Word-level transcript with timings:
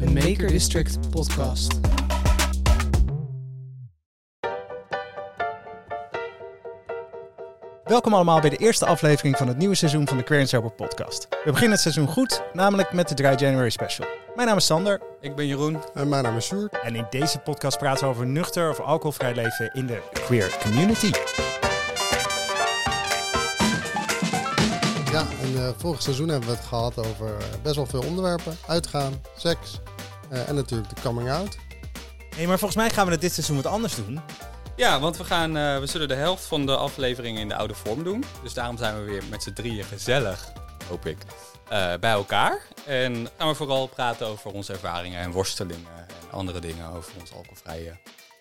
een 0.00 0.12
Maker 0.12 0.48
District 0.48 1.10
podcast. 1.10 1.80
Welkom 7.84 8.14
allemaal 8.14 8.40
bij 8.40 8.50
de 8.50 8.56
eerste 8.56 8.86
aflevering 8.86 9.36
van 9.36 9.48
het 9.48 9.56
nieuwe 9.56 9.74
seizoen 9.74 10.08
van 10.08 10.16
de 10.16 10.22
Queer 10.22 10.46
Sober 10.46 10.70
podcast. 10.70 11.28
We 11.30 11.50
beginnen 11.50 11.70
het 11.70 11.80
seizoen 11.80 12.06
goed, 12.06 12.42
namelijk 12.52 12.92
met 12.92 13.08
de 13.08 13.14
Dry 13.14 13.34
January 13.36 13.70
special. 13.70 14.06
Mijn 14.34 14.48
naam 14.48 14.56
is 14.56 14.66
Sander 14.66 15.00
Ik 15.20 15.36
ben 15.36 15.46
Jeroen. 15.46 15.78
En 15.94 16.08
mijn 16.08 16.22
naam 16.22 16.36
is 16.36 16.46
Sjoerd. 16.46 16.80
en 16.82 16.96
in 16.96 17.06
deze 17.10 17.38
podcast 17.38 17.78
praten 17.78 18.04
we 18.04 18.10
over 18.10 18.26
nuchter 18.26 18.70
of 18.70 18.80
alcoholvrij 18.80 19.34
leven 19.34 19.70
in 19.72 19.86
de 19.86 20.02
queer 20.12 20.56
community. 20.62 21.10
Ja, 25.18 25.26
en 25.42 25.52
uh, 25.52 25.68
vorig 25.76 26.02
seizoen 26.02 26.28
hebben 26.28 26.48
we 26.48 26.54
het 26.54 26.64
gehad 26.64 26.98
over 26.98 27.36
eh, 27.38 27.44
best 27.62 27.74
wel 27.74 27.86
veel 27.86 28.02
onderwerpen. 28.02 28.56
Uitgaan, 28.66 29.22
seks 29.36 29.80
eh, 30.30 30.48
en 30.48 30.54
natuurlijk 30.54 30.94
de 30.94 31.00
coming 31.02 31.30
out. 31.30 31.56
Hey, 32.36 32.46
maar 32.46 32.58
volgens 32.58 32.80
mij 32.80 32.90
gaan 32.90 33.06
we 33.06 33.12
het 33.12 33.20
dit 33.20 33.32
seizoen 33.32 33.56
wat 33.56 33.66
anders 33.66 33.94
doen. 33.94 34.20
Ja, 34.76 35.00
want 35.00 35.16
we, 35.16 35.24
gaan, 35.24 35.56
eh, 35.56 35.78
we 35.78 35.86
zullen 35.86 36.08
de 36.08 36.14
helft 36.14 36.44
van 36.44 36.66
de 36.66 36.76
afleveringen 36.76 37.40
in 37.40 37.48
de 37.48 37.56
oude 37.56 37.74
vorm 37.74 38.02
doen. 38.02 38.24
Dus 38.42 38.54
daarom 38.54 38.76
zijn 38.76 38.94
we 38.94 39.10
weer 39.10 39.22
met 39.30 39.42
z'n 39.42 39.52
drieën 39.52 39.84
gezellig, 39.84 40.52
hoop 40.88 41.06
ik, 41.06 41.18
eh, 41.68 41.94
bij 42.00 42.12
elkaar. 42.12 42.62
En 42.86 43.28
gaan 43.38 43.48
we 43.48 43.54
vooral 43.54 43.86
praten 43.86 44.26
over 44.26 44.50
onze 44.50 44.72
ervaringen 44.72 45.20
en 45.20 45.30
worstelingen 45.30 45.98
en 45.98 46.30
andere 46.30 46.60
dingen 46.60 46.92
over 46.92 47.12
ons 47.20 47.32
alcoholvrije 47.32 47.96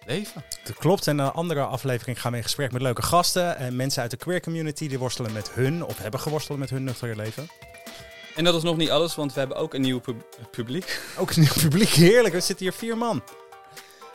leven. 0.07 0.43
Dat 0.63 0.75
klopt. 0.77 1.07
En 1.07 1.19
in 1.19 1.25
een 1.25 1.31
andere 1.31 1.61
aflevering 1.61 2.21
gaan 2.21 2.31
we 2.31 2.37
in 2.37 2.43
gesprek 2.43 2.71
met 2.71 2.81
leuke 2.81 3.01
gasten 3.01 3.57
en 3.57 3.75
mensen 3.75 4.01
uit 4.01 4.11
de 4.11 4.17
queer 4.17 4.41
community 4.41 4.87
die 4.87 4.99
worstelen 4.99 5.31
met 5.31 5.51
hun 5.51 5.85
of 5.85 5.97
hebben 5.97 6.19
geworsteld 6.19 6.59
met 6.59 6.69
hun 6.69 6.83
nuchtere 6.83 7.15
leven. 7.15 7.49
En 8.35 8.43
dat 8.43 8.55
is 8.55 8.63
nog 8.63 8.77
niet 8.77 8.89
alles, 8.89 9.15
want 9.15 9.33
we 9.33 9.39
hebben 9.39 9.57
ook 9.57 9.73
een 9.73 9.81
nieuw 9.81 9.99
pub- 9.99 10.47
publiek. 10.51 11.01
Ook 11.17 11.31
een 11.31 11.41
nieuw 11.41 11.61
publiek, 11.61 11.89
heerlijk. 11.89 12.33
We 12.33 12.39
zitten 12.39 12.65
hier 12.65 12.75
vier 12.75 12.97
man. 12.97 13.23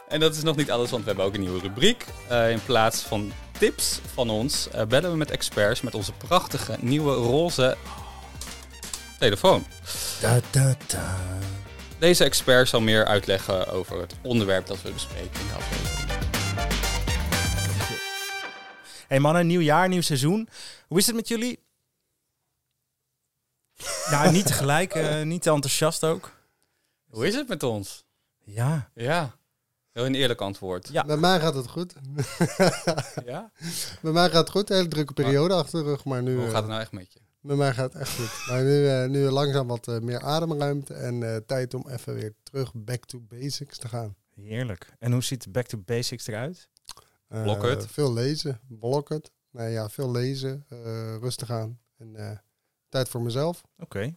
En 0.08 0.20
dat 0.20 0.36
is 0.36 0.42
nog 0.42 0.56
niet 0.56 0.70
alles, 0.70 0.90
want 0.90 1.02
we 1.02 1.08
hebben 1.08 1.26
ook 1.26 1.34
een 1.34 1.40
nieuwe 1.40 1.60
rubriek. 1.60 2.04
Eh, 2.28 2.50
in 2.50 2.62
plaats 2.64 3.00
van 3.00 3.32
tips 3.58 4.00
van 4.14 4.30
ons 4.30 4.68
eh, 4.68 4.86
bellen 4.86 5.10
we 5.10 5.16
met 5.16 5.30
experts 5.30 5.80
met 5.80 5.94
onze 5.94 6.12
prachtige 6.12 6.76
nieuwe 6.80 7.14
roze 7.14 7.76
telefoon. 9.18 9.66
Da, 10.20 10.40
da, 10.50 10.74
da. 10.86 11.18
Deze 12.02 12.24
expert 12.24 12.68
zal 12.68 12.80
meer 12.80 13.04
uitleggen 13.04 13.68
over 13.68 14.00
het 14.00 14.14
onderwerp 14.22 14.66
dat 14.66 14.82
we 14.82 14.92
bespreken 14.92 15.40
in 15.40 15.46
de 15.46 15.54
aflevering. 15.54 16.10
Hey 19.08 19.20
mannen, 19.20 19.46
nieuw 19.46 19.60
jaar, 19.60 19.88
nieuw 19.88 20.00
seizoen. 20.00 20.48
Hoe 20.88 20.98
is 20.98 21.06
het 21.06 21.14
met 21.14 21.28
jullie? 21.28 21.58
nou, 24.10 24.32
niet 24.32 24.46
tegelijk, 24.46 24.94
eh, 24.94 25.22
niet 25.22 25.42
te 25.42 25.50
enthousiast 25.50 26.04
ook. 26.04 26.32
Hoe 27.10 27.26
is 27.26 27.34
het 27.34 27.48
met 27.48 27.62
ons? 27.62 28.04
Ja, 28.44 28.90
Ja, 28.94 29.36
heel 29.92 30.06
een 30.06 30.14
eerlijk 30.14 30.40
antwoord. 30.40 30.88
Ja. 30.92 31.04
Bij 31.04 31.16
mij 31.16 31.40
gaat 31.40 31.54
het 31.54 31.68
goed. 31.68 31.94
Ja? 33.24 33.50
Bij 34.02 34.12
mij 34.12 34.30
gaat 34.30 34.40
het 34.40 34.50
goed. 34.50 34.70
Een 34.70 34.76
hele 34.76 34.88
drukke 34.88 35.12
periode 35.12 35.54
achter 35.54 35.82
de 35.82 35.88
rug. 35.88 36.04
Maar 36.04 36.22
nu, 36.22 36.34
Hoe 36.34 36.44
eh, 36.44 36.50
gaat 36.50 36.60
het 36.60 36.70
nou 36.70 36.80
echt 36.80 36.92
met 36.92 37.12
je? 37.12 37.20
Bij 37.42 37.56
mij 37.56 37.72
gaat 37.74 37.92
het 37.92 38.02
echt 38.02 38.14
goed. 38.16 38.46
Maar 38.48 38.62
nu, 38.62 38.88
eh, 38.88 39.08
nu 39.08 39.18
langzaam 39.30 39.66
wat 39.66 39.88
eh, 39.88 39.98
meer 39.98 40.20
ademruimte. 40.20 40.94
En 40.94 41.22
eh, 41.22 41.36
tijd 41.36 41.74
om 41.74 41.88
even 41.88 42.14
weer 42.14 42.34
terug 42.42 42.72
back 42.74 43.04
to 43.04 43.20
basics 43.20 43.78
te 43.78 43.88
gaan. 43.88 44.16
heerlijk. 44.34 44.92
En 44.98 45.12
hoe 45.12 45.22
ziet 45.22 45.52
Back 45.52 45.66
to 45.66 45.78
Basics 45.78 46.26
eruit? 46.26 46.68
Eh, 47.28 47.42
Blok 47.42 47.62
het. 47.62 47.86
Veel 47.86 48.12
lezen. 48.12 48.60
Blok 48.68 49.08
het. 49.08 49.30
Nee, 49.50 49.72
ja, 49.72 49.88
veel 49.88 50.10
lezen. 50.10 50.64
eh, 50.68 51.16
rustig 51.20 51.50
aan. 51.50 51.80
En 51.98 52.16
eh, 52.16 52.38
tijd 52.88 53.08
voor 53.08 53.22
mezelf. 53.22 53.62
Oké. 53.78 54.16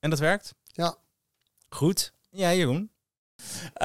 En 0.00 0.10
dat 0.10 0.18
werkt? 0.18 0.54
Ja. 0.64 0.96
Goed. 1.68 2.12
Ja, 2.30 2.52
Jeroen? 2.54 2.90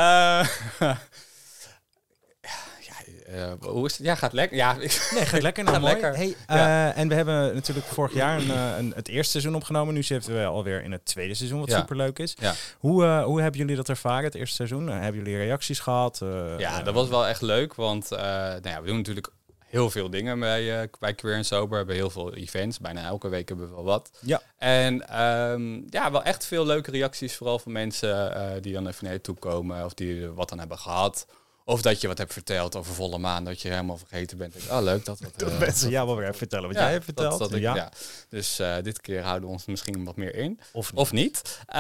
Eh, 3.34 3.52
hoe 3.60 3.86
is 3.86 3.98
het? 3.98 4.06
Ja, 4.06 4.16
gaat 4.16 4.34
lekker. 4.34 4.58
Ja, 4.58 4.74
ik- 4.80 5.10
Nee, 5.14 5.26
gaat 5.26 5.42
lekker. 5.42 5.64
Nou, 5.64 5.76
Gaat 5.76 5.86
mooi. 5.86 5.94
lekker. 6.02 6.16
Hey, 6.16 6.36
Ja. 6.48 6.92
eh, 6.92 6.98
en 7.02 7.08
we 7.08 7.14
hebben 7.16 7.54
natuurlijk 7.54 7.86
vorig 7.86 8.14
jaar 8.14 8.38
een, 8.38 8.52
eh, 8.52 8.78
een, 8.78 8.94
het 8.96 9.08
eerste 9.08 9.32
seizoen 9.32 9.56
opgenomen. 9.56 9.94
Nu 9.94 10.04
zitten 10.04 10.34
we 10.40 10.46
alweer 10.46 10.84
in 10.84 10.92
het 10.92 11.06
tweede 11.06 11.34
seizoen, 11.34 11.60
wat 11.60 11.70
Ja. 11.70 11.78
superleuk 11.80 12.20
is. 12.20 12.36
Ja. 12.40 12.54
Hoe, 12.80 13.06
hoe 13.06 13.42
hebben 13.42 13.60
jullie 13.60 13.76
dat 13.76 13.90
ervaren, 13.90 14.24
het 14.24 14.36
eerste 14.36 14.56
seizoen? 14.56 14.88
Hebben 14.88 15.24
jullie 15.24 15.38
reacties 15.38 15.80
gehad? 15.80 16.22
Eh, 16.22 16.60
ja, 16.60 16.82
dat 16.82 16.94
was 16.94 17.08
wel 17.10 17.28
echt 17.28 17.42
leuk, 17.42 17.74
want 17.76 18.10
nou 18.10 18.62
ja, 18.64 18.82
we 18.82 18.88
doen 18.88 18.98
natuurlijk 18.98 19.28
heel 19.66 19.90
veel 19.90 20.10
dingen 20.10 20.40
bij, 20.40 20.90
bij 21.00 21.14
Queer 21.14 21.36
en 21.36 21.46
Sober. 21.46 21.70
We 21.70 21.76
hebben 21.76 21.96
heel 21.96 22.10
veel 22.10 22.34
events, 22.34 22.80
bijna 22.80 23.04
elke 23.04 23.30
week 23.30 23.48
hebben 23.48 23.68
we 23.70 23.76
wel 23.76 23.84
wat. 23.84 24.10
Ja. 24.20 24.42
En 24.58 25.08
ehm, 25.10 25.82
ja, 25.90 26.12
wel 26.12 26.24
echt 26.24 26.46
veel 26.46 26.66
leuke 26.66 26.92
reacties, 26.92 27.36
vooral 27.36 27.60
van 27.60 27.72
mensen 27.72 28.32
die 28.62 28.74
dan 28.74 28.88
even 28.88 29.04
naar 29.06 29.14
je 29.14 29.22
toe 29.22 29.36
komen 29.36 29.86
of 29.86 29.94
die 29.94 30.28
wat 30.28 30.52
aan 30.52 30.60
hebben 30.60 30.78
gehad. 30.78 31.26
Of 31.66 31.82
dat 31.82 32.02
je 32.02 32.08
wat 32.08 32.18
hebt 32.18 32.34
verteld 32.34 32.76
over 32.76 32.94
volle 32.94 33.18
maan, 33.18 33.44
dat 33.44 33.62
je 33.62 33.70
helemaal 33.70 33.98
vergeten 33.98 34.38
bent. 34.38 34.54
Denk, 34.54 34.72
oh, 34.72 34.82
leuk 34.82 35.06
dat 35.06 35.20
dat... 35.20 35.32
Dat 35.40 35.52
eh, 35.52 35.60
mensen 35.60 35.90
jou 35.90 36.08
wel 36.08 36.16
weer 36.16 36.26
even 36.26 36.38
vertellen 36.38 36.68
wat 36.68 36.78
jij 36.78 36.92
hebt 36.92 37.04
verteld. 37.04 37.40
dat 37.40 37.52
ik- 37.54 37.62
ja. 37.62 37.76
ja. 37.76 37.92
Dus 38.30 38.60
eh, 38.60 38.76
dit 38.82 39.02
keer 39.02 39.22
houden 39.24 39.48
we 39.50 39.54
ons 39.56 39.66
misschien 39.66 40.04
wat 40.04 40.16
meer 40.16 40.36
in. 40.36 40.60
Of 40.72 40.92
niet. 40.92 41.00
Of 41.02 41.12
niet. 41.12 41.60
Eh, 41.66 41.76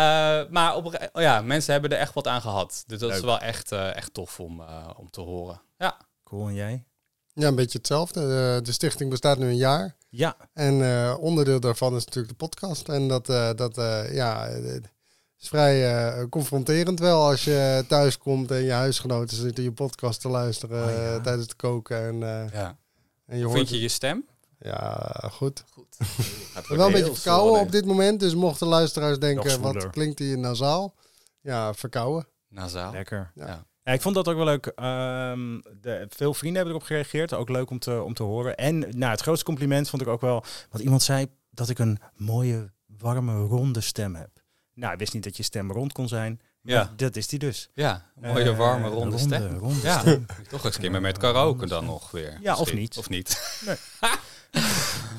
maar 0.50 0.76
op, 0.76 0.86
oh 1.14 1.22
ja, 1.22 1.42
mensen 1.42 1.72
hebben 1.74 1.92
er 1.92 1.98
echt 1.98 2.14
wat 2.14 2.28
aan 2.28 2.42
gehad. 2.42 2.84
Dus 2.88 3.00
dat 3.00 3.12
is 3.12 3.20
wel 3.22 3.40
echt, 3.40 3.72
eh, 3.72 3.96
echt 3.96 4.14
tof 4.14 4.40
om, 4.40 4.62
eh, 4.62 4.90
om 4.98 5.10
te 5.10 5.22
horen. 5.22 5.62
Ja. 5.78 5.98
Cool, 6.24 6.48
en 6.48 6.54
jij? 6.54 6.84
Ja, 7.34 7.48
een 7.48 7.56
beetje 7.56 7.78
hetzelfde. 7.78 8.20
Eh, 8.22 8.66
de 8.66 8.72
stichting 8.72 9.10
bestaat 9.10 9.38
nu 9.38 9.48
een 9.48 9.56
jaar. 9.58 9.96
Ja, 10.10 10.36
En 10.54 10.82
eh, 10.84 11.16
onderdeel 11.20 11.60
daarvan 11.60 11.96
is 11.96 12.06
natuurlijk 12.06 12.40
de 12.40 12.46
podcast. 12.46 12.90
En 12.90 13.08
dat, 13.08 13.30
eh, 13.30 13.50
dat 13.56 13.78
eh, 13.78 14.14
ja, 14.14 14.48
is 15.44 15.50
vrij 15.50 15.96
eh, 15.96 16.24
confronterend 16.30 17.00
wel 17.00 17.24
als 17.24 17.44
je 17.44 17.86
thuis 17.88 18.18
komt 18.18 18.52
en 18.52 18.64
je 18.64 18.72
huisgenoten 18.72 19.38
zitten 19.38 19.64
je 19.64 19.72
podcast 19.72 20.22
te 20.22 20.30
luisteren 20.30 20.84
Oh, 20.84 20.92
ja. 20.92 21.16
eh, 21.16 21.22
tijdens 21.22 21.44
het 21.44 21.56
koken. 21.56 21.98
En, 21.98 22.14
eh, 22.24 22.54
ja. 22.54 22.78
en 23.26 23.38
je 23.38 23.44
Hoe 23.44 23.54
hoort 23.54 23.58
vind 23.58 23.70
je 23.70 23.82
je 23.82 23.88
stem? 23.88 24.26
Ja, 24.60 25.12
goed. 25.32 25.64
Goed. 25.72 25.98
Wel 26.68 26.86
een 26.86 26.92
beetje 26.92 27.14
verkouden 27.14 27.62
op 27.62 27.72
dit 27.72 27.86
moment. 27.86 28.20
Dus 28.20 28.36
mochten 28.36 28.68
luisteraars 28.68 29.20
denken, 29.20 29.62
wat 29.62 29.90
klinkt 29.90 30.20
hier 30.20 30.38
nasaal? 30.38 30.94
Ja, 31.42 31.74
verkouden. 31.74 32.28
Nasaal. 32.50 32.92
lekker. 32.92 33.32
Ja. 33.36 33.48
Ja. 33.48 33.66
Ja, 33.84 33.92
ik 33.92 34.02
vond 34.02 34.16
dat 34.16 34.28
ook 34.28 34.36
wel 34.36 34.46
leuk. 34.46 34.66
Ehm, 34.66 35.60
de, 35.82 36.06
veel 36.10 36.34
vrienden 36.34 36.56
hebben 36.56 36.76
erop 36.76 36.88
gereageerd. 36.88 37.34
Ook 37.34 37.50
leuk 37.50 37.70
om 37.70 37.80
te, 37.80 38.02
om 38.02 38.14
te 38.14 38.24
horen. 38.24 38.58
En 38.58 38.80
nou, 38.80 39.12
het 39.12 39.22
grootste 39.22 39.46
compliment 39.46 39.90
vond 39.90 40.02
ik 40.02 40.08
ook 40.08 40.22
wel... 40.22 40.44
Want 40.70 40.84
iemand 40.84 41.02
zei 41.02 41.28
dat 41.50 41.70
ik 41.70 41.80
een 41.80 42.00
mooie, 42.16 42.72
warme, 42.86 43.46
ronde 43.46 43.82
stem 43.82 44.16
heb. 44.16 44.33
Nou, 44.74 44.94
ik 44.94 45.00
wist 45.00 45.14
niet 45.14 45.24
dat 45.24 45.38
je 45.38 45.44
stem 45.44 45.72
rond 45.72 45.94
kon 45.94 46.08
zijn. 46.08 46.42
Maar 46.62 46.74
Ja. 46.74 46.94
dat 46.96 47.16
is 47.16 47.28
die 47.28 47.40
dus. 47.40 47.70
Ja, 47.74 48.06
mooie, 48.16 48.50
Eh, 48.50 48.58
warme, 48.58 48.88
ronde, 48.88 49.18
stem. 49.18 49.58
ronde 49.58 49.82
Ja, 49.82 50.00
stem. 50.00 50.26
toch 50.50 50.66
eens 50.66 50.76
een 50.76 50.82
keer 50.82 51.02
met- 51.02 51.18
karaoke 51.18 51.66
dan 51.68 51.86
nog 51.86 52.12
weer. 52.12 52.38
Ja, 52.42 52.56
of 52.58 52.74
niet. 52.74 52.98
Of 52.98 53.10
niet. 53.10 53.62
Nee. 53.66 53.76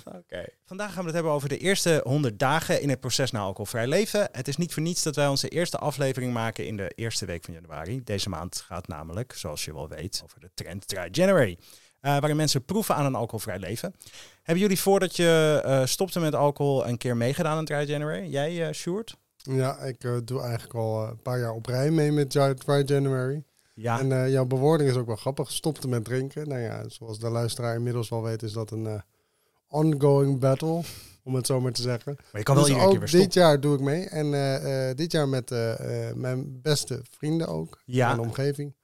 Oké. 0.05 0.45
Vandaag 0.67 0.89
gaan 0.89 0.99
we 1.01 1.05
het 1.05 1.15
hebben 1.15 1.33
over 1.33 1.49
de 1.49 1.59
eerste 1.59 2.01
100 2.05 2.39
dagen 2.39 2.81
in 2.81 2.89
het 2.89 3.01
proces 3.01 3.31
naar 3.31 3.43
alcoholvrij 3.43 3.87
leven. 3.87 4.29
Het 4.33 4.49
is 4.49 4.57
niet 4.57 4.73
voor 4.73 4.83
niets 4.83 5.03
dat 5.03 5.17
wij 5.17 5.27
onze 5.27 5.49
eerste 5.49 5.79
aflevering 5.79 6.33
maken 6.33 6.67
in 6.67 6.77
de 6.77 6.89
eerste 6.95 7.27
week 7.27 7.45
van 7.45 7.55
januari. 7.55 8.05
Deze 8.05 8.29
maand 8.29 8.57
gaat 8.67 8.89
namelijk, 8.89 9.33
zoals 9.33 9.65
je 9.65 9.75
wel 9.75 9.89
weet, 9.89 10.21
over 10.25 10.41
de 10.41 10.51
trend 10.55 10.89
Dry 10.89 11.09
January. 11.11 11.59
eh, 12.01 12.11
waarin 12.11 12.37
mensen 12.37 12.65
proeven 12.65 12.95
aan 12.95 13.05
een 13.05 13.15
alcoholvrij 13.15 13.59
leven. 13.59 13.95
Hebben 14.43 14.63
jullie 14.63 14.81
voordat 14.81 15.17
je 15.17 15.61
eh, 15.65 15.85
stopte 15.87 16.21
met 16.21 16.35
alcohol 16.35 16.87
een 16.87 16.99
keer 16.99 17.17
meegedaan 17.17 17.57
aan 17.57 17.65
Dry 17.65 17.89
January? 17.89 18.27
Jij, 18.31 18.67
eh 18.69 18.73
Sjoerd? 18.75 19.17
Ja, 19.53 19.79
ik 19.79 20.05
eh, 20.05 20.17
doe 20.25 20.41
eigenlijk 20.41 20.75
al 20.75 21.03
eh, 21.03 21.09
een 21.11 21.23
paar 21.23 21.39
jaar 21.39 21.53
op 21.53 21.67
rij 21.67 21.91
mee 21.91 22.13
met 22.13 22.31
Dry 22.31 22.83
January. 22.85 23.45
Ja. 23.75 24.01
En 24.01 24.13
eh, 24.13 24.31
jouw 24.31 24.45
bewoording 24.45 24.91
is 24.91 24.97
ook 24.97 25.07
wel 25.07 25.17
grappig. 25.17 25.51
Stopte 25.51 25.89
met 25.89 26.05
drinken. 26.05 26.49
Nou 26.49 26.61
ja, 26.61 26.89
zoals 26.89 27.19
de 27.19 27.29
luisteraar 27.31 27.75
inmiddels 27.75 28.09
wel 28.09 28.23
weet, 28.23 28.43
is 28.43 28.53
dat 28.53 28.71
een 28.71 29.03
ongoing 29.69 30.39
battle. 30.41 30.81
Om 31.23 31.35
het 31.35 31.47
zo 31.47 31.61
maar 31.61 31.73
te 31.73 31.83
zeggen. 31.83 32.15
maar 32.17 32.41
je 32.41 32.43
kan 32.43 32.55
wel 32.55 32.65
dus 32.65 32.73
iedere 32.73 32.91
keer 32.91 33.01
weer 33.01 33.11
dit 33.11 33.21
stoppen. 33.21 33.41
jaar 33.41 33.61
doe 33.61 33.75
ik 33.75 33.81
mee. 33.81 34.09
En 34.09 34.97
dit 34.97 35.13
jaar 35.13 35.29
met 35.29 35.51
mijn 36.15 36.61
beste 36.63 37.01
vrienden 37.11 37.47
ook. 37.47 37.83
Ja. 37.85 38.07
Mijn 38.07 38.21
omgeving. 38.29 38.75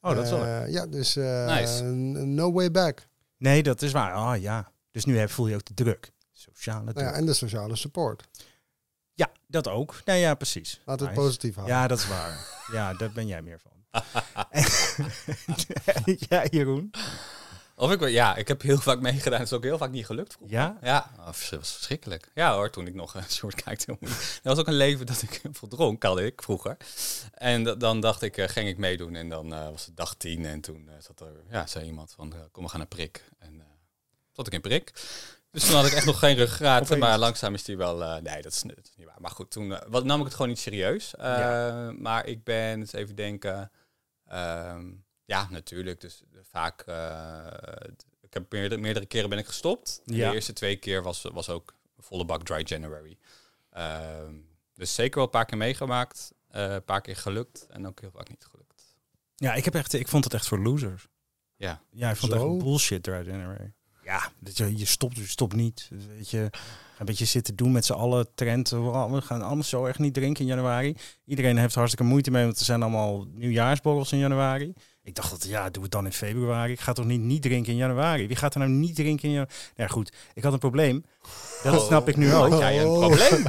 Oh, 0.00 0.14
dat 0.14 0.24
is 0.24 0.30
wel 0.30 0.66
Ja, 0.66 0.86
dus 0.86 1.14
Nice. 1.14 1.82
no 1.84 2.52
way 2.52 2.70
back. 2.70 3.06
Nee, 3.36 3.62
dat 3.62 3.82
is 3.82 3.92
waar. 3.92 4.12
Ah 4.12 4.40
ja. 4.40 4.72
Dus 4.90 5.04
nu 5.04 5.18
heb- 5.18 5.30
voel 5.30 5.46
je 5.46 5.54
ook 5.54 5.64
de 5.64 5.74
druk. 5.74 6.12
Sociale 6.32 6.82
druk. 6.84 6.94
Nou 6.96 7.08
ja, 7.08 7.12
en 7.14 7.26
de 7.26 7.32
sociale 7.32 7.76
support. 7.76 8.28
Ja, 9.20 9.30
dat 9.46 9.68
ook. 9.68 10.00
Nee, 10.04 10.20
ja, 10.20 10.34
precies. 10.34 10.80
Laten 10.84 11.02
we 11.06 11.10
het 11.10 11.18
Nice. 11.20 11.26
positief 11.28 11.54
houden. 11.54 11.76
Ja, 11.76 11.86
dat 11.86 11.98
is 11.98 12.08
waar. 12.08 12.38
Ja, 12.72 12.94
daar 12.94 13.10
ben 13.12 13.26
jij 13.26 13.42
meer 13.42 13.60
van. 13.60 13.72
ja, 16.28 16.44
Jeroen? 16.50 16.90
Of 17.76 17.92
ik, 17.92 17.98
wel- 17.98 18.08
ja, 18.08 18.36
ik 18.36 18.48
heb 18.48 18.62
heel 18.62 18.78
vaak 18.78 19.00
meegedaan. 19.00 19.38
Het 19.38 19.48
is 19.48 19.54
ook 19.56 19.62
heel 19.62 19.78
vaak 19.78 19.90
niet 19.90 20.06
gelukt 20.06 20.32
vroeger. 20.32 20.56
Ja? 20.56 20.78
Ja, 20.82 21.10
oh, 21.18 21.26
vers- 21.32 21.50
was 21.50 21.72
verschrikkelijk. 21.72 22.30
Ja 22.34 22.54
hoor, 22.54 22.70
toen 22.70 22.86
ik 22.86 22.94
nog 22.94 23.14
een 23.14 23.22
soort 23.28 23.62
kijkte. 23.62 23.96
Dat 24.00 24.10
was 24.42 24.58
ook 24.58 24.66
een 24.66 24.74
leven 24.74 25.06
dat 25.06 25.22
ik 25.22 25.38
heel 25.42 25.52
veel 25.54 25.68
dronk, 25.68 26.02
had 26.02 26.18
ik 26.18 26.42
vroeger. 26.42 26.76
En 27.34 27.64
da- 27.64 27.74
dan 27.74 28.00
dacht 28.00 28.22
ik, 28.22 28.36
eh, 28.36 28.48
ging 28.48 28.68
ik 28.68 28.78
meedoen. 28.78 29.14
En 29.14 29.28
dan 29.28 29.54
eh, 29.54 29.68
was 29.70 29.86
het 29.86 29.96
dag 29.96 30.14
tien. 30.14 30.44
En 30.46 30.60
toen 30.60 30.88
eh, 30.88 30.94
zat 31.00 31.20
er, 31.20 31.32
ja, 31.50 31.66
zei 31.66 31.84
iemand 31.86 32.12
van, 32.12 32.32
eh, 32.34 32.38
kom 32.52 32.62
we 32.64 32.68
gaan 32.70 32.78
naar 32.78 32.88
prik. 32.88 33.24
En 33.38 33.60
eh 33.60 33.66
zat 34.32 34.46
ik 34.46 34.52
in 34.52 34.60
prik. 34.60 34.92
Dus 35.50 35.64
toen 35.66 35.74
had 35.74 35.86
ik 35.86 35.92
echt 35.92 36.06
nog 36.06 36.18
geen 36.18 36.36
ruggraat. 36.36 36.96
Maar 36.98 37.18
langzaam 37.18 37.54
is 37.54 37.64
die 37.64 37.76
wel... 37.76 38.02
eh, 38.04 38.22
nee, 38.22 38.42
dat 38.42 38.52
is, 38.52 38.60
dat 38.62 38.78
is 38.84 38.96
niet 38.96 39.06
waar. 39.06 39.20
Maar 39.20 39.30
goed, 39.30 39.50
toen 39.50 39.74
eh, 39.74 39.88
wat, 39.88 40.04
nam 40.04 40.18
ik 40.18 40.24
het 40.24 40.34
gewoon 40.34 40.48
niet 40.48 40.58
serieus. 40.58 41.14
Eh, 41.14 41.24
Ja. 41.24 41.92
Maar 41.98 42.26
ik 42.26 42.44
ben, 42.44 42.78
eens 42.80 42.92
even 42.92 43.14
denken... 43.14 43.70
ehm, 44.26 44.90
ja, 45.24 45.46
natuurlijk. 45.50 46.00
Dus 46.00 46.22
vaak... 46.50 46.80
eh, 46.80 47.46
ik 48.20 48.34
heb 48.34 48.52
meerdere, 48.52 48.80
meerdere 48.80 49.06
keren 49.06 49.28
ben 49.28 49.38
ik 49.38 49.46
gestopt. 49.46 50.00
Ja. 50.04 50.28
De 50.28 50.34
eerste 50.34 50.52
twee 50.52 50.76
keer 50.76 51.02
was, 51.02 51.22
was 51.32 51.48
ook 51.48 51.74
volle 51.98 52.24
bak 52.24 52.42
dry 52.44 52.62
January. 52.64 53.18
Ehm, 53.70 54.34
dus 54.74 54.94
zeker 54.94 55.14
wel 55.14 55.24
een 55.24 55.30
paar 55.30 55.44
keer 55.44 55.58
meegemaakt. 55.58 56.32
eh, 56.48 56.72
een 56.72 56.84
paar 56.84 57.00
keer 57.00 57.16
gelukt. 57.16 57.66
En 57.70 57.86
ook 57.86 58.00
heel 58.00 58.10
vaak 58.10 58.28
niet 58.28 58.46
gelukt. 58.50 58.94
Ja, 59.36 59.54
ik, 59.54 59.64
heb 59.64 59.74
echt, 59.74 59.92
ik 59.92 60.08
vond 60.08 60.24
het 60.24 60.34
echt 60.34 60.46
voor 60.46 60.58
losers. 60.58 61.08
Ja. 61.56 61.82
Ja, 61.90 62.10
ik 62.10 62.16
vond 62.16 62.32
het 62.32 62.40
echt 62.42 62.58
bullshit 62.58 63.06
eruit 63.06 63.26
January. 63.26 63.72
Ja, 64.10 64.32
je, 64.54 64.76
je 64.76 64.84
stopt, 64.84 65.16
je 65.16 65.26
stopt 65.26 65.54
niet. 65.54 65.88
Dus 65.90 66.06
weet 66.06 66.30
je, 66.30 66.50
een 66.98 67.06
beetje 67.06 67.24
zitten 67.24 67.56
doen 67.56 67.72
met 67.72 67.84
z'n 67.84 67.92
allen. 67.92 68.34
Trend, 68.34 68.68
we 68.70 69.20
gaan 69.20 69.42
allemaal 69.42 69.64
zo 69.64 69.86
echt 69.86 69.98
niet 69.98 70.14
drinken 70.14 70.42
in 70.42 70.50
januari. 70.50 70.96
Iedereen 71.24 71.56
heeft 71.56 71.74
hartstikke 71.74 72.10
moeite 72.10 72.30
mee, 72.30 72.44
want 72.44 72.58
er 72.58 72.64
zijn 72.64 72.82
allemaal 72.82 73.26
nieuwjaarsborrels 73.32 74.12
in 74.12 74.18
januari. 74.18 74.72
Ik 75.10 75.16
dacht 75.16 75.30
dat, 75.30 75.44
ja, 75.48 75.70
doe 75.70 75.82
het 75.82 75.92
dan 75.92 76.04
in 76.04 76.12
februari. 76.12 76.72
Ik 76.72 76.80
ga 76.80 76.92
toch 76.92 77.04
niet 77.04 77.20
niet 77.20 77.42
drinken 77.42 77.72
in 77.72 77.78
januari? 77.78 78.26
Wie 78.26 78.36
gaat 78.36 78.54
er 78.54 78.60
nou 78.60 78.72
niet 78.72 78.94
drinken 78.94 79.24
in 79.24 79.30
januari? 79.34 79.54
Ja, 79.76 79.86
goed. 79.86 80.12
Ik 80.34 80.42
had 80.42 80.52
een 80.52 80.58
probleem. 80.58 81.04
Dat 81.62 81.74
Oh. 81.80 81.86
snap 81.86 82.08
ik 82.08 82.16
nu 82.16 82.34
ook. 82.34 82.50
Had 82.50 82.58
jij 82.58 82.78
een 82.82 82.92
probleem? 82.98 83.44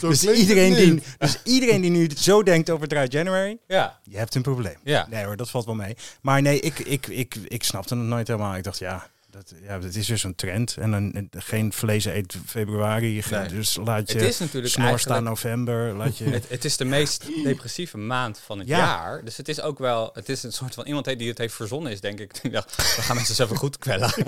Dus 0.00 0.24
iedereen, 0.24 0.74
die, 0.74 1.02
dus 1.18 1.40
iedereen 1.44 1.80
die 1.80 1.90
nu 1.90 2.10
zo 2.16 2.42
denkt 2.42 2.70
over 2.70 2.88
Dry 2.88 3.06
January, 3.08 3.58
ja. 3.66 3.98
je 4.02 4.16
hebt 4.16 4.34
een 4.34 4.42
probleem. 4.42 4.76
Ja. 4.84 5.06
Nee 5.10 5.24
hoor, 5.24 5.36
dat 5.36 5.50
valt 5.50 5.64
wel 5.64 5.74
mee. 5.74 5.96
Maar 6.22 6.42
nee, 6.42 6.60
ik, 6.60 6.78
ik, 6.78 7.06
ik, 7.06 7.34
ik 7.34 7.62
snapte 7.64 7.94
het 7.96 8.04
nooit 8.04 8.26
helemaal. 8.28 8.56
Ik 8.56 8.64
dacht, 8.64 8.78
ja, 8.78 9.06
dat, 9.30 9.52
ja, 9.62 9.78
dat 9.78 9.94
is 9.94 10.06
dus 10.06 10.22
een 10.24 10.34
trend. 10.34 10.76
En 10.76 10.90
dan 10.90 11.28
geen 11.30 11.72
vlees 11.72 12.04
eet 12.04 12.36
februari. 12.46 13.22
Geen- 13.22 13.38
Nee. 13.40 13.48
Dus 13.48 13.76
laat 13.84 14.10
je 14.10 14.18
Het 14.18 14.28
is 14.28 14.38
natuurlijk 14.38 14.72
snor 14.72 14.98
staan 14.98 15.22
november. 15.24 15.94
Laat 15.94 16.18
je... 16.18 16.24
Het, 16.40 16.48
het 16.48 16.64
is 16.64 16.76
de 16.76 16.84
meest 16.84 17.26
depressieve 17.44 17.98
maand 17.98 18.38
van 18.38 18.58
het 18.58 18.68
Ja. 18.68 18.78
jaar. 18.78 19.24
Dus 19.24 19.36
het 19.36 19.48
is 19.48 19.60
ook 19.60 19.78
wel, 19.78 20.10
het 20.12 20.28
is 20.28 20.42
een 20.42 20.52
soort 20.52 20.74
van 20.74 20.86
iemand 20.86 21.04
die 21.18 21.28
het 21.28 21.38
heeft 21.38 21.54
verzonnen 21.54 21.92
is, 21.92 22.00
denk 22.00 22.20
ik. 22.20 22.28
Die 22.42 22.50
dacht, 22.50 22.76
we 22.96 23.02
gaan 23.02 23.16
mensen 23.16 23.44
even 23.44 23.56
goed 23.56 23.78
kwellen. 23.78 24.12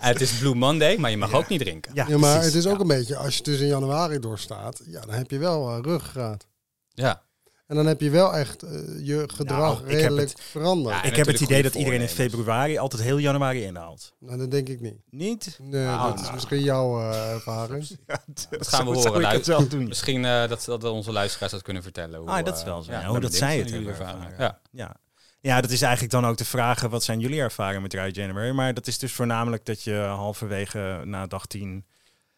En 0.00 0.08
het 0.12 0.20
is 0.20 0.32
Blue 0.38 0.54
Monday, 0.54 0.96
maar 0.96 1.10
je 1.10 1.16
mag 1.16 1.30
Ja. 1.30 1.36
ook 1.36 1.48
niet 1.48 1.60
drinken. 1.60 1.94
ja, 1.94 2.04
Ja, 2.08 2.18
maar 2.18 2.36
precies. 2.38 2.54
het 2.54 2.64
is 2.64 2.70
ook 2.70 2.76
Ja. 2.76 2.80
een 2.80 2.86
beetje, 2.98 3.16
als 3.16 3.36
je 3.36 3.42
tussen 3.42 3.66
januari 3.66 4.18
doorstaat, 4.18 4.80
ja, 4.86 5.00
dan 5.00 5.14
heb 5.14 5.30
je 5.30 5.38
wel 5.38 5.70
eh, 5.70 5.78
ruggengraat. 5.82 6.46
Ja. 6.88 7.22
En 7.70 7.76
dan 7.76 7.86
heb 7.86 8.00
je 8.00 8.10
wel 8.10 8.34
echt 8.34 8.62
eh, 8.62 8.70
je 9.06 9.24
gedrag 9.34 9.58
Nou, 9.58 9.74
ik 9.84 9.90
heb 9.90 10.00
redelijk 10.00 10.32
veranderd. 10.38 10.94
Ja, 10.96 11.02
Ik 11.02 11.16
heb 11.16 11.26
het 11.26 11.40
idee 11.40 11.62
dat 11.62 11.74
iedereen 11.74 12.00
in 12.00 12.08
februari 12.08 12.78
altijd 12.78 13.02
heel 13.02 13.18
januari 13.18 13.62
inhaalt. 13.62 14.14
Nou, 14.18 14.38
dat 14.38 14.50
denk 14.50 14.68
ik 14.68 14.80
niet. 14.80 14.94
Niet? 15.10 15.58
Nee, 15.62 15.84
Nou, 15.84 16.08
dat 16.08 16.14
is 16.16 16.20
nou. 16.22 16.34
misschien 16.34 16.62
jouw 16.62 17.00
eh, 17.00 17.30
ervaring. 17.32 17.88
Ja, 18.06 18.20
Dat 18.50 18.68
gaan 18.68 18.80
we 18.80 18.86
horen. 18.86 19.02
zou 19.02 19.14
ik 19.16 19.22
Lui- 19.22 19.36
het 19.36 19.46
wel 19.46 19.68
doen. 19.68 19.88
Misschien 19.88 20.24
eh, 20.24 20.48
dat, 20.48 20.64
dat 20.64 20.84
onze 20.84 21.12
luisteraars 21.12 21.52
dat 21.52 21.62
kunnen 21.62 21.82
vertellen. 21.82 22.18
Hoe, 22.20 22.28
Ah, 22.28 22.44
dat 22.44 22.56
is 22.56 22.64
wel 22.64 22.82
zo. 22.82 22.92
Ja, 22.92 23.06
hoe 23.06 23.20
dat 23.20 23.34
zij 23.34 23.58
het 23.58 23.68
jullie 23.70 23.86
hebben 23.86 24.06
ervaringen. 24.06 24.30
ervaren. 24.30 24.58
Ja. 24.72 24.86
Ja. 24.86 24.96
ja, 25.40 25.60
dat 25.60 25.70
is 25.70 25.82
eigenlijk 25.82 26.12
dan 26.12 26.26
ook 26.26 26.36
de 26.36 26.44
vraag, 26.44 26.80
wat 26.80 27.04
zijn 27.04 27.20
jullie 27.20 27.40
ervaringen 27.40 27.82
met 27.82 27.90
Dry 27.90 28.08
January? 28.12 28.50
Maar 28.54 28.74
dat 28.74 28.86
is 28.86 28.98
dus 28.98 29.12
voornamelijk 29.12 29.64
dat 29.64 29.82
je 29.82 29.94
halverwege 29.94 31.00
na 31.04 31.26
dag 31.26 31.46
10... 31.46 31.84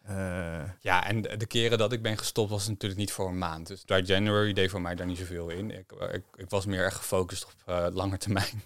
eh, 0.03 0.61
ja, 0.79 1.05
en 1.07 1.21
de 1.21 1.37
de 1.37 1.45
keren 1.45 1.77
dat 1.77 1.91
ik 1.91 2.01
ben 2.01 2.17
gestopt 2.17 2.49
was 2.49 2.67
natuurlijk 2.67 2.99
niet 2.99 3.11
voor 3.11 3.27
een 3.27 3.37
maand. 3.37 3.67
Dus 3.67 3.83
Dry 3.83 4.03
January 4.05 4.53
deed 4.53 4.69
voor 4.69 4.81
mij 4.81 4.95
daar 4.95 5.05
niet 5.07 5.17
zoveel 5.17 5.49
in. 5.49 5.71
Ik, 5.71 5.91
ik, 6.11 6.23
ik 6.35 6.49
was 6.49 6.65
meer 6.65 6.85
echt 6.85 6.95
gefocust 6.95 7.45
op 7.45 7.53
eh 7.65 7.85
lange 7.91 8.17
termijn. 8.17 8.45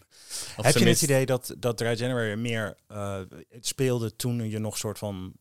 Heb 0.56 0.66
je 0.66 0.72
tenminste- 0.72 0.88
het 1.06 1.14
idee 1.14 1.26
dat, 1.26 1.56
dat 1.58 1.78
Dry 1.78 1.94
January 1.98 2.38
meer 2.40 2.78
eh, 2.88 3.20
het 3.50 3.68
speelde 3.68 4.16
toen 4.16 4.50
je 4.50 4.60
nog 4.60 4.78
soort 4.78 4.98
van 4.98 5.34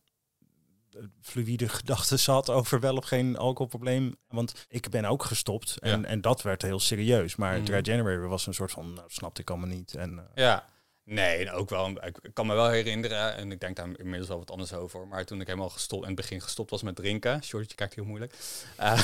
eh, 0.91 1.01
fluïde 1.21 1.69
gedachten 1.79 2.19
zat 2.19 2.49
over 2.49 2.79
wel 2.79 2.95
of 2.97 3.05
geen 3.05 3.37
alcoholprobleem? 3.37 4.15
Want 4.27 4.65
ik 4.69 4.89
ben 4.89 5.05
ook 5.05 5.23
gestopt 5.23 5.77
en, 5.79 6.01
Ja. 6.01 6.07
en 6.07 6.21
dat 6.21 6.41
werd 6.41 6.61
heel 6.61 6.79
serieus. 6.79 7.35
Maar 7.35 7.55
Mhm. 7.55 7.65
Dry 7.65 7.79
January 7.81 8.27
was 8.27 8.47
een 8.47 8.53
soort 8.53 8.71
van, 8.71 8.93
nou, 8.93 9.07
snapte 9.09 9.41
ik 9.41 9.49
allemaal 9.49 9.67
niet. 9.69 9.95
En, 9.95 10.17
eh, 10.19 10.25
Ja, 10.43 10.69
nee, 11.07 11.51
ook 11.51 11.69
wel. 11.69 11.89
Ik, 11.89 12.19
kan 12.33 12.47
me 12.47 12.53
wel 12.53 12.69
herinneren, 12.69 13.35
en 13.35 13.51
ik 13.51 13.59
denk 13.59 13.75
daar 13.75 13.87
inmiddels 13.97 14.27
wel 14.27 14.37
wat 14.37 14.51
anders 14.51 14.73
over. 14.73 15.07
Maar 15.07 15.25
toen 15.25 15.41
ik 15.41 15.47
helemaal 15.47 15.69
gestopt, 15.69 16.01
in 16.01 16.07
het 16.07 16.17
begin 16.17 16.41
gestopt 16.41 16.69
was 16.69 16.81
met 16.81 16.95
drinken, 16.95 17.43
Shortje 17.43 17.75
kijkt 17.75 17.95
heel 17.95 18.05
moeilijk. 18.05 18.33
Eh, 18.75 19.01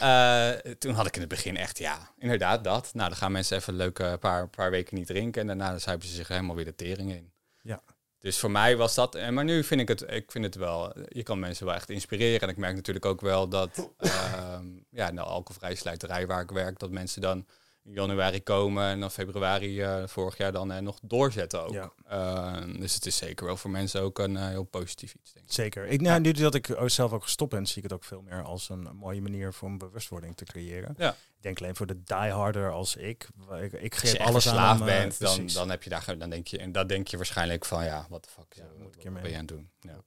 eh, 0.54 0.72
toen 0.78 0.94
had 0.94 1.06
ik 1.06 1.14
in 1.14 1.20
het 1.20 1.30
begin 1.30 1.56
echt, 1.56 1.78
ja, 1.78 2.10
inderdaad 2.18 2.64
dat. 2.64 2.94
Nou, 2.94 3.08
dan 3.08 3.18
gaan 3.18 3.32
mensen 3.32 3.56
even 3.56 3.72
een 3.72 3.78
leuke 3.78 4.16
paar, 4.20 4.48
paar 4.48 4.70
weken 4.70 4.96
niet 4.96 5.06
drinken 5.06 5.40
en 5.40 5.46
daarna 5.46 5.78
zuipen 5.78 6.08
ze 6.08 6.14
zich 6.14 6.28
helemaal 6.28 6.56
weer 6.56 6.64
de 6.64 6.74
tering 6.74 7.12
in. 7.12 7.32
Ja. 7.62 7.82
Dus 8.22 8.38
voor 8.38 8.50
mij 8.50 8.76
was 8.76 8.94
dat, 8.94 9.14
en 9.14 9.34
maar 9.34 9.44
nu 9.44 9.64
vind 9.64 9.80
ik 9.80 9.88
het, 9.88 10.04
ik 10.08 10.30
vind 10.30 10.44
het 10.44 10.54
wel, 10.54 10.92
je 11.08 11.22
kan 11.22 11.38
mensen 11.38 11.66
wel 11.66 11.74
echt 11.74 11.90
inspireren. 11.90 12.40
En 12.40 12.48
ik 12.48 12.56
merk 12.56 12.74
natuurlijk 12.74 13.06
ook 13.06 13.20
wel 13.20 13.48
dat, 13.48 13.70
ehm, 13.98 14.66
ja, 14.90 15.08
in 15.08 15.14
de 15.14 15.20
alcoholvrije 15.20 15.74
slijterij 15.74 16.26
waar 16.26 16.42
ik 16.42 16.50
werk, 16.50 16.78
dat 16.78 16.90
mensen 16.90 17.20
dan 17.20 17.46
januari 17.84 18.42
komen 18.42 18.84
en 18.84 19.00
dan 19.00 19.10
februari 19.10 19.80
eh, 19.82 20.06
vorig 20.06 20.36
jaar 20.36 20.52
dan 20.52 20.72
eh, 20.72 20.78
nog 20.78 20.98
doorzetten 21.02 21.62
ook. 21.64 21.72
Ja. 21.72 21.92
Eh, 22.06 22.78
dus 22.78 22.94
het 22.94 23.06
is 23.06 23.16
zeker 23.16 23.46
wel 23.46 23.56
voor 23.56 23.70
mensen 23.70 24.00
ook 24.00 24.18
een 24.18 24.36
eh, 24.36 24.46
heel 24.46 24.64
positief 24.64 25.14
iets, 25.14 25.32
denk 25.32 25.46
ik. 25.46 25.52
Zeker. 25.52 25.86
Ik, 25.86 26.00
nou, 26.00 26.20
nu 26.20 26.32
dat 26.32 26.54
ik 26.54 26.70
ook 26.76 26.90
zelf 26.90 27.12
ook 27.12 27.22
gestopt 27.22 27.50
ben, 27.50 27.66
zie 27.66 27.76
ik 27.76 27.82
het 27.82 27.92
ook 27.92 28.04
veel 28.04 28.22
meer 28.22 28.42
als 28.42 28.68
een 28.68 28.88
mooie 28.96 29.20
manier 29.22 29.52
voor 29.52 29.68
een 29.68 29.78
bewustwording 29.78 30.36
te 30.36 30.44
creëren. 30.44 30.94
Ja. 30.98 31.10
Ik 31.10 31.42
denk 31.48 31.60
alleen 31.60 31.76
voor 31.76 31.86
de 31.86 32.02
dieharder 32.02 32.70
als 32.70 32.96
ik. 32.96 33.28
Ik, 33.62 33.72
ik 33.72 33.92
Als 33.92 34.00
geef 34.10 34.18
alles 34.18 34.48
aan. 34.48 34.78
eh, 34.80 34.84
bent, 34.84 35.18
dan, 35.20 35.34
precies. 35.34 35.54
dan 35.54 35.70
heb 35.70 35.82
je 35.82 35.90
daar, 35.90 36.18
dan 36.18 36.30
denk 36.30 36.46
je, 36.46 36.58
en 36.58 36.72
dat 36.72 36.88
denk 36.88 37.08
je 37.08 37.16
waarschijnlijk 37.16 37.64
van, 37.64 37.84
ja, 37.84 38.06
wat 38.08 38.24
de 38.24 38.30
fuck, 38.30 38.52
Ja, 38.54 38.64
moet 38.78 38.94
ik 38.96 39.02
hiermee? 39.02 39.22
ben 39.22 39.30
je 39.30 39.36
aan 39.36 39.44
het 39.46 39.54
doen? 39.54 39.70
Ja. 39.80 40.02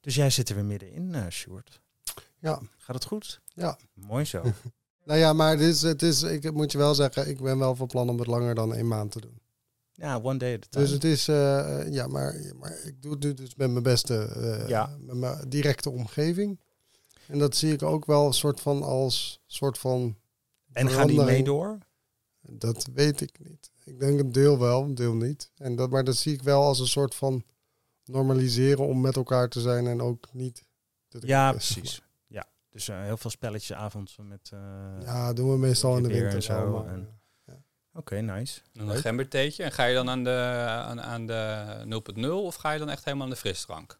Dus 0.00 0.14
jij 0.14 0.30
zit 0.30 0.48
er 0.48 0.54
weer 0.54 0.64
middenin, 0.64 1.14
eh 1.14 1.28
Sjoerd. 1.30 1.80
Ja. 2.38 2.60
Gaat 2.76 2.94
het 2.94 3.04
goed? 3.04 3.40
Ja. 3.54 3.78
Mooi 3.94 4.24
zo. 4.24 4.42
Nou 5.10 5.22
ja, 5.22 5.32
maar 5.32 5.50
het 5.50 5.60
is, 5.60 5.82
het 5.82 6.02
is, 6.02 6.22
ik 6.22 6.52
moet 6.52 6.72
je 6.72 6.78
wel 6.78 6.94
zeggen, 6.94 7.28
ik 7.28 7.40
ben 7.40 7.58
wel 7.58 7.74
van 7.76 7.86
plan 7.86 8.08
om 8.08 8.18
het 8.18 8.26
langer 8.26 8.54
dan 8.54 8.74
een 8.74 8.88
maand 8.88 9.12
te 9.12 9.20
doen. 9.20 9.40
ja, 9.92 10.20
one 10.22 10.38
day 10.38 10.54
at 10.54 10.64
a 10.64 10.66
time. 10.70 10.84
Dus 10.84 10.94
het 10.94 11.04
is, 11.04 11.28
eh, 11.28 11.92
ja, 11.92 12.06
maar, 12.06 12.52
maar 12.58 12.78
ik 12.84 13.02
doe 13.02 13.12
het 13.12 13.22
nu 13.22 13.34
dus 13.34 13.54
met 13.54 13.70
mijn 13.70 13.82
beste, 13.82 14.24
eh, 14.24 14.68
Ja. 14.68 14.96
met 15.00 15.16
mijn 15.16 15.48
directe 15.48 15.90
omgeving. 15.90 16.60
En 17.26 17.38
dat 17.38 17.56
zie 17.56 17.72
ik 17.72 17.82
ook 17.82 18.06
wel 18.06 18.26
een 18.26 18.32
soort 18.32 18.60
van 18.60 18.82
als 18.82 19.40
soort 19.46 19.78
van. 19.78 20.16
en 20.72 20.90
gaan 20.90 21.06
die 21.06 21.22
mee 21.22 21.42
door? 21.42 21.78
Dat 22.40 22.88
weet 22.94 23.20
ik 23.20 23.38
niet. 23.48 23.70
Ik 23.84 24.00
denk 24.00 24.20
een 24.20 24.32
deel 24.32 24.58
wel, 24.58 24.82
een 24.82 24.94
deel 24.94 25.14
niet. 25.14 25.50
En 25.56 25.76
dat, 25.76 25.90
maar 25.90 26.04
dat 26.04 26.16
zie 26.16 26.32
ik 26.32 26.42
wel 26.42 26.62
als 26.62 26.80
een 26.80 26.86
soort 26.86 27.14
van 27.14 27.44
normaliseren 28.04 28.86
om 28.86 29.00
met 29.00 29.16
elkaar 29.16 29.48
te 29.48 29.60
zijn 29.60 29.86
en 29.86 30.02
ook 30.02 30.28
niet 30.32 30.64
te 31.08 31.18
Ja, 31.26 31.50
precies. 31.50 32.02
Ja. 32.70 32.76
Dus 32.76 32.88
eh, 32.88 33.02
heel 33.02 33.16
veel 33.16 33.30
spelletjes 33.30 33.76
avonds 33.76 34.16
met... 34.22 34.50
eh. 34.52 34.58
Ja, 35.04 35.32
doen 35.32 35.50
we 35.50 35.58
meestal 35.58 35.96
in 35.96 36.02
de 36.02 36.08
en 36.08 36.20
winter 36.20 36.42
zo 36.42 36.84
en- 36.88 37.18
Oké, 37.94 38.20
nice. 38.20 38.60
Een 38.74 38.86
Leuk. 38.86 38.98
gembertheetje. 39.00 39.62
En 39.64 39.72
ga 39.72 39.84
je 39.84 39.94
dan 39.94 40.08
aan 40.10 40.24
de, 40.24 40.30
aan, 40.86 41.00
aan 41.02 41.26
de 41.26 42.12
0.0 42.16 42.28
of 42.30 42.54
ga 42.54 42.70
je 42.70 42.78
dan 42.78 42.88
echt 42.88 43.04
helemaal 43.04 43.24
aan 43.26 43.32
de 43.32 43.38
frisdrank? 43.38 43.98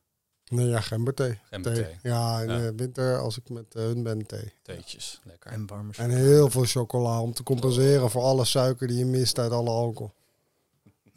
Nee, 0.48 0.66
ja, 0.66 0.80
gemberthee. 0.80 1.38
Gemberthee. 1.42 1.82
Thee. 1.84 1.96
Ja, 2.12 2.40
in 2.40 2.48
Ja. 2.50 2.58
de 2.58 2.72
winter 2.76 3.18
als 3.18 3.38
ik 3.38 3.48
met 3.48 3.74
eh, 3.74 3.82
hun 3.82 4.02
ben, 4.02 4.26
thee. 4.26 4.52
Theetjes, 4.62 5.20
lekker. 5.24 5.50
En 5.50 5.66
warmers. 5.66 5.98
En 5.98 6.10
heel 6.10 6.50
veel 6.50 6.64
chocola 6.64 7.20
om 7.20 7.32
te 7.32 7.42
compenseren 7.42 8.10
voor 8.10 8.22
alle 8.22 8.44
suiker 8.44 8.86
die 8.86 8.98
je 8.98 9.04
mist 9.06 9.38
uit 9.38 9.52
alle 9.52 9.70
alcohol. 9.70 10.12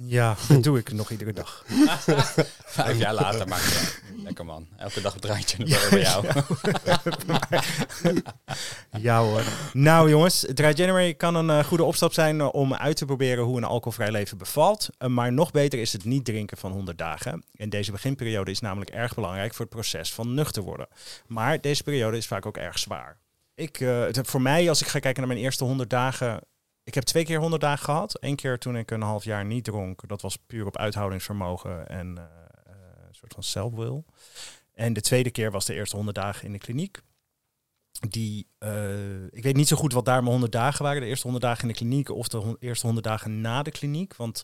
Ja, 0.06 0.36
dat 0.48 0.64
doe 0.64 0.78
ik 0.80 0.92
nog 0.92 1.10
iedere 1.12 1.34
dag. 1.34 1.66
Vijf 2.66 2.98
jaar 2.98 3.14
later 3.14 3.48
maakt 3.48 3.64
het. 3.80 4.02
Lekker 4.24 4.46
man. 4.46 4.68
Elke 4.78 5.02
dag 5.02 5.14
een 5.14 5.20
draadje 5.20 5.58
bij 5.90 6.02
jou. 6.02 6.26
Ja 9.00 9.20
hoor. 9.22 9.44
Nou 9.74 10.10
jongens, 10.10 10.46
Dry 10.54 10.72
January 10.76 11.14
kan 11.14 11.36
een 11.36 11.50
eh, 11.50 11.64
goede 11.66 11.84
opstap 11.84 12.14
zijn 12.14 12.40
eh, 12.42 12.50
om 12.54 12.74
uit 12.74 12.96
te 12.98 13.06
proberen 13.06 13.44
hoe 13.44 13.58
een 13.58 13.64
alcoholvrij 13.64 14.12
leven 14.12 14.38
bevalt. 14.38 14.90
Eh, 14.98 15.08
maar 15.10 15.34
nog 15.34 15.52
beter 15.52 15.80
is 15.80 15.94
het 15.94 16.06
niet 16.06 16.26
drinken 16.26 16.58
van 16.58 16.72
100 16.72 16.98
dagen. 16.98 17.44
En 17.56 17.70
deze 17.70 17.92
beginperiode 17.92 18.52
is 18.52 18.60
namelijk 18.60 18.90
erg 18.92 19.16
belangrijk 19.16 19.54
voor 19.54 19.66
het 19.66 19.74
proces 19.74 20.14
van 20.14 20.34
nuchter 20.34 20.64
worden. 20.64 20.88
Maar 21.28 21.62
deze 21.62 21.84
periode 21.84 22.18
is 22.18 22.28
vaak 22.28 22.46
ook 22.46 22.58
erg 22.58 22.80
zwaar. 22.80 23.18
Ik, 23.56 23.80
eh, 23.80 24.02
het- 24.02 24.20
voor 24.24 24.42
mij, 24.42 24.70
als 24.70 24.82
ik 24.82 24.88
ga 24.88 25.00
kijken 25.00 25.22
naar 25.22 25.32
mijn 25.32 25.44
eerste 25.46 25.64
100 25.64 25.90
dagen... 25.90 26.42
Ik 26.84 26.94
heb 26.94 27.04
twee 27.04 27.26
keer 27.26 27.40
100 27.40 27.62
dagen 27.62 27.86
gehad. 27.86 28.18
Eén 28.20 28.36
keer 28.36 28.58
toen 28.58 28.78
ik 28.78 28.92
een 28.92 29.02
half 29.02 29.24
jaar 29.24 29.46
niet 29.46 29.64
dronk. 29.64 30.08
Dat 30.08 30.22
was 30.22 30.38
puur 30.38 30.66
op 30.66 30.78
uithoudingsvermogen 30.78 31.88
en 31.88 32.18
eh, 32.18 32.24
eh, 32.24 32.74
een 33.08 33.16
soort 33.16 33.34
van 33.34 33.44
self-will. 33.44 34.04
En 34.74 34.94
de 34.94 35.02
tweede 35.02 35.32
keer 35.32 35.52
was 35.52 35.66
de 35.66 35.74
eerste 35.74 35.96
100 35.96 36.16
dagen 36.16 36.46
in 36.46 36.52
de 36.52 36.58
kliniek 36.58 37.02
die, 38.00 38.48
eh, 38.58 39.24
ik 39.26 39.44
weet 39.44 39.56
niet 39.56 39.68
zo 39.68 39.76
goed 39.76 39.94
wat 39.94 40.06
daar 40.06 40.20
mijn 40.20 40.32
100 40.32 40.52
dagen 40.52 40.84
waren. 40.84 41.02
De 41.02 41.08
eerste 41.08 41.24
100 41.24 41.46
dagen 41.46 41.62
in 41.62 41.68
de 41.68 41.74
kliniek 41.74 42.10
of 42.10 42.28
de 42.28 42.56
eerste 42.60 42.86
100 42.86 43.06
dagen 43.06 43.42
na 43.42 43.64
de 43.64 43.72
kliniek. 43.72 44.16
Want 44.16 44.42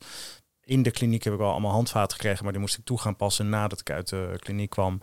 in 0.63 0.83
de 0.83 0.91
kliniek 0.91 1.23
heb 1.23 1.33
ik 1.33 1.39
wel 1.39 1.51
allemaal 1.51 1.71
handvaten 1.71 2.15
gekregen, 2.15 2.43
maar 2.43 2.51
die 2.51 2.61
moest 2.61 2.77
ik 2.77 2.85
toe 2.85 2.99
gaan 2.99 3.15
passen 3.15 3.49
nadat 3.49 3.79
ik 3.79 3.89
uit 3.89 4.09
de 4.09 4.35
kliniek 4.39 4.69
kwam. 4.69 4.99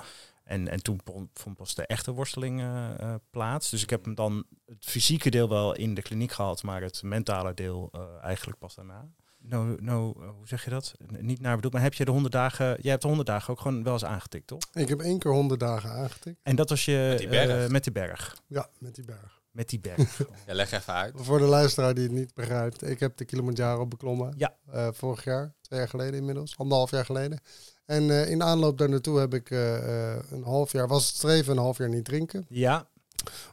En, 0.46 0.68
en 0.68 0.82
toen 0.82 1.00
vond- 1.04 1.28
vond 1.34 1.56
pas 1.56 1.74
de 1.74 1.86
echte 1.86 2.12
worsteling 2.12 2.60
eh, 2.60 2.98
eh, 3.00 3.14
plaats. 3.30 3.70
Dus 3.70 3.82
ik 3.82 3.90
heb 3.90 4.04
hem 4.04 4.14
dan 4.14 4.44
het 4.66 4.76
fysieke 4.84 5.30
deel 5.30 5.48
wel 5.48 5.74
in 5.74 5.94
de 5.94 6.02
kliniek 6.02 6.32
gehad, 6.32 6.62
maar 6.62 6.82
het 6.82 7.02
mentale 7.02 7.54
deel 7.54 7.88
eh, 7.92 8.00
eigenlijk 8.22 8.58
pas 8.58 8.74
daarna. 8.74 9.08
no, 9.38 9.76
no, 9.80 10.12
eh, 10.20 10.28
hoe 10.28 10.48
zeg 10.48 10.64
je 10.64 10.70
dat? 10.70 10.94
N- 11.12 11.26
Niet 11.26 11.40
naar 11.40 11.54
bedoeld, 11.56 11.72
maar 11.72 11.82
heb 11.82 11.94
je 11.94 12.04
de 12.04 12.10
100 12.10 12.32
dagen, 12.34 12.66
jij 12.66 12.90
hebt 12.90 13.02
de 13.02 13.08
100 13.08 13.28
dagen 13.28 13.50
ook 13.52 13.60
gewoon 13.60 13.82
wel 13.82 13.92
eens 13.92 14.04
aangetikt, 14.04 14.46
toch? 14.46 14.58
Ik 14.72 14.88
heb 14.88 15.00
één 15.00 15.18
keer 15.18 15.30
100 15.32 15.60
dagen 15.60 15.90
aangetikt. 15.90 16.40
En 16.42 16.56
dat 16.56 16.68
was 16.68 16.84
je 16.84 17.06
Met 17.08 17.18
die 17.18 17.28
berg. 17.28 17.64
eh, 17.64 17.70
met 17.70 17.82
die 17.84 17.92
berg. 17.92 18.36
Ja, 18.46 18.68
met 18.78 18.94
die 18.94 19.04
berg. 19.04 19.40
Met 19.50 19.68
die 19.68 19.80
berg. 19.80 20.18
Ja, 20.46 20.54
leg 20.54 20.70
even 20.72 20.92
uit. 20.94 21.14
Voor 21.16 21.38
de 21.38 21.44
luisteraar 21.44 21.94
die 21.94 22.02
het 22.04 22.12
niet 22.12 22.34
begrijpt. 22.34 22.82
Ik 22.88 23.00
heb 23.00 23.16
de 23.16 23.24
Kilimanjaro 23.24 23.86
beklommen. 23.86 24.34
Ja. 24.36 24.54
Eh, 24.72 24.88
vorig 24.92 25.24
jaar, 25.24 25.54
twee 25.60 25.78
jaar 25.78 25.88
geleden 25.88 26.14
inmiddels. 26.18 26.56
Anderhalf 26.58 26.90
jaar 26.90 27.04
geleden. 27.04 27.40
En 27.86 28.10
eh, 28.10 28.30
in 28.30 28.42
aanloop 28.42 28.78
daar 28.78 28.88
naartoe 28.88 29.18
heb 29.18 29.34
ik 29.34 29.50
eh, 29.50 30.12
eh, 30.14 30.22
een 30.30 30.42
half 30.42 30.72
jaar, 30.72 30.88
was 30.88 31.06
het 31.06 31.14
streven 31.16 31.52
een 31.52 31.62
half 31.62 31.78
jaar 31.78 31.88
niet 31.88 32.04
drinken. 32.04 32.46
ja, 32.48 32.88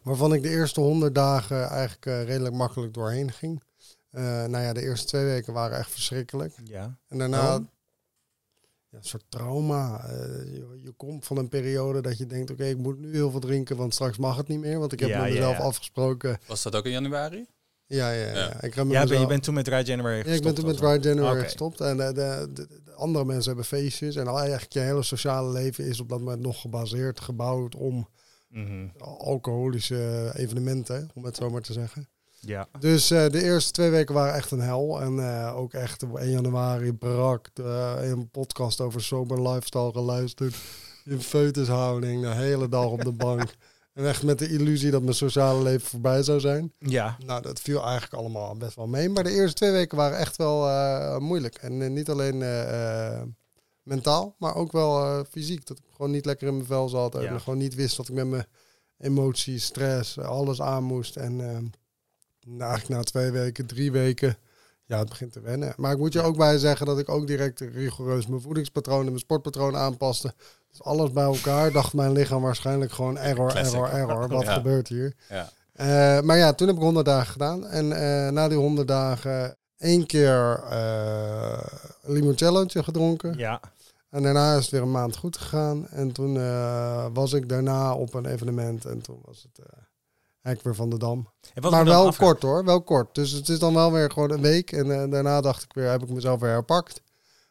Waarvan 0.03 0.33
ik 0.33 0.41
de 0.41 0.49
eerste 0.49 0.79
100 0.79 1.15
dagen 1.15 1.67
eigenlijk 1.67 2.05
eh, 2.05 2.23
redelijk 2.23 2.55
makkelijk 2.55 2.93
doorheen 2.93 3.31
ging. 3.31 3.63
Eh, 4.09 4.23
nou 4.23 4.57
ja, 4.63 4.73
de 4.73 4.81
eerste 4.81 5.07
twee 5.07 5.25
weken 5.25 5.53
waren 5.53 5.77
echt 5.77 5.91
verschrikkelijk. 5.91 6.53
ja. 6.63 6.97
En 7.07 7.17
daarna 7.17 7.37
ja, 7.41 7.61
een 8.89 9.03
soort 9.03 9.23
trauma. 9.29 10.05
Eh, 10.07 10.15
je, 10.53 10.79
je 10.83 10.91
komt 10.97 11.25
van 11.25 11.37
een 11.37 11.49
periode 11.49 12.01
dat 12.01 12.17
je 12.17 12.25
denkt, 12.25 12.51
oké, 12.51 12.65
ik 12.65 12.77
moet 12.77 12.99
nu 12.99 13.11
heel 13.13 13.31
veel 13.31 13.39
drinken, 13.39 13.75
want 13.77 13.93
straks 13.93 14.17
mag 14.17 14.37
het 14.37 14.47
niet 14.47 14.59
meer. 14.59 14.79
Want 14.79 14.91
ik 14.93 14.99
heb 14.99 15.09
Ja, 15.09 15.17
met 15.21 15.27
ja, 15.27 15.33
mezelf 15.33 15.57
ja. 15.57 15.63
afgesproken. 15.63 16.39
Was 16.47 16.63
dat 16.63 16.75
ook 16.75 16.85
in 16.85 16.91
januari? 16.91 17.45
Ja, 17.93 18.11
ja, 18.11 18.27
ja. 18.27 18.33
Ja. 18.33 18.61
Ik 18.61 18.73
heb 18.73 18.85
met 18.85 18.93
Ja, 18.93 19.05
ben, 19.05 19.19
je 19.19 19.25
bent 19.27 19.43
toen 19.43 19.53
met 19.53 19.65
Dry 19.65 19.81
January 19.85 20.13
Ja, 20.17 20.21
ik 20.23 20.25
gestopt. 20.27 20.43
ben 20.43 20.55
toen 20.55 20.65
met? 20.65 20.77
Dry 21.01 21.09
January 21.11 21.41
gestopt. 21.43 21.81
En 21.81 21.97
de, 21.97 22.13
de, 22.13 22.49
de- 22.53 22.67
de 22.85 22.91
andere 22.93 23.25
mensen 23.25 23.45
hebben 23.47 23.65
feestjes. 23.65 24.15
En 24.15 24.27
al 24.27 24.39
eigenlijk 24.39 24.73
je 24.73 24.79
hele 24.79 25.03
sociale 25.03 25.51
leven 25.51 25.85
is 25.85 25.99
op 25.99 26.09
dat 26.09 26.19
moment 26.19 26.41
nog 26.41 26.61
gebaseerd, 26.61 27.19
gebouwd 27.19 27.75
om 27.75 28.07
Mhm. 28.49 28.87
alcoholische 29.43 30.31
evenementen, 30.35 31.09
om 31.13 31.25
het 31.25 31.35
zo 31.35 31.49
maar 31.49 31.61
te 31.61 31.73
zeggen. 31.73 32.07
Ja. 32.39 32.67
Dus 32.79 33.11
eh, 33.11 33.29
de 33.29 33.43
eerste 33.43 33.71
twee 33.71 33.89
weken 33.89 34.13
waren 34.15 34.33
echt 34.33 34.51
een 34.51 34.59
hel. 34.59 35.01
En 35.01 35.19
eh, 35.19 35.55
ook 35.57 35.73
echt 35.73 36.03
op 36.03 36.17
1 36.17 36.29
januari 36.31 36.93
brak 36.93 37.49
de, 37.53 37.95
een 38.01 38.29
podcast 38.29 38.81
over 38.81 39.01
sober 39.03 39.49
lifestyle 39.49 39.91
geluisterd. 39.91 40.55
In 41.05 41.21
feutushouding, 41.21 42.21
de 42.21 42.33
hele 42.33 42.69
dag 42.69 42.85
op 42.85 43.01
de 43.03 43.11
bank. 43.27 43.55
En 43.93 44.07
echt 44.07 44.23
met 44.23 44.39
de 44.39 44.49
illusie 44.49 44.91
dat 44.91 45.01
mijn 45.01 45.15
sociale 45.15 45.63
leven 45.63 45.87
voorbij 45.87 46.23
zou 46.23 46.39
zijn. 46.39 46.73
Ja. 46.79 47.17
Nou, 47.25 47.41
dat 47.41 47.59
viel 47.59 47.83
eigenlijk 47.83 48.13
allemaal 48.13 48.55
best 48.55 48.75
wel 48.75 48.87
mee. 48.87 49.09
Maar 49.09 49.23
de 49.23 49.31
eerste 49.31 49.55
twee 49.55 49.71
weken 49.71 49.97
waren 49.97 50.17
echt 50.17 50.35
wel 50.35 50.67
eh, 50.69 51.17
moeilijk. 51.17 51.55
En 51.55 51.81
eh, 51.81 51.89
niet 51.89 52.09
alleen 52.09 52.41
eh, 52.41 53.21
mentaal, 53.83 54.35
maar 54.39 54.55
ook 54.55 54.71
wel 54.71 55.23
fysiek. 55.29 55.65
Dat 55.65 55.77
ik 55.77 55.83
gewoon 55.95 56.11
niet 56.11 56.25
lekker 56.25 56.47
in 56.47 56.53
mijn 56.53 56.65
vel 56.65 56.89
zat. 56.89 57.15
En 57.15 57.21
Ja. 57.21 57.37
gewoon 57.39 57.59
niet 57.59 57.75
wist 57.75 57.97
wat 57.97 58.07
ik 58.07 58.13
met 58.13 58.27
mijn 58.27 58.45
emoties, 58.97 59.65
stress, 59.65 60.19
alles 60.19 60.61
aan 60.61 60.83
moest. 60.83 61.15
En 61.15 61.35
nou, 62.45 62.71
eigenlijk 62.71 62.89
na 62.89 63.03
twee 63.03 63.31
weken, 63.31 63.65
drie 63.65 63.91
weken, 63.91 64.37
ja, 64.85 64.99
het 64.99 65.09
begint 65.09 65.31
te 65.31 65.41
wennen. 65.41 65.73
Maar 65.77 65.91
ik 65.91 65.97
moet 65.97 66.13
je 66.13 66.21
ook 66.21 66.37
bij 66.37 66.57
zeggen 66.57 66.85
dat 66.85 66.99
ik 66.99 67.09
ook 67.09 67.27
direct 67.27 67.59
rigoureus 67.59 68.27
mijn 68.27 68.41
voedingspatroon 68.41 68.99
en 68.99 69.05
mijn 69.05 69.19
sportpatroon 69.19 69.75
aanpaste. 69.75 70.33
Dus 70.77 70.83
alles 70.83 71.11
bij 71.11 71.23
elkaar 71.23 71.71
dacht 71.71 71.93
mijn 71.93 72.11
lichaam 72.11 72.41
waarschijnlijk 72.41 72.91
gewoon 72.91 73.17
error, 73.17 73.49
Classic. 73.51 73.73
error, 73.73 73.89
error. 73.89 74.27
Wat 74.27 74.43
Ja. 74.43 74.53
gebeurt 74.53 74.87
hier? 74.87 75.13
Ja. 75.29 75.49
Eh, 75.73 76.21
maar 76.21 76.37
ja, 76.37 76.53
toen 76.53 76.67
heb 76.67 76.75
ik 76.75 76.81
100 76.81 77.05
dagen 77.05 77.31
gedaan. 77.31 77.67
En 77.67 77.91
eh, 77.91 78.31
na 78.31 78.47
die 78.47 78.57
100 78.57 78.87
dagen 78.87 79.57
één 79.77 80.05
keer 80.05 80.63
eh 80.69 81.63
limoncellootje 82.01 82.83
gedronken. 82.83 83.37
Ja. 83.37 83.59
En 84.09 84.23
daarna 84.23 84.55
is 84.55 84.61
het 84.61 84.69
weer 84.71 84.81
een 84.81 84.91
maand 84.91 85.15
goed 85.17 85.37
gegaan. 85.37 85.87
En 85.89 86.11
toen 86.11 86.33
was 87.13 87.33
ik 87.33 87.49
daarna 87.49 87.93
op 87.93 88.13
een 88.13 88.25
evenement. 88.25 88.85
En 88.85 89.01
toen 89.01 89.19
was 89.25 89.41
het 89.53 89.65
eigenlijk 90.41 90.63
weer 90.63 90.75
van 90.75 90.89
de 90.89 90.97
dam. 90.97 91.27
Maar 91.69 91.85
wel 91.85 92.13
kort 92.13 92.41
hoor, 92.41 92.63
wel 92.65 92.81
kort. 92.81 93.15
Dus 93.15 93.31
het 93.31 93.49
is 93.49 93.59
dan 93.59 93.73
wel 93.73 93.91
weer 93.91 94.11
gewoon 94.11 94.31
een 94.31 94.41
week. 94.41 94.71
En 94.71 95.09
daarna 95.09 95.41
dacht 95.41 95.63
ik 95.63 95.73
weer, 95.73 95.89
heb 95.89 96.03
ik 96.03 96.09
mezelf 96.09 96.39
weer 96.39 96.49
herpakt. 96.49 97.01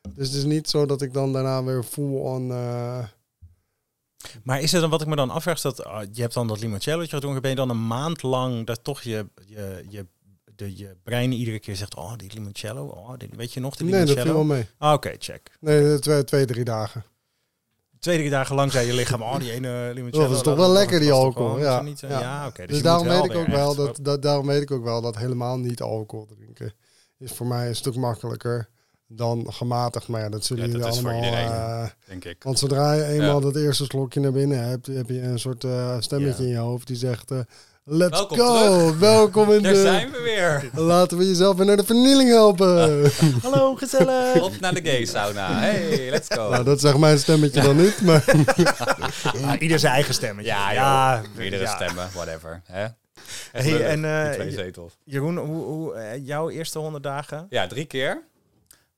Dus 0.08 0.26
het 0.26 0.36
is 0.36 0.44
niet 0.44 0.68
zo 0.70 0.86
dat 0.86 1.02
ik 1.02 1.12
dan 1.12 1.32
daarna 1.32 1.64
weer 1.64 1.82
full 1.82 2.14
on... 2.18 2.50
eh, 2.50 3.04
Maar 4.42 4.60
is 4.60 4.72
het 4.72 4.80
dan 4.80 4.90
wat 4.90 5.00
ik 5.00 5.06
me 5.06 5.16
dan 5.16 5.30
afvraag, 5.30 5.60
dat 5.60 5.84
ah, 5.84 6.02
je 6.12 6.20
hebt 6.20 6.34
dan 6.34 6.46
dat 6.48 6.60
limoncellootje 6.60 7.14
gedronken, 7.14 7.42
ben 7.42 7.50
je 7.50 7.56
dan 7.56 7.70
een 7.70 7.86
maand 7.86 8.22
lang 8.22 8.66
dat 8.66 8.84
toch 8.84 9.02
je, 9.02 9.26
je, 9.46 9.84
je, 9.88 10.06
de, 10.54 10.76
je 10.76 10.96
brein 11.02 11.32
iedere 11.32 11.58
keer 11.58 11.76
zegt, 11.76 11.96
oh 11.96 12.12
die 12.16 12.30
limoncello, 12.34 12.84
oh, 12.86 13.12
die, 13.16 13.28
weet 13.36 13.52
je 13.52 13.60
nog 13.60 13.76
de 13.76 13.84
nee, 13.84 13.92
dat 13.92 14.00
viel 14.00 14.08
limoncello? 14.16 14.46
wel 14.46 14.56
mee. 14.56 14.66
Ah, 14.78 14.92
Oké, 14.92 15.14
check. 15.18 15.56
Nee, 15.60 15.82
de 15.82 15.98
twee, 16.00 16.24
twee, 16.24 16.44
drie 16.46 16.64
dagen. 16.64 17.04
Twee, 17.98 18.16
drie 18.18 18.30
dagen 18.30 18.54
lang 18.54 18.72
zei 18.72 18.86
je 18.86 18.92
lichaam, 18.94 19.22
oh 19.22 19.38
die 19.38 19.52
ene 19.52 19.90
limoncello. 19.94 20.26
Dat 20.28 20.36
is 20.36 20.42
toch 20.42 20.56
wel 20.56 20.70
lekker, 20.72 21.00
die 21.00 21.12
alcohol, 21.12 21.58
ja. 21.58 21.82
Niet, 21.82 22.02
eh, 22.02 22.10
Ja. 22.10 22.20
ja, 22.20 22.46
oké. 22.46 22.62
Dus, 22.62 22.70
dus 22.74 22.82
daarom 22.82 23.06
weet 23.08 23.24
ik 23.24 23.34
ook 23.36 23.46
wel 23.46 23.74
dat, 23.74 23.98
dat 24.02 24.22
daarom 24.22 24.46
weet 24.46 24.62
ik 24.62 24.70
ook 24.70 24.84
wel 24.84 25.00
dat 25.00 25.16
helemaal 25.16 25.58
niet 25.58 25.80
alcohol 25.82 26.26
drinken 26.26 26.72
is 27.18 27.32
voor 27.32 27.46
mij 27.46 27.68
een 27.68 27.76
stuk 27.76 27.94
makkelijker 27.94 28.68
dan 29.16 29.46
gematigd. 29.52 30.08
Maar 30.08 30.20
ja, 30.20 30.28
dat 30.28 30.44
zullen 30.44 30.66
Ja, 30.66 30.72
dat 30.72 30.80
jullie 30.80 30.96
is 30.96 31.00
voor 31.02 31.10
allemaal. 31.10 31.28
iedereen. 31.30 31.52
eh, 31.52 31.84
Denk 32.08 32.24
ik. 32.24 32.42
want 32.42 32.58
zodra 32.58 32.92
je 32.92 33.04
eenmaal 33.04 33.34
Ja. 33.38 33.40
dat 33.40 33.56
eerste 33.56 33.84
slokje 33.84 34.20
naar 34.20 34.32
binnen 34.32 34.68
hebt, 34.68 34.86
heb 34.86 35.08
je 35.08 35.22
een 35.22 35.38
soort 35.38 35.64
eh, 35.64 35.96
stemmetje 35.98 36.42
Ja. 36.42 36.48
in 36.48 36.54
je 36.54 36.58
hoofd 36.60 36.86
die 36.86 36.96
zegt: 36.96 37.30
eh, 37.30 37.38
Let's 37.84 38.10
Welkom 38.18 38.38
go! 38.38 38.54
terug. 38.78 38.98
Welkom 38.98 39.52
in 39.52 39.62
Daar 39.62 39.72
de. 39.72 39.80
zijn 39.80 40.10
we 40.10 40.20
weer. 40.22 40.70
Laten 40.84 41.18
we 41.18 41.26
jezelf 41.26 41.56
weer 41.56 41.66
naar 41.66 41.76
de 41.76 41.84
vernieling 41.84 42.28
helpen. 42.30 43.10
Hallo, 43.42 43.74
gezellig. 43.74 44.42
Op 44.42 44.60
naar 44.60 44.74
de 44.74 44.80
gay 44.82 45.04
sauna. 45.04 45.58
Hey, 45.58 46.10
let's 46.10 46.26
go. 46.34 46.50
nou, 46.50 46.64
dat 46.64 46.80
zegt 46.80 46.98
mijn 46.98 47.18
stemmetje 47.18 47.60
dan 47.62 47.76
niet. 47.76 48.02
Maar 48.02 48.24
Ja, 49.40 49.58
ieder 49.58 49.78
zijn 49.78 49.92
eigen 49.92 50.14
stemmetje. 50.14 50.50
ja, 50.50 50.72
ja. 50.72 51.22
Meerdere 51.36 51.62
ja. 51.62 51.74
stemmen, 51.74 52.08
whatever. 52.14 52.62
Hè? 52.64 52.86
Hey, 53.52 53.84
en, 53.86 54.04
eh, 54.04 54.30
twee 54.32 54.50
zetels. 54.50 54.98
Jeroen, 55.04 55.36
hoe, 55.36 55.64
hoe, 55.64 56.20
jouw 56.22 56.50
eerste 56.50 56.78
100 56.78 57.02
dagen? 57.04 57.46
Ja, 57.50 57.66
drie 57.66 57.84
keer. 57.84 58.22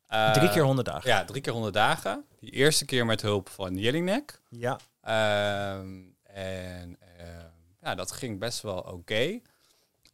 Eh, 0.07 0.33
Drie 0.33 0.49
keer 0.51 0.63
100 0.63 0.87
dagen. 0.87 1.11
Ja, 1.11 1.25
drie 1.25 1.41
keer 1.43 1.53
100 1.53 1.75
dagen. 1.75 2.25
Die 2.41 2.51
eerste 2.51 2.85
keer 2.85 3.07
met 3.07 3.23
hulp 3.23 3.49
van 3.49 3.77
Jelinek. 3.77 4.41
Ja. 4.49 4.79
Ehm, 5.01 6.03
en 6.23 6.97
ehm, 7.19 7.49
ja, 7.83 7.95
dat 7.95 8.13
ging 8.13 8.39
best 8.39 8.61
wel 8.63 8.79
oké. 8.79 9.41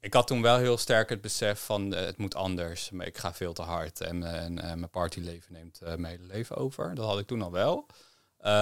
Ik 0.01 0.15
had 0.15 0.27
toen 0.27 0.43
wel 0.43 0.57
heel 0.57 0.77
sterk 0.79 1.09
het 1.09 1.21
besef 1.21 1.61
van 1.65 1.95
eh, 1.95 2.05
het 2.05 2.17
moet 2.17 2.35
anders. 2.35 2.91
Maar 2.91 3.07
ik 3.07 3.19
ga 3.19 3.35
veel 3.35 3.53
te 3.53 3.63
hard 3.63 4.01
en, 4.01 4.23
en, 4.23 4.59
eh, 4.59 4.75
mijn 4.75 4.91
partyleven 4.91 5.53
neemt 5.53 5.81
eh, 5.81 5.95
mijn 5.95 6.17
hele 6.19 6.33
leven 6.33 6.57
over. 6.57 6.95
Dat 6.95 7.07
had 7.07 7.19
ik 7.19 7.27
toen 7.27 7.43
al 7.43 7.53
wel. 7.53 7.87
Eh, 8.39 8.53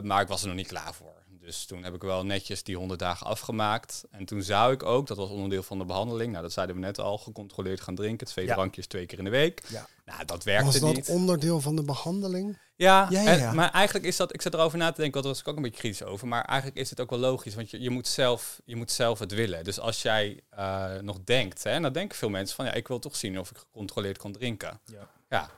maar 0.00 0.20
ik 0.20 0.28
was 0.28 0.40
er 0.42 0.46
nog 0.48 0.56
niet 0.56 0.66
klaar 0.66 0.94
voor. 0.94 1.24
Dus 1.46 1.64
toen 1.64 1.84
heb 1.84 1.94
ik 1.94 2.02
wel 2.02 2.24
netjes 2.24 2.62
die 2.62 2.76
100 2.76 3.00
dagen 3.00 3.26
afgemaakt. 3.26 4.04
En 4.10 4.24
toen 4.24 4.42
zou 4.42 4.72
ik 4.72 4.82
ook, 4.82 5.06
dat 5.06 5.16
was 5.16 5.28
onderdeel 5.30 5.62
van 5.62 5.78
de 5.78 5.84
behandeling. 5.84 6.30
Nou, 6.30 6.42
dat 6.42 6.52
zeiden 6.52 6.76
we 6.76 6.82
net 6.82 6.98
al, 6.98 7.18
gecontroleerd 7.18 7.80
gaan 7.80 7.94
drinken. 7.94 8.26
Twee 8.26 8.46
Ja. 8.46 8.54
drankjes 8.54 8.86
twee 8.86 9.06
keer 9.06 9.18
in 9.18 9.24
de 9.24 9.30
week. 9.30 9.62
Ja. 9.68 9.86
Nou, 10.04 10.24
dat 10.24 10.44
werkte 10.44 10.64
was 10.64 10.78
dat 10.80 10.94
niet. 10.94 11.08
onderdeel 11.08 11.60
van 11.60 11.76
de 11.76 11.82
behandeling? 11.82 12.58
Ja, 12.76 13.06
Ja, 13.10 13.20
ja, 13.20 13.48
en- 13.48 13.54
maar 13.54 13.70
eigenlijk 13.70 14.06
is 14.06 14.16
dat, 14.16 14.34
ik 14.34 14.42
zit 14.42 14.54
erover 14.54 14.78
na 14.78 14.90
te 14.92 15.00
denken, 15.00 15.12
want 15.12 15.24
daar 15.24 15.32
was 15.32 15.40
ik 15.42 15.48
ook 15.48 15.56
een 15.56 15.62
beetje 15.62 15.78
kritisch 15.78 16.02
over. 16.02 16.26
Maar 16.28 16.44
eigenlijk 16.44 16.78
is 16.80 16.90
het 16.90 17.00
ook 17.00 17.10
wel 17.10 17.18
logisch, 17.18 17.54
want 17.54 17.70
je, 17.70 17.80
je, 17.80 17.90
moet, 17.90 18.06
zelf, 18.08 18.60
je 18.64 18.76
moet 18.76 18.90
zelf 18.90 19.18
het 19.18 19.32
willen. 19.32 19.64
Dus 19.64 19.80
als 19.80 20.02
jij 20.02 20.40
eh, 20.50 20.94
nog 21.00 21.18
denkt, 21.24 21.64
hè, 21.64 21.70
en 21.70 21.82
dan 21.82 21.92
denken 21.92 22.16
veel 22.18 22.28
mensen 22.28 22.56
van, 22.56 22.64
ja, 22.64 22.72
ik 22.72 22.88
wil 22.88 22.98
toch 22.98 23.16
zien 23.16 23.38
of 23.38 23.50
ik 23.50 23.56
gecontroleerd 23.56 24.18
kan 24.18 24.32
drinken. 24.32 24.80
Ja. 24.84 25.08
Ja, 25.28 25.50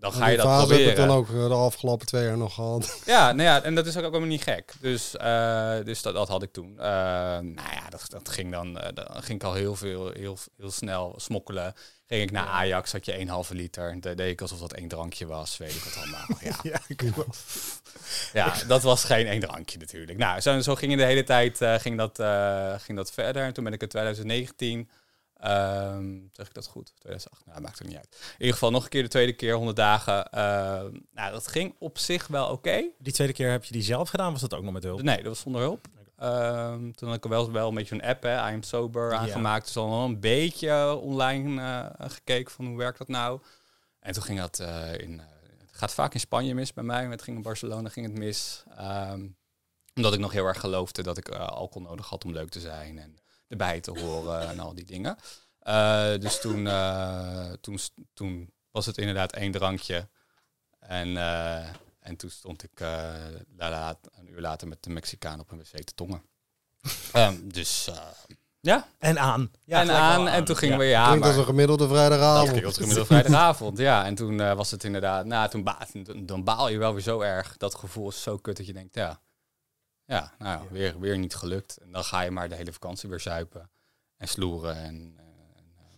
dan 0.00 0.12
ga 0.12 0.26
je 0.26 0.36
dat 0.36 0.46
fase 0.46 0.72
heb 0.72 0.80
ik 0.80 0.94
proberen. 0.94 1.08
dan 1.08 1.16
ook 1.16 1.28
eh, 1.28 1.48
de 1.48 1.54
afgelopen 1.54 2.06
twee 2.06 2.24
jaar 2.24 2.36
nog 2.36 2.54
gehad. 2.54 3.00
Ja, 3.04 3.32
nou 3.32 3.48
ja, 3.48 3.62
en 3.62 3.74
dat 3.74 3.86
is 3.86 3.96
ook 3.96 4.02
helemaal 4.02 4.28
niet 4.28 4.42
gek. 4.42 4.72
Dus, 4.80 5.16
eh, 5.16 5.74
dus 5.84 6.02
dat, 6.02 6.14
dat 6.14 6.28
had 6.28 6.42
ik 6.42 6.52
toen. 6.52 6.78
Eh, 6.78 6.84
nou 7.38 7.72
ja, 7.72 7.88
dat, 7.88 8.04
dat 8.08 8.28
ging 8.28 8.52
dan, 8.52 8.72
dan 8.94 9.22
ging 9.22 9.40
ik 9.40 9.44
al 9.44 9.54
heel 9.54 9.76
veel, 9.76 10.10
heel, 10.12 10.38
heel 10.56 10.70
snel 10.70 11.14
smokkelen. 11.16 11.74
Ging 12.06 12.22
ik 12.22 12.30
naar 12.30 12.46
Ajax, 12.46 12.92
had 12.92 13.04
je 13.04 13.26
1,5 13.46 13.50
liter. 13.50 13.90
En 13.90 14.00
dan 14.00 14.16
deed 14.16 14.30
ik 14.30 14.40
alsof 14.40 14.58
dat 14.58 14.72
één 14.72 14.88
drankje 14.88 15.26
was, 15.26 15.56
weet 15.56 15.74
ik 15.74 15.82
wat 15.82 15.96
allemaal. 15.96 16.26
Ja, 16.40 16.56
Ja, 16.62 16.80
ja, 18.54 18.64
dat 18.66 18.82
was 18.82 19.04
geen 19.04 19.26
één 19.26 19.40
drankje 19.40 19.78
natuurlijk. 19.78 20.18
Nou, 20.18 20.40
zo, 20.40 20.60
zo 20.60 20.74
ging 20.74 20.92
in 20.92 20.98
de 20.98 21.04
hele 21.04 21.24
tijd 21.24 21.58
ging 21.60 21.96
dat, 21.96 22.22
ging 22.82 22.98
dat 22.98 23.12
verder. 23.12 23.44
En 23.44 23.52
toen 23.52 23.64
ben 23.64 23.72
ik 23.72 23.82
in 23.82 23.88
2019, 23.88 24.88
ehm, 25.40 26.18
zeg 26.32 26.46
ik 26.46 26.54
dat 26.54 26.66
goed? 26.66 26.92
2008, 26.98 27.46
nou, 27.46 27.60
maakt 27.60 27.78
het 27.78 27.88
niet 27.88 27.96
uit. 27.96 28.08
In 28.20 28.34
ieder 28.38 28.52
geval 28.52 28.70
nog 28.70 28.82
een 28.84 28.88
keer 28.90 29.02
de 29.02 29.08
tweede 29.08 29.32
keer, 29.32 29.54
100 29.54 29.76
dagen. 29.76 30.30
Ehm, 30.30 30.98
nou, 31.12 31.32
dat 31.32 31.46
ging 31.46 31.74
op 31.78 31.98
zich 31.98 32.26
wel 32.26 32.48
oké. 32.48 32.84
Die 32.98 33.12
tweede 33.12 33.32
keer 33.32 33.50
heb 33.50 33.64
je 33.64 33.72
die 33.72 33.82
zelf 33.82 34.08
gedaan, 34.08 34.32
was 34.32 34.40
dat 34.40 34.54
ook 34.54 34.62
nog 34.62 34.72
met 34.72 34.82
hulp? 34.82 35.02
Nee, 35.02 35.16
dat 35.16 35.24
was 35.26 35.40
zonder 35.40 35.60
hulp. 35.60 35.86
Ehm, 36.16 36.90
toen 36.92 37.08
had 37.08 37.16
ik 37.16 37.30
wel, 37.30 37.52
wel 37.52 37.68
een 37.68 37.74
beetje 37.74 37.94
een 37.94 38.02
app, 38.02 38.22
hè, 38.22 38.34
I 38.50 38.54
am 38.54 38.62
sober, 38.62 39.10
Ja. 39.12 39.18
aangemaakt. 39.18 39.64
Dus 39.64 39.74
wel 39.74 40.04
een 40.04 40.20
beetje 40.20 40.96
online 40.96 41.60
eh, 41.96 42.10
gekeken 42.10 42.52
van 42.52 42.66
hoe 42.66 42.76
werkt 42.76 42.98
dat 42.98 43.08
nou. 43.08 43.40
En 44.00 44.12
toen 44.12 44.22
ging 44.22 44.38
dat 44.38 44.58
eh, 44.58 44.98
in... 44.98 45.20
eh, 45.20 45.26
het 45.66 45.76
gaat 45.78 45.94
vaak 45.94 46.14
in 46.14 46.20
Spanje 46.20 46.54
mis 46.54 46.72
bij 46.72 46.84
mij. 46.84 47.04
Het 47.06 47.22
ging 47.22 47.36
in 47.36 47.42
Barcelona 47.42 47.88
ging 47.88 48.06
het 48.06 48.18
mis. 48.18 48.62
Omdat 49.94 50.14
ik 50.14 50.20
nog 50.20 50.32
heel 50.32 50.46
erg 50.46 50.60
geloofde 50.60 51.02
dat 51.02 51.16
ik 51.16 51.28
eh, 51.28 51.46
alcohol 51.46 51.88
nodig 51.88 52.08
had 52.08 52.24
om 52.24 52.32
leuk 52.32 52.48
te 52.48 52.60
zijn. 52.60 52.98
En 52.98 53.16
erbij 53.50 53.80
te 53.80 54.00
horen 54.00 54.48
en 54.48 54.58
al 54.60 54.74
die 54.74 54.84
dingen. 54.84 55.16
Eh, 55.58 56.12
dus 56.18 56.40
toen, 56.40 56.66
eh, 56.66 57.52
toen, 57.60 57.78
toen 58.14 58.52
was 58.70 58.86
het 58.86 58.98
inderdaad 58.98 59.32
één 59.32 59.52
drankje. 59.52 60.08
En, 60.78 61.16
eh, 61.16 61.68
en 62.00 62.16
toen 62.16 62.30
stond 62.30 62.62
ik 62.62 62.80
eh, 62.80 62.88
la- 63.56 63.70
la- 63.70 63.98
een 64.18 64.30
uur 64.30 64.40
later 64.40 64.68
met 64.68 64.82
de 64.82 64.90
Mexicaan 64.90 65.40
op 65.40 65.50
een 65.50 65.58
wc 65.58 65.84
te 65.84 65.94
tongen. 65.94 66.22
Ehm, 67.12 67.34
dus 67.48 67.88
eh, 67.88 67.96
Ja, 68.60 68.88
En 68.98 69.18
aan. 69.18 69.50
Ja, 69.64 69.80
en 69.80 69.90
aan. 69.90 70.28
En 70.28 70.44
toen 70.44 70.56
gingen 70.56 70.74
Ja. 70.78 70.80
we, 70.80 70.88
ja, 70.88 71.04
Klinkt 71.04 71.20
maar... 71.20 71.28
als 71.30 71.38
een 71.38 71.44
gemiddelde 71.46 71.86
Dat 71.86 71.92
vrijdagavond. 71.96 72.50
ging 72.50 72.64
als 72.64 72.74
gemiddelde 72.76 73.06
vrijdagavond, 73.06 73.78
ja. 73.78 74.04
En 74.04 74.14
toen 74.14 74.54
was 74.54 74.70
het 74.70 74.84
inderdaad... 74.84 75.24
Nou, 75.26 75.48
toen 75.50 75.62
ba 75.62 75.86
dan 76.16 76.44
baal 76.44 76.68
je 76.68 76.78
wel 76.78 76.92
weer 76.92 77.02
zo 77.02 77.20
erg. 77.20 77.56
Dat 77.56 77.74
gevoel 77.74 78.08
is 78.08 78.22
zo 78.22 78.36
kut 78.36 78.56
dat 78.56 78.66
je 78.66 78.72
denkt, 78.72 78.94
ja... 78.94 79.20
Ja, 80.10 80.32
nou 80.38 80.50
ja, 80.62 80.72
weer, 80.72 81.00
weer 81.00 81.18
niet 81.18 81.34
gelukt. 81.34 81.76
En 81.76 81.92
dan 81.92 82.04
ga 82.04 82.20
je 82.20 82.30
maar 82.30 82.48
de 82.48 82.54
hele 82.54 82.72
vakantie 82.72 83.08
weer 83.08 83.20
zuipen. 83.20 83.70
En 84.16 84.28
sloeren 84.28 84.76
en... 84.76 85.14
eh, 85.16 85.24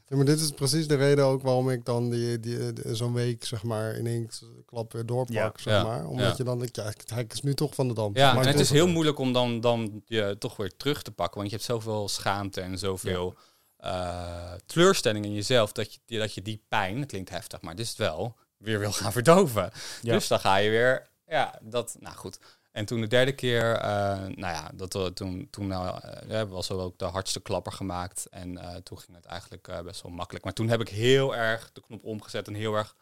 Ja, 0.06 0.16
maar 0.16 0.24
dit 0.26 0.40
is 0.40 0.50
precies 0.50 0.86
de 0.88 0.94
reden 0.94 1.24
ook 1.24 1.42
waarom 1.42 1.70
ik 1.70 1.84
dan 1.84 2.10
die, 2.10 2.40
die, 2.40 2.72
die- 2.72 2.94
zo'n 2.94 3.12
week 3.12 3.44
zeg 3.44 3.62
maar 3.62 3.94
in 3.94 4.06
één 4.06 4.28
klap 4.66 4.92
weer 4.92 5.06
doorpak. 5.06 5.34
Ja. 5.34 5.52
Zeg 5.56 5.72
Ja. 5.74 5.82
maar. 5.82 6.06
Omdat 6.06 6.26
Ja. 6.26 6.34
je 6.36 6.44
dan 6.44 6.58
denkt, 6.58 6.76
ja, 6.76 6.92
hij 7.14 7.24
is 7.28 7.40
nu 7.42 7.54
toch 7.54 7.74
van 7.74 7.88
de 7.88 7.94
dam. 7.94 8.10
Ja, 8.14 8.32
Maar 8.34 8.42
en 8.42 8.50
het 8.50 8.60
is 8.60 8.70
heel 8.70 8.88
moeilijk 8.88 9.18
om 9.18 9.32
dan, 9.32 9.60
dan 9.60 10.02
je 10.06 10.36
toch 10.38 10.56
weer 10.56 10.76
terug 10.76 11.02
te 11.02 11.10
pakken. 11.12 11.36
Want 11.38 11.50
je 11.50 11.56
hebt 11.56 11.68
zoveel 11.68 12.08
schaamte 12.08 12.60
en 12.60 12.78
zoveel 12.78 13.34
eh, 13.76 14.52
teleurstelling 14.66 15.24
in 15.24 15.32
jezelf. 15.34 15.72
Dat 15.72 15.94
je, 16.06 16.18
dat 16.18 16.34
je 16.34 16.42
die 16.42 16.62
pijn, 16.68 16.98
het 17.00 17.08
klinkt 17.08 17.30
heftig, 17.30 17.60
maar 17.60 17.74
dit 17.74 17.84
is 17.84 17.90
het 17.90 17.98
wel, 18.00 18.36
weer 18.56 18.78
wil 18.78 18.92
gaan 18.92 19.12
verdoven. 19.22 19.70
Ja. 20.02 20.12
Dus 20.12 20.28
dan 20.28 20.40
ga 20.40 20.56
je 20.56 20.70
weer, 20.70 21.08
ja, 21.26 21.58
dat, 21.62 21.96
nou 22.00 22.16
goed. 22.16 22.38
En 22.72 22.84
toen 22.84 23.00
de 23.00 23.06
derde 23.06 23.32
keer, 23.32 23.72
eh, 23.72 24.18
nou 24.18 24.54
ja, 24.54 24.70
dat, 24.74 24.94
eh, 24.94 25.06
toen, 25.06 25.48
toen 25.50 25.66
ja, 25.66 26.46
was 26.46 26.68
er 26.68 26.76
ook 26.76 26.98
de 26.98 27.04
hardste 27.04 27.40
klapper 27.40 27.72
gemaakt. 27.72 28.28
En 28.28 28.82
toen 28.82 28.98
ging 28.98 29.16
het 29.16 29.24
eigenlijk 29.24 29.82
best 29.84 30.02
wel 30.02 30.12
makkelijk. 30.12 30.44
Maar 30.44 30.52
toen 30.52 30.68
heb 30.68 30.80
ik 30.80 30.88
heel 30.88 31.36
erg 31.36 31.70
de 31.72 31.80
knop 31.80 32.04
omgezet 32.04 32.46
en 32.46 32.54
heel 32.54 32.74
erg 32.74 32.96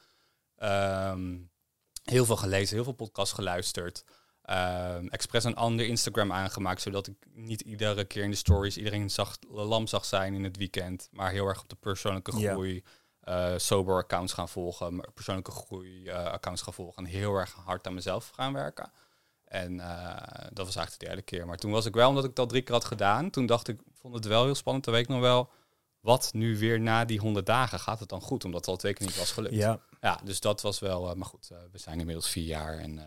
ehm, 0.57 1.37
heel 2.05 2.25
veel 2.25 2.37
gelezen, 2.37 2.75
heel 2.75 2.85
veel 2.85 2.93
podcasts 2.93 3.35
geluisterd. 3.35 4.05
Ehm 4.43 5.07
expres 5.07 5.45
een 5.45 5.57
ander 5.57 5.87
Instagram 5.87 6.33
aangemaakt, 6.33 6.83
zodat 6.83 7.07
ik 7.07 7.17
niet 7.33 7.61
iedere 7.61 8.05
keer 8.05 8.25
in 8.25 8.31
de 8.31 8.37
stories 8.37 8.77
iedereen 8.77 9.11
zag, 9.11 9.37
lam 9.49 9.87
zag 9.87 10.05
zijn 10.05 10.35
in 10.35 10.45
het 10.45 10.57
weekend, 10.57 11.09
maar 11.13 11.31
heel 11.31 11.47
erg 11.47 11.61
op 11.63 11.69
de 11.69 11.77
persoonlijke 11.77 12.33
groei, 12.33 12.85
sober 13.57 13.97
accounts 13.97 14.33
gaan 14.33 14.49
volgen, 14.49 15.05
persoonlijke 15.15 15.51
groei 15.51 16.11
accounts 16.11 16.63
gaan 16.63 16.75
volgen 16.75 17.05
en 17.05 17.11
heel 17.11 17.35
erg 17.35 17.53
hard 17.53 17.87
aan 17.87 17.95
mezelf 17.95 18.29
gaan 18.29 18.53
werken. 18.53 18.93
En 19.51 19.81
eh, 19.81 20.47
dat 20.53 20.67
was 20.67 20.77
eigenlijk 20.77 20.99
de 20.99 21.07
derde 21.07 21.23
keer. 21.23 21.47
Maar 21.47 21.57
toen 21.57 21.71
was 21.71 21.87
ik 21.87 21.95
wel, 21.95 22.09
omdat 22.09 22.25
ik 22.25 22.39
al 22.39 22.47
drie 22.47 22.63
keer 22.63 22.75
had 22.75 22.85
gedaan, 22.85 23.31
toen 23.31 23.47
dacht 23.47 23.69
ik, 23.69 23.81
vond 24.01 24.15
het 24.15 24.25
wel 24.25 24.45
heel 24.45 24.55
spannend, 24.55 24.85
toen 24.85 24.95
weet 24.95 25.03
ik 25.03 25.09
nog 25.09 25.21
wel, 25.21 25.51
wat 26.01 26.31
nu 26.33 26.59
weer 26.59 26.81
na 26.81 27.05
die 27.05 27.19
100 27.19 27.47
dagen, 27.47 27.79
gaat 27.81 28.01
het 28.01 28.09
dan 28.09 28.21
goed? 28.21 28.45
Omdat 28.45 28.61
het 28.61 28.71
al 28.71 28.77
twee 28.77 28.93
keer 28.95 29.07
niet 29.07 29.17
was 29.17 29.33
gelukt. 29.33 29.55
Ja, 29.55 29.81
Ja, 30.01 30.21
dus 30.25 30.41
dat 30.41 30.61
was 30.61 30.79
wel. 30.79 31.11
eh, 31.11 31.15
maar 31.17 31.27
goed, 31.27 31.51
eh, 31.51 31.59
we 31.73 31.79
zijn 31.79 31.99
inmiddels 31.99 32.29
vier 32.29 32.45
jaar 32.45 32.79
en 32.79 32.99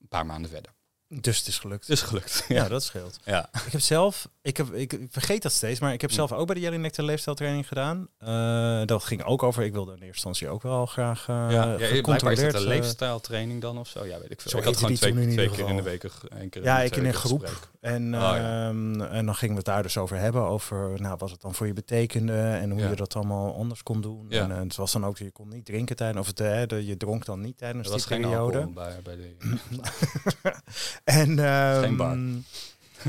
een 0.00 0.08
paar 0.08 0.26
maanden 0.26 0.50
verder. 0.50 0.72
Dus 1.20 1.38
het 1.38 1.46
is 1.46 1.58
gelukt. 1.58 1.86
Het 1.86 1.96
is 1.96 2.02
gelukt. 2.02 2.44
Ja, 2.48 2.54
Ja. 2.62 2.68
dat 2.68 2.82
scheelt. 2.82 3.18
ja. 3.24 3.48
Ik 3.66 3.72
heb 3.72 3.80
zelf, 3.80 4.28
ik, 4.42 4.56
heb, 4.56 4.72
ik 4.72 4.98
vergeet 5.10 5.42
dat 5.42 5.52
steeds, 5.52 5.80
maar 5.80 5.92
ik 5.92 6.00
heb 6.00 6.10
Hm. 6.10 6.16
zelf 6.16 6.32
ook 6.32 6.46
bij 6.46 6.54
de 6.54 6.60
Jellinek 6.60 6.94
de 6.94 7.02
leefstijltraining 7.02 7.68
gedaan. 7.68 8.08
Eh, 8.18 8.82
dat 8.86 9.04
ging 9.04 9.22
ook 9.24 9.42
over, 9.42 9.62
ik 9.62 9.72
wilde 9.72 9.90
in 9.90 9.96
eerste 9.96 10.10
instantie 10.28 10.48
ook 10.48 10.62
wel 10.62 10.86
graag 10.86 11.28
uh, 11.28 11.36
ja, 11.36 11.44
ja, 11.50 11.62
blijkbaar 11.64 11.80
is 11.90 11.96
gecontroleerd. 11.96 12.40
het 12.52 12.54
een 12.54 12.60
eh, 12.60 12.66
leefstijltraining 12.76 13.60
dan 13.60 13.78
of 13.78 13.88
zo? 13.88 14.04
Ja, 14.06 14.20
weet 14.20 14.30
ik 14.30 14.40
veel. 14.40 14.50
Zo 14.50 14.58
ik 14.58 14.64
had 14.64 14.76
gewoon 14.76 14.94
twee, 14.94 15.12
twee 15.12 15.50
keer 15.50 15.68
in 15.68 15.76
de 15.76 15.82
week. 15.82 16.02
een- 16.02 16.48
keer 16.50 16.62
Ja, 16.62 16.80
ik 16.80 16.96
in 16.96 17.04
een 17.04 17.14
groep. 17.14 17.40
gesprek. 17.40 17.70
En, 17.80 18.14
Oh, 18.14 18.20
ja. 18.20 18.66
ehm, 18.68 19.00
en 19.00 19.26
dan 19.26 19.34
gingen 19.34 19.54
we 19.54 19.60
het 19.60 19.64
daar 19.70 19.82
dus 19.82 19.96
over 19.98 20.16
hebben. 20.16 20.42
Over 20.46 21.00
nou, 21.00 21.16
wat 21.18 21.30
het 21.30 21.40
dan 21.40 21.54
voor 21.54 21.66
je 21.66 21.72
betekende. 21.72 22.32
En 22.40 22.70
hoe 22.70 22.80
je 22.88 22.94
dat 22.96 23.16
allemaal 23.16 23.54
anders 23.54 23.82
kon 23.82 24.00
doen. 24.00 24.26
Ja. 24.28 24.42
En 24.42 24.50
het 24.50 24.76
was 24.76 24.92
dan 24.92 25.06
ook, 25.06 25.18
je 25.18 25.30
kon 25.30 25.48
niet 25.48 25.64
drinken 25.64 25.96
tijdens. 25.96 26.20
Of 26.20 26.26
het, 26.38 26.68
de- 26.70 26.86
je 26.86 26.96
dronk 26.96 27.24
dan 27.24 27.40
niet 27.40 27.58
tijdens 27.58 27.88
was 27.88 27.96
die 27.96 28.06
geen 28.06 28.20
periode. 28.20 28.56
alcohol 28.58 28.72
bij, 28.74 29.00
bij 29.02 29.16
de... 29.16 29.36
En, 31.04 31.36
bar. 31.96 32.16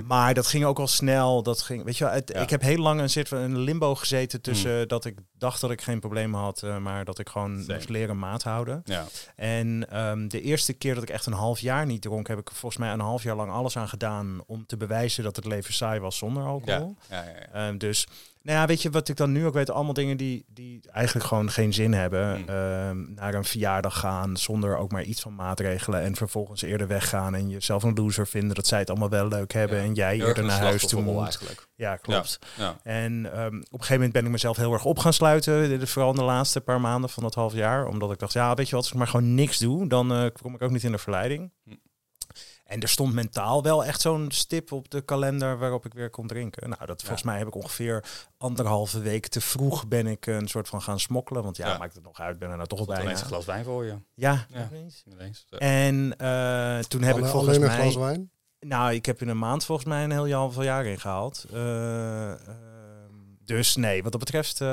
Maar 0.05 0.33
dat 0.33 0.47
ging 0.47 0.65
ook 0.65 0.79
al 0.79 0.87
snel. 0.87 1.43
Dat 1.43 1.61
ging, 1.61 1.83
weet 1.83 1.97
je 1.97 2.03
wel, 2.03 2.13
het- 2.13 2.31
Ja. 2.33 2.41
ik 2.41 2.49
heb 2.49 2.61
heel 2.61 2.77
lang 2.77 3.01
een, 3.15 3.25
van 3.27 3.37
een 3.37 3.57
limbo 3.59 3.95
gezeten 3.95 4.41
tussen 4.41 4.87
dat 4.87 5.05
ik 5.05 5.15
dacht 5.37 5.61
dat 5.61 5.71
ik 5.71 5.81
geen 5.81 5.99
problemen 5.99 6.39
had, 6.39 6.63
eh, 6.63 6.77
maar 6.77 7.05
dat 7.05 7.19
ik 7.19 7.29
gewoon 7.29 7.59
Same. 7.61 7.73
moest 7.73 7.89
leren 7.89 8.19
maat 8.19 8.43
houden. 8.43 8.81
Ja, 8.85 9.05
En 9.35 9.85
ehm, 9.89 10.27
de 10.27 10.41
eerste 10.41 10.73
keer 10.73 10.93
dat 10.93 11.03
ik 11.03 11.09
echt 11.09 11.25
een 11.25 11.33
half 11.33 11.59
jaar 11.59 11.85
niet 11.85 12.01
dronk, 12.01 12.27
heb 12.27 12.39
ik 12.39 12.49
volgens 12.51 12.77
mij 12.81 12.91
een 12.91 12.99
half 12.99 13.23
jaar 13.23 13.35
lang 13.35 13.51
alles 13.51 13.77
aan 13.77 13.89
gedaan 13.89 14.41
om 14.45 14.65
te 14.65 14.77
bewijzen 14.77 15.23
dat 15.23 15.35
het 15.35 15.45
leven 15.45 15.73
saai 15.73 15.99
was 15.99 16.17
zonder 16.17 16.43
alcohol. 16.43 16.95
ja, 17.09 17.23
ja, 17.23 17.29
ja. 17.29 17.67
Ehm, 17.67 17.77
dus, 17.77 18.07
nou 18.43 18.57
ja, 18.59 18.65
weet 18.65 18.81
je 18.81 18.89
wat 18.89 19.07
ik 19.09 19.15
dan 19.15 19.31
nu 19.31 19.45
ook 19.45 19.53
weet? 19.53 19.69
Allemaal 19.69 19.93
dingen 19.93 20.17
die, 20.17 20.45
die 20.47 20.81
eigenlijk 20.91 21.25
gewoon 21.27 21.49
geen 21.51 21.73
zin 21.73 21.93
hebben. 21.93 22.39
Mm. 22.41 22.47
Ehm, 22.49 23.13
naar 23.13 23.33
een 23.33 23.43
verjaardag 23.43 23.99
gaan 23.99 24.37
zonder 24.37 24.77
ook 24.77 24.91
maar 24.91 25.03
iets 25.03 25.21
van 25.21 25.35
maatregelen. 25.35 26.01
En 26.01 26.15
vervolgens 26.15 26.61
eerder 26.61 26.87
weggaan 26.87 27.35
en 27.35 27.49
jezelf 27.49 27.83
een 27.83 27.93
loser 27.93 28.27
vinden. 28.27 28.55
Dat 28.55 28.67
zij 28.67 28.79
het 28.79 28.89
allemaal 28.89 29.09
wel 29.09 29.27
leuk 29.27 29.53
hebben 29.53 29.77
Ja. 29.77 29.83
en 29.83 29.93
jij 29.93 30.15
Heel 30.15 30.27
eerder 30.27 30.43
naar 30.45 30.59
huis 30.61 30.85
toe 30.87 31.01
moet. 31.01 31.23
eigenlijk. 31.23 31.67
Ja, 31.75 31.95
klopt. 31.95 32.39
Ja. 32.57 32.79
En 32.83 33.33
ehm, 33.33 33.45
op 33.45 33.51
een 33.53 33.67
gegeven 33.71 33.93
moment 33.95 34.13
ben 34.13 34.25
ik 34.25 34.31
mezelf 34.31 34.57
heel 34.57 34.73
erg 34.73 34.85
op 34.85 34.99
gaan 34.99 35.13
sluiten. 35.13 35.87
Vooral 35.87 36.09
in 36.11 36.15
de 36.17 36.23
laatste 36.23 36.61
paar 36.61 36.81
maanden 36.81 37.09
van 37.09 37.23
dat 37.23 37.35
half 37.35 37.53
jaar. 37.53 37.87
Omdat 37.87 38.11
ik 38.11 38.19
dacht, 38.19 38.33
ja, 38.33 38.53
weet 38.53 38.69
je 38.69 38.75
wat, 38.75 38.83
als 38.83 38.91
ik 38.91 38.97
maar 38.97 39.07
gewoon 39.07 39.35
niks 39.35 39.57
doe, 39.59 39.87
dan 39.87 40.13
eh, 40.13 40.25
kom 40.41 40.55
ik 40.55 40.61
ook 40.61 40.71
niet 40.71 40.83
in 40.83 40.91
de 40.91 40.97
verleiding. 40.97 41.51
Hm. 41.63 41.71
En 42.63 42.81
er 42.81 42.87
stond 42.87 43.13
mentaal 43.13 43.63
wel 43.63 43.85
echt 43.85 44.01
zo'n 44.01 44.31
stip 44.31 44.71
op 44.71 44.89
de 44.89 45.01
kalender 45.01 45.57
waarop 45.57 45.85
ik 45.85 45.93
weer 45.93 46.09
kon 46.09 46.27
drinken. 46.27 46.69
Nou, 46.69 46.85
dat 46.85 47.01
volgens 47.01 47.23
mij 47.23 47.37
heb 47.37 47.47
ik 47.47 47.55
ongeveer 47.55 48.03
anderhalve 48.37 48.99
week 48.99 49.27
te 49.27 49.41
vroeg 49.41 49.87
ben 49.87 50.07
ik 50.07 50.25
een 50.25 50.47
soort 50.47 50.67
van 50.69 50.81
gaan 50.81 50.99
smokkelen. 50.99 51.43
Want 51.43 51.57
ja, 51.57 51.67
Ja. 51.67 51.77
maakt 51.77 51.93
het 51.95 52.03
nog 52.03 52.19
uit, 52.19 52.39
ben 52.39 52.49
er 52.49 52.55
nou 52.55 52.67
toch 52.67 52.79
al 52.79 52.85
Tot 52.85 52.93
bijna. 52.93 53.09
ineens 53.09 53.21
een 53.23 53.27
glas 53.31 53.45
wijn 53.45 53.63
voor 53.63 53.85
je. 53.85 53.95
Ja, 54.13 54.45
Ja. 54.49 54.69
ineens. 54.71 55.03
Ineens. 55.11 55.45
En 55.57 56.15
eh, 56.17 56.79
toen 56.79 57.01
heb 57.01 57.15
ik 57.15 57.19
Alleen- 57.21 57.31
volgens 57.31 57.57
alleen 57.57 57.69
een 57.69 57.75
mij... 57.77 57.79
glas 57.91 57.95
wijn. 57.95 58.31
Nou, 58.59 58.93
ik 58.93 59.05
heb 59.05 59.21
in 59.21 59.27
een 59.27 59.37
maand 59.39 59.65
volgens 59.65 59.87
mij 59.87 60.03
een 60.03 60.11
heel 60.11 60.31
half 60.31 60.63
jaar 60.63 60.85
ingehaald. 60.85 61.45
Eh, 61.53 62.31
ehm, 62.31 62.37
dus 63.39 63.75
nee, 63.75 64.03
wat 64.03 64.11
dat 64.11 64.21
betreft. 64.21 64.61
eh, 64.61 64.67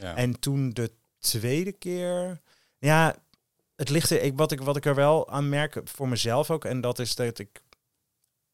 Ja. 0.00 0.14
En 0.16 0.38
toen 0.40 0.70
de 0.70 0.92
tweede 1.18 1.72
keer. 1.72 2.40
Ja, 2.78 3.14
het 3.76 3.88
ligt 3.88 4.10
er. 4.10 4.22
Ik, 4.22 4.36
wat, 4.36 4.52
ik, 4.52 4.60
wat 4.60 4.76
ik 4.76 4.84
er 4.84 4.94
wel 4.94 5.28
aan 5.30 5.48
merk 5.48 5.80
voor 5.84 6.08
mezelf 6.08 6.50
ook. 6.50 6.64
En 6.64 6.80
dat 6.80 6.98
is 6.98 7.14
dat 7.14 7.38
ik. 7.38 7.64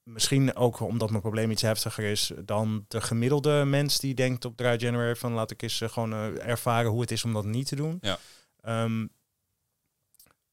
Misschien 0.03 0.57
ook 0.57 0.81
omdat 0.81 1.11
mijn 1.11 1.23
probleem 1.23 1.51
iets 1.51 1.63
heftiger 1.63 2.05
is 2.05 2.33
dan 2.45 2.85
de 2.89 3.01
gemiddelde 3.01 3.65
mens 3.67 3.99
die 3.99 4.15
denkt 4.15 4.45
op 4.45 4.57
Dry 4.57 4.77
January 4.77 5.17
van 5.17 5.33
laat 5.33 5.51
ik 5.51 5.63
eens 5.63 5.81
eh, 5.81 5.89
gewoon 5.89 6.13
eh, 6.13 6.49
ervaren 6.49 6.91
hoe 6.91 7.01
het 7.01 7.11
is 7.11 7.25
om 7.25 7.33
dat 7.33 7.45
niet 7.45 7.67
te 7.67 7.77
doen. 7.77 7.99
Ja. 8.01 8.19
Ehm, 8.61 9.07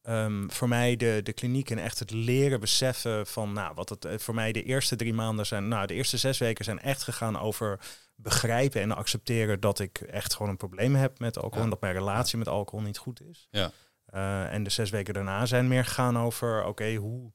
ehm, 0.02 0.48
voor 0.48 0.68
mij 0.68 0.96
de, 0.96 1.20
de 1.22 1.32
kliniek 1.32 1.70
en 1.70 1.78
echt 1.78 1.98
het 1.98 2.10
leren 2.10 2.60
beseffen 2.60 3.26
van, 3.26 3.52
nou, 3.52 3.74
wat 3.74 3.88
het 3.88 4.04
eh, 4.04 4.18
voor 4.18 4.34
mij 4.34 4.52
de 4.52 4.62
eerste 4.62 4.96
drie 4.96 5.14
maanden 5.14 5.46
zijn, 5.46 5.68
nou, 5.68 5.86
de 5.86 5.94
eerste 5.94 6.16
zes 6.16 6.38
weken 6.38 6.64
zijn 6.64 6.80
echt 6.80 7.02
gegaan 7.02 7.38
over 7.38 7.80
begrijpen 8.14 8.80
en 8.80 8.92
accepteren 8.92 9.60
dat 9.60 9.78
ik 9.78 9.98
echt 9.98 10.34
gewoon 10.34 10.50
een 10.50 10.56
probleem 10.56 10.94
heb 10.94 11.18
met 11.18 11.36
alcohol 11.36 11.58
Ja. 11.58 11.64
en 11.64 11.70
dat 11.70 11.80
mijn 11.80 11.94
relatie 11.94 12.38
met 12.38 12.48
alcohol 12.48 12.84
niet 12.86 12.98
goed 12.98 13.20
is. 13.22 13.48
Ja. 13.50 13.72
Eh, 14.10 14.52
en 14.52 14.62
de 14.62 14.70
zes 14.70 14.90
weken 14.90 15.14
daarna 15.14 15.46
zijn 15.46 15.68
meer 15.68 15.84
gegaan 15.84 16.18
over, 16.18 16.64
oké, 16.64 16.94
hoe 16.94 17.32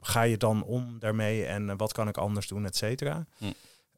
ga 0.00 0.22
je 0.22 0.36
dan 0.36 0.64
om 0.64 0.98
daarmee 0.98 1.44
en 1.46 1.70
eh, 1.70 1.76
wat 1.76 1.92
kan 1.92 2.08
ik 2.08 2.16
anders 2.16 2.48
doen, 2.48 2.64
et 2.64 2.76
cetera. 2.76 3.26
Hm. 3.38 3.44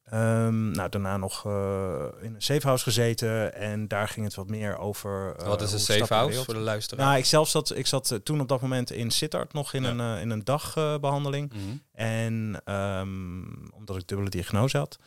Ehm, 0.05 0.71
nou, 0.71 0.89
daarna 0.89 1.17
nog 1.17 1.47
eh, 1.47 2.07
in 2.21 2.35
een 2.35 2.43
safe 2.43 2.67
house 2.67 2.85
gezeten 2.85 3.55
en 3.55 3.89
daar 3.89 4.09
ging 4.09 4.27
het 4.27 4.35
wat 4.35 4.49
meer 4.49 4.79
over. 4.79 5.35
Wat 5.45 5.63
is 5.63 5.73
een 5.73 5.77
hoe 5.77 5.87
safe 5.87 5.93
stappen 6.05 6.07
de 6.09 6.15
house 6.15 6.29
wereld. 6.29 6.45
voor 6.45 6.55
de 6.55 6.61
luisteraar? 6.61 7.07
Nou, 7.07 7.19
ik 7.19 7.25
zelf 7.25 7.49
zat, 7.49 7.77
ik 7.77 7.87
zat 7.87 8.21
toen 8.23 8.41
op 8.41 8.49
dat 8.49 8.61
moment 8.61 8.91
in 8.91 9.11
Sittard 9.11 9.53
nog 9.53 9.73
in 9.73 9.83
Ja. 9.83 9.89
een, 9.91 10.21
in 10.21 10.31
een 10.31 10.45
dagbehandeling. 10.45 11.53
Mhm. 11.53 11.77
En 11.93 12.61
ehm, 12.65 13.73
omdat 13.73 13.97
ik 13.97 14.07
dubbele 14.07 14.31
diagnose 14.31 14.79
had, 14.79 14.99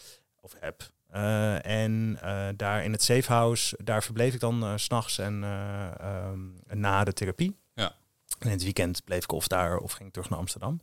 of 0.41 0.53
heb. 0.59 0.83
Eh, 1.17 1.65
en 1.65 2.17
eh, 2.21 2.47
daar 2.55 2.83
in 2.83 2.91
het 2.91 3.03
safe 3.03 3.33
house, 3.33 3.77
daar 3.83 4.03
verbleef 4.03 4.33
ik 4.33 4.39
dan 4.39 4.79
s 4.79 4.83
s'nachts 4.83 5.17
en 5.17 5.43
eh, 5.43 5.99
ehm, 5.99 6.39
na 6.79 7.03
de 7.03 7.13
therapie. 7.13 7.59
Ja. 7.73 7.95
En 8.39 8.45
in 8.45 8.51
het 8.51 8.63
weekend 8.63 9.03
bleef 9.03 9.23
ik 9.23 9.31
of 9.31 9.47
daar 9.47 9.77
of 9.77 9.91
ging 9.91 10.07
ik 10.07 10.13
terug 10.13 10.29
naar 10.29 10.39
Amsterdam. 10.39 10.81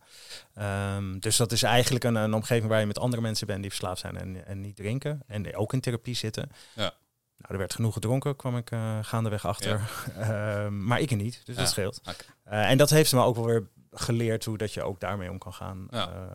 Ehm, 0.55 1.19
dus 1.19 1.37
dat 1.37 1.53
is 1.53 1.63
eigenlijk 1.63 2.05
een, 2.05 2.15
een 2.15 2.35
omgeving 2.35 2.69
waar 2.69 2.81
je 2.81 2.87
met 2.87 2.99
andere 2.99 3.23
mensen 3.23 3.47
bent 3.47 3.61
die 3.61 3.71
verslaafd 3.71 4.01
zijn 4.01 4.17
en, 4.17 4.47
en 4.47 4.61
niet 4.61 4.77
drinken. 4.77 5.23
En 5.27 5.57
ook 5.57 5.73
in 5.73 5.81
therapie 5.81 6.15
zitten. 6.15 6.51
Ja. 6.75 6.93
Nou, 7.37 7.53
er 7.53 7.59
werd 7.59 7.75
genoeg 7.75 7.93
gedronken, 7.93 8.37
kwam 8.37 8.57
ik 8.57 8.71
eh, 8.71 8.99
gaandeweg 9.03 9.47
achter. 9.47 9.81
Ehm, 10.19 10.85
maar 10.85 11.01
ik 11.01 11.17
niet, 11.17 11.43
dus 11.45 11.55
Ja. 11.55 11.61
dat 11.61 11.71
scheelt. 11.71 12.01
Eh, 12.45 12.71
en 12.71 12.79
dat 12.79 12.91
heeft 12.91 13.13
me 13.13 13.23
ook 13.23 13.35
wel 13.37 13.47
weer 13.47 13.69
geleerd 13.91 14.45
hoe 14.45 14.59
dat 14.59 14.73
je 14.73 14.83
ook 14.83 15.01
daarmee 15.01 15.31
om 15.31 15.39
kan 15.39 15.55
gaan. 15.55 15.87
Ja. 15.91 16.33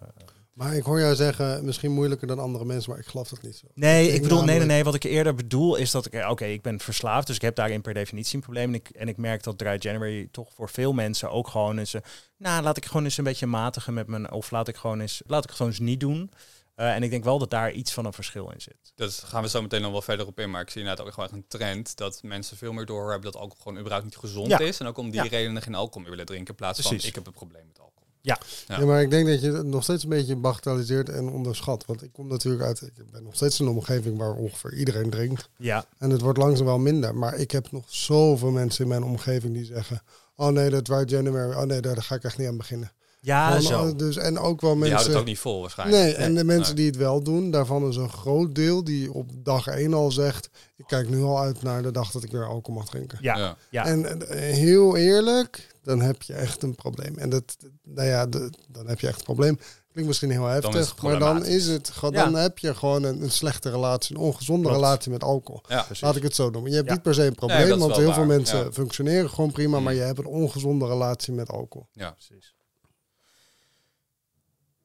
Maar 0.59 0.75
ik 0.75 0.83
hoor 0.83 0.99
jou 0.99 1.15
zeggen, 1.15 1.65
misschien 1.65 1.91
moeilijker 1.91 2.27
dan 2.27 2.39
andere 2.39 2.65
mensen, 2.65 2.89
maar 2.91 2.99
ik 2.99 3.05
geloof 3.05 3.29
dat 3.29 3.41
niet 3.41 3.55
zo. 3.55 3.67
nee, 3.73 4.07
ik 4.11 4.21
bedoel, 4.21 4.43
nee, 4.43 4.57
nee, 4.57 4.67
nee. 4.67 4.83
Wat 4.83 4.93
ik 4.95 5.03
eerder 5.03 5.35
bedoel 5.35 5.75
is 5.75 5.91
dat 5.91 6.05
ik, 6.05 6.13
eh, 6.13 6.29
oké, 6.29 6.45
ik 6.45 6.61
ben 6.61 6.79
verslaafd, 6.79 7.27
dus 7.27 7.35
ik 7.35 7.41
heb 7.41 7.55
daarin 7.55 7.81
per 7.81 7.93
definitie 7.93 8.35
een 8.35 8.41
probleem. 8.41 8.67
En 8.67 8.73
ik, 8.73 8.89
en 8.89 9.07
ik 9.07 9.17
merk 9.17 9.43
dat 9.43 9.57
Dry 9.57 9.75
January 9.79 10.27
toch 10.31 10.53
voor 10.53 10.69
veel 10.69 10.93
mensen 10.93 11.31
ook 11.31 11.47
gewoon 11.47 11.77
eens, 11.77 11.93
eh, 11.93 12.01
nou, 12.37 12.63
laat 12.63 12.77
ik 12.77 12.85
gewoon 12.85 13.03
eens 13.03 13.17
een 13.17 13.23
beetje 13.23 13.45
matigen 13.45 13.93
met 13.93 14.07
mijn, 14.07 14.31
of 14.31 14.51
laat 14.51 14.67
ik 14.67 14.75
gewoon 14.75 14.99
eens, 14.99 15.21
laat 15.27 15.43
ik 15.43 15.49
het 15.49 15.57
gewoon 15.57 15.71
eens 15.71 15.81
niet 15.81 15.99
doen. 15.99 16.31
Eh, 16.75 16.93
en 16.95 17.03
ik 17.03 17.09
denk 17.09 17.23
wel 17.23 17.39
dat 17.39 17.49
daar 17.49 17.71
iets 17.71 17.91
van 17.93 18.05
een 18.05 18.13
verschil 18.13 18.51
in 18.51 18.61
zit. 18.61 18.91
Dat 18.95 19.23
gaan 19.25 19.41
we 19.43 19.49
zo 19.49 19.61
meteen 19.61 19.81
nog 19.81 19.91
wel 19.91 20.01
verder 20.01 20.27
op 20.27 20.39
in. 20.39 20.49
Maar 20.49 20.61
ik 20.61 20.69
zie 20.69 20.81
inderdaad 20.81 21.05
ook 21.05 21.13
gewoon 21.13 21.29
echt 21.29 21.37
een 21.37 21.47
trend 21.47 21.97
dat 21.97 22.19
mensen 22.23 22.57
veel 22.57 22.73
meer 22.73 22.85
doorhebben 22.85 23.31
dat 23.31 23.41
alcohol 23.41 23.61
gewoon 23.63 23.77
überhaupt 23.77 24.05
niet 24.05 24.17
gezond 24.17 24.47
Ja. 24.47 24.59
is. 24.59 24.79
En 24.79 24.87
ook 24.87 24.97
om 24.97 25.09
die 25.11 25.23
Ja. 25.23 25.29
redenen 25.29 25.61
geen 25.61 25.75
alcohol 25.75 26.01
meer 26.01 26.09
willen 26.09 26.25
drinken. 26.25 26.49
In 26.49 26.55
plaats 26.55 26.79
van 26.81 26.95
ik 26.95 27.15
heb 27.15 27.27
een 27.27 27.33
probleem 27.33 27.67
met 27.67 27.79
alcohol. 27.79 27.98
Ja. 28.21 28.37
Ja. 28.67 28.85
maar 28.85 29.01
ik 29.01 29.09
denk 29.09 29.27
dat 29.27 29.41
je 29.41 29.51
het 29.51 29.65
nog 29.65 29.83
steeds 29.83 30.03
een 30.03 30.09
beetje 30.09 30.35
bagatelliseert 30.35 31.09
en 31.09 31.29
onderschat. 31.29 31.85
Want 31.85 32.03
ik 32.03 32.11
kom 32.13 32.27
natuurlijk 32.27 32.63
uit, 32.63 32.81
ik 32.81 33.11
ben 33.11 33.23
nog 33.23 33.35
steeds 33.35 33.59
in 33.59 33.65
een 33.65 33.71
omgeving 33.71 34.17
waar 34.17 34.33
ongeveer 34.33 34.73
iedereen 34.73 35.09
drinkt. 35.09 35.49
Ja, 35.57 35.85
En 35.97 36.09
het 36.09 36.21
wordt 36.21 36.37
langzaam 36.37 36.65
wel 36.65 36.79
minder. 36.79 37.15
Maar 37.15 37.35
ik 37.35 37.51
heb 37.51 37.71
nog 37.71 37.83
zoveel 37.87 38.51
mensen 38.51 38.83
in 38.83 38.89
mijn 38.89 39.03
omgeving 39.03 39.53
die 39.53 39.65
zeggen... 39.65 40.01
Oh 40.35 40.47
nee, 40.47 40.69
dat 40.69 40.85
dry 40.85 41.03
January, 41.05 41.53
oh 41.55 41.63
nee, 41.63 41.81
daar 41.81 42.01
ga 42.01 42.15
ik 42.15 42.23
echt 42.23 42.37
niet 42.37 42.47
aan 42.47 42.57
beginnen. 42.57 42.91
ja 43.19 43.47
Gewoon, 43.47 43.61
zo. 43.89 43.95
Dus, 43.95 44.17
en 44.17 44.37
ook 44.37 44.61
wel 44.61 44.71
Die 44.73 44.79
houdt 44.81 44.93
mensen... 44.93 45.11
het 45.11 45.19
ook 45.19 45.25
niet 45.27 45.39
vol 45.39 45.61
waarschijnlijk. 45.61 46.03
Nee, 46.03 46.13
en 46.13 46.35
de 46.35 46.43
mensen 46.43 46.75
Nee. 46.75 46.83
die 46.83 46.85
het 46.85 46.95
wel 46.95 47.23
doen, 47.23 47.51
daarvan 47.51 47.87
is 47.89 47.95
een 47.95 48.09
groot 48.09 48.55
deel 48.55 48.83
die 48.83 49.13
op 49.13 49.29
dag 49.35 49.67
één 49.67 49.93
al 49.93 50.11
zegt... 50.11 50.49
Ik 50.77 50.85
kijk 50.87 51.09
nu 51.09 51.21
al 51.21 51.39
uit 51.39 51.61
naar 51.61 51.81
de 51.81 51.91
dag 51.91 52.11
dat 52.11 52.23
ik 52.23 52.31
weer 52.31 52.47
alcohol 52.47 52.79
mag 52.79 52.89
drinken. 52.89 53.17
Ja, 53.21 53.37
ja. 53.37 53.57
Ja. 53.69 53.85
En 53.85 54.21
heel 54.33 54.95
eerlijk, 54.97 55.68
dan 55.83 56.01
heb 56.01 56.21
je 56.21 56.33
echt 56.33 56.63
een 56.63 56.75
probleem. 56.75 57.17
En 57.17 57.29
dat, 57.29 57.57
nou 57.83 58.07
ja, 58.07 58.25
de- 58.25 58.49
dan 58.67 58.87
heb 58.87 58.99
je 58.99 59.07
echt 59.07 59.17
een 59.17 59.23
probleem. 59.23 59.59
Klinkt 59.91 60.09
misschien 60.09 60.31
heel 60.31 60.45
heftig, 60.45 61.01
maar 61.01 61.19
dan 61.19 61.45
is 61.45 61.65
het 61.67 61.89
gewoon, 61.89 62.13
Ja. 62.13 62.23
dan 62.23 62.33
heb 62.35 62.57
je 62.57 62.75
gewoon 62.75 63.03
een, 63.03 63.21
een 63.21 63.31
slechte 63.31 63.69
relatie, 63.69 64.15
een 64.15 64.21
ongezonde 64.21 64.61
Klopt. 64.67 64.75
relatie 64.81 65.11
met 65.11 65.23
alcohol. 65.23 65.61
Ja. 65.67 65.85
Laat 65.99 66.15
ik 66.15 66.23
het 66.23 66.35
zo 66.35 66.49
noemen. 66.49 66.69
Je 66.69 66.75
hebt 66.75 66.87
Ja. 66.87 66.93
niet 66.93 67.03
per 67.03 67.13
se 67.13 67.23
een 67.25 67.35
probleem, 67.35 67.67
Nee, 67.67 67.77
want 67.77 67.95
heel 67.95 68.13
veel 68.13 68.25
mensen 68.25 68.57
ja. 68.63 68.71
functioneren 68.71 69.29
gewoon 69.29 69.51
prima, 69.51 69.79
maar 69.79 69.93
Mm. 69.93 69.99
je 69.99 70.05
hebt 70.05 70.19
een 70.19 70.25
ongezonde 70.25 70.85
relatie 70.87 71.33
met 71.33 71.49
alcohol. 71.49 71.87
Ja. 71.91 72.11
precies. 72.11 72.53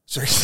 Sorry. 0.05 0.29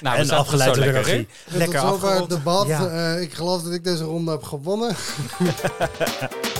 Nou, 0.00 0.16
en 0.18 0.30
afgeleid 0.30 0.74
door 0.74 0.84
de 0.84 0.92
lekker 0.92 1.26
Lekker 1.46 1.78
afgerond. 1.80 2.30
debat. 2.30 2.66
Ja. 2.66 3.14
Eh, 3.14 3.22
ik 3.22 3.32
geloof 3.32 3.62
dat 3.62 3.72
ik 3.72 3.84
deze 3.84 4.04
ronde 4.04 4.30
heb 4.30 4.42
gewonnen. 4.42 4.96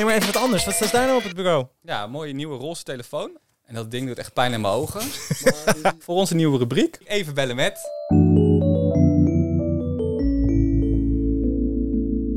Nee, 0.00 0.08
maar 0.08 0.18
even 0.18 0.32
wat 0.32 0.42
anders. 0.42 0.64
Wat 0.64 0.74
staat 0.74 0.90
daar 0.92 1.06
nou 1.06 1.18
op 1.18 1.22
het 1.24 1.34
bureau? 1.34 1.66
Ja, 1.82 2.04
een 2.04 2.10
mooie 2.10 2.32
nieuwe 2.32 2.56
roze 2.58 2.82
telefoon. 2.82 3.38
En 3.62 3.74
dat 3.74 3.90
ding 3.90 4.06
doet 4.06 4.18
echt 4.18 4.32
pijn 4.32 4.52
in 4.52 4.60
mijn 4.60 4.72
ogen. 4.74 5.00
Voor 6.04 6.14
onze 6.14 6.34
nieuwe 6.34 6.58
rubriek. 6.58 6.98
Even 7.04 7.34
bellen 7.34 7.56
met... 7.56 7.78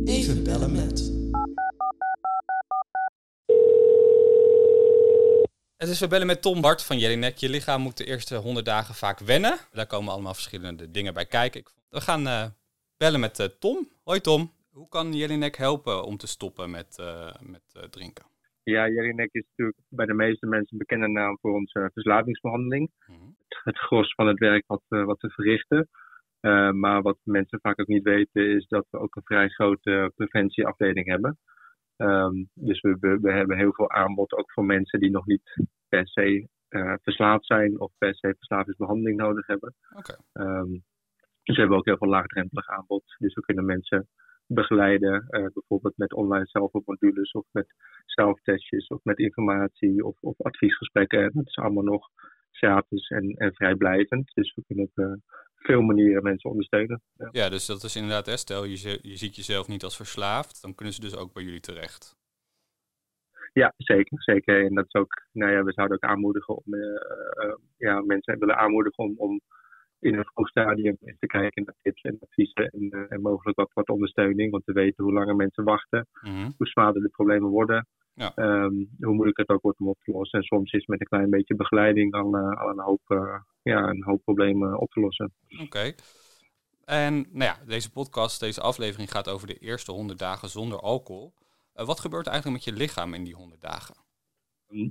Even 0.06 0.44
bellen 0.44 0.72
met. 0.72 1.12
Het 5.78 5.90
is 5.90 6.00
we 6.00 6.08
bellen 6.08 6.28
met 6.28 6.42
Tom 6.42 6.62
Bart 6.62 6.82
van 6.84 7.00
Jelinek. 7.00 7.38
Je 7.38 7.50
lichaam 7.50 7.82
moet 7.82 7.98
de 7.98 8.06
eerste 8.06 8.36
100 8.36 8.66
dagen 8.66 8.96
vaak 8.96 9.20
wennen. 9.20 9.58
Daar 9.72 9.88
komen 9.88 10.14
allemaal 10.14 10.34
verschillende 10.34 10.92
dingen 10.92 11.14
bij 11.14 11.26
kijken. 11.26 11.60
Ik- 11.60 11.74
We 11.90 12.02
gaan 12.02 12.28
eh, 12.28 12.46
bellen 12.98 13.20
met 13.20 13.40
eh, 13.40 13.48
Tom. 13.60 13.90
Hoi 14.04 14.22
Tom. 14.22 14.52
Hoe 14.74 14.88
kan 14.90 15.14
Jelinek 15.14 15.56
helpen 15.56 16.04
om 16.04 16.18
te 16.18 16.28
stoppen 16.28 16.72
met, 16.72 17.00
eh, 17.00 17.34
met 17.42 17.64
eh, 17.74 17.84
drinken? 17.84 18.26
Ja, 18.64 18.88
Jelinek 18.90 19.30
is 19.32 19.46
natuurlijk 19.50 19.78
bij 19.90 20.06
de 20.06 20.14
meeste 20.14 20.46
mensen 20.46 20.72
een 20.72 20.78
bekende 20.78 21.08
naam 21.08 21.38
voor 21.42 21.54
onze 21.54 21.90
verslavingsbehandeling. 21.94 22.92
Mhm. 23.08 23.30
Het 23.48 23.78
gros 23.78 24.14
van 24.14 24.28
het 24.28 24.40
werk 24.40 24.64
wat, 24.68 24.82
we- 24.88 25.04
wat 25.04 25.22
we 25.22 25.30
verrichten. 25.30 25.90
Eh, 26.40 26.72
maar 26.72 27.02
wat 27.02 27.18
mensen 27.24 27.60
vaak 27.62 27.80
ook 27.80 27.88
niet 27.88 28.04
weten 28.04 28.50
is 28.56 28.68
dat 28.68 28.86
we 28.90 29.00
ook 29.00 29.16
een 29.16 29.26
vrij 29.26 29.50
grote 29.50 30.12
preventieafdeling 30.16 31.08
hebben. 31.08 31.38
Ehm, 31.96 32.44
dus 32.54 32.82
we, 32.82 32.98
we, 33.00 33.20
we 33.22 33.32
hebben 33.32 33.58
heel 33.58 33.74
veel 33.74 33.90
aanbod 33.92 34.34
ook 34.34 34.52
voor 34.52 34.66
mensen 34.66 35.00
die 35.00 35.10
nog 35.12 35.26
niet 35.26 35.68
per 35.90 36.08
se 36.08 36.48
eh, 36.68 36.94
verslaafd 37.02 37.46
zijn 37.46 37.80
of 37.80 37.92
per 37.98 38.16
se 38.16 38.36
verslavingsbehandeling 38.38 39.18
nodig 39.18 39.48
hebben. 39.48 39.76
Oké. 39.96 40.16
Ehm, 40.34 40.72
dus 41.44 41.56
we 41.56 41.60
hebben 41.62 41.78
ook 41.78 41.86
heel 41.86 41.98
veel 41.98 42.08
laagdrempelig 42.10 42.68
aanbod. 42.68 43.16
Dus 43.18 43.34
we 43.34 43.42
kunnen 43.42 43.66
mensen 43.66 44.08
begeleiden, 44.54 45.26
eh, 45.28 45.46
bijvoorbeeld 45.54 45.98
met 45.98 46.14
online 46.14 46.46
zelfmodules 46.48 47.32
of 47.32 47.46
met 47.52 47.68
zelftestjes 48.06 48.88
of 48.88 49.04
met 49.04 49.18
informatie 49.18 50.06
of, 50.06 50.18
of 50.20 50.42
adviesgesprekken. 50.42 51.32
Dat 51.34 51.48
is 51.48 51.58
allemaal 51.58 51.84
nog 51.84 52.10
gratis 52.52 53.08
en, 53.08 53.34
en 53.34 53.54
vrijblijvend. 53.54 54.32
Dus 54.34 54.54
we 54.56 54.64
kunnen 54.68 54.86
op 54.86 54.98
eh, 54.98 55.14
veel 55.56 55.82
manieren 55.82 56.24
mensen 56.24 56.50
ondersteunen. 56.50 57.02
Ja. 57.14 57.30
Ja, 57.32 57.50
dus 57.50 57.66
dat 57.66 57.84
is 57.84 57.96
inderdaad, 57.96 58.26
hè, 58.26 58.38
stel 58.38 58.64
je, 58.64 59.00
je 59.02 59.18
ziet 59.18 59.36
jezelf 59.36 59.68
niet 59.68 59.84
als 59.84 59.96
verslaafd, 59.96 60.62
dan 60.62 60.76
kunnen 60.76 60.94
ze 60.94 61.02
dus 61.02 61.18
ook 61.18 61.34
bij 61.34 61.44
jullie 61.44 61.60
terecht. 61.60 62.16
Ja, 63.54 63.74
zeker, 63.78 64.24
zeker. 64.24 64.66
En 64.66 64.74
dat 64.74 64.86
is 64.86 64.94
ook, 64.94 65.22
nou 65.32 65.52
ja, 65.52 65.64
we 65.64 65.72
zouden 65.72 65.98
ook 65.98 66.10
aanmoedigen 66.10 66.56
om, 66.56 66.74
eh, 66.74 67.54
ja, 67.78 68.02
mensen 68.02 68.40
willen 68.40 68.58
aanmoedigen 68.58 69.04
om, 69.04 69.14
om 69.18 69.42
in 70.04 70.18
een 70.18 70.26
vroeg 70.34 70.48
stadium 70.50 70.98
eens 71.02 71.20
te 71.20 71.28
kijken 71.28 71.64
naar 71.64 71.76
tips 71.82 72.02
en 72.02 72.18
adviezen 72.20 72.70
en, 72.70 72.90
eh, 72.90 73.00
en 73.12 73.22
mogelijk 73.22 73.58
wat, 73.58 73.70
wat 73.74 73.90
ondersteuning. 73.90 74.52
Want 74.52 74.66
we 74.66 74.74
weten 74.74 75.04
hoe 75.04 75.14
langer 75.14 75.36
mensen 75.36 75.64
wachten, 75.64 76.08
Mhm. 76.22 76.52
hoe 76.58 76.68
zwaarder 76.68 77.02
de 77.02 77.10
problemen 77.10 77.50
worden, 77.50 77.88
Ja. 78.14 78.32
ehm, 78.36 78.74
hoe 79.00 79.14
moeilijk 79.14 79.38
het 79.38 79.50
ook 79.50 79.62
wordt 79.62 79.80
om 79.80 79.88
op 79.88 80.00
te 80.04 80.12
lossen. 80.12 80.40
En 80.40 80.46
soms 80.46 80.72
is 80.72 80.86
met 80.86 81.00
een 81.02 81.08
klein 81.08 81.30
beetje 81.30 81.56
begeleiding 81.56 82.14
al, 82.14 82.36
eh, 82.38 82.62
al 82.62 82.70
een, 82.70 82.80
hoop, 82.80 83.02
eh, 83.08 83.36
ja, 83.62 83.88
een 83.90 84.04
hoop 84.04 84.22
problemen 84.24 84.80
op 84.80 84.92
te 84.92 85.00
lossen. 85.00 85.34
Oké. 85.62 85.94
En 86.86 87.14
nou 87.14 87.44
ja, 87.44 87.58
deze 87.66 87.92
podcast, 87.92 88.40
deze 88.40 88.62
aflevering 88.62 89.12
gaat 89.12 89.30
over 89.30 89.48
de 89.48 89.58
eerste 89.58 89.92
100 89.92 90.20
dagen 90.20 90.50
zonder 90.50 90.80
alcohol. 90.80 91.34
Wat 91.74 92.00
gebeurt 92.00 92.28
eigenlijk 92.28 92.66
met 92.66 92.76
je 92.76 92.82
lichaam 92.82 93.14
in 93.14 93.24
die 93.24 93.36
100 93.36 93.62
dagen? 93.62 93.96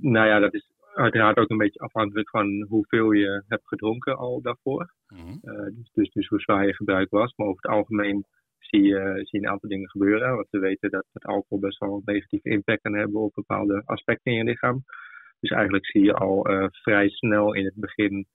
Nou 0.01 0.27
ja, 0.27 0.39
dat 0.39 0.53
is 0.53 0.69
uiteraard 0.93 1.37
ook 1.37 1.49
een 1.49 1.57
beetje 1.57 1.79
afhankelijk 1.79 2.29
van 2.29 2.65
hoeveel 2.69 3.11
je 3.11 3.43
hebt 3.47 3.67
gedronken 3.67 4.17
al 4.17 4.41
daarvoor. 4.41 4.93
Mhm. 5.07 5.37
Eh, 5.41 5.65
dus, 5.65 5.91
dus, 5.93 6.11
dus 6.11 6.27
hoe 6.27 6.39
zwaar 6.39 6.65
je 6.65 6.75
gebruik 6.75 7.09
was. 7.09 7.33
Maar 7.35 7.47
over 7.47 7.61
het 7.61 7.71
algemeen 7.71 8.25
zie 8.59 8.83
je, 8.83 9.11
zie 9.15 9.39
je 9.39 9.45
een 9.45 9.51
aantal 9.51 9.69
dingen 9.69 9.89
gebeuren. 9.89 10.35
Want 10.35 10.47
we 10.49 10.59
weten 10.59 10.89
dat 10.89 11.05
het 11.13 11.25
alcohol 11.25 11.59
best 11.59 11.79
wel 11.79 11.93
een 11.93 12.01
negatieve 12.05 12.49
impact 12.49 12.81
kan 12.81 12.95
hebben 12.95 13.21
op 13.21 13.33
bepaalde 13.33 13.81
aspecten 13.85 14.31
in 14.31 14.37
je 14.37 14.43
lichaam. 14.43 14.83
Dus 15.39 15.49
eigenlijk 15.49 15.85
zie 15.85 16.03
je 16.03 16.13
al 16.13 16.45
eh, 16.45 16.67
vrij 16.69 17.09
snel 17.09 17.53
in 17.53 17.65
het 17.65 17.75
begin 17.75 18.25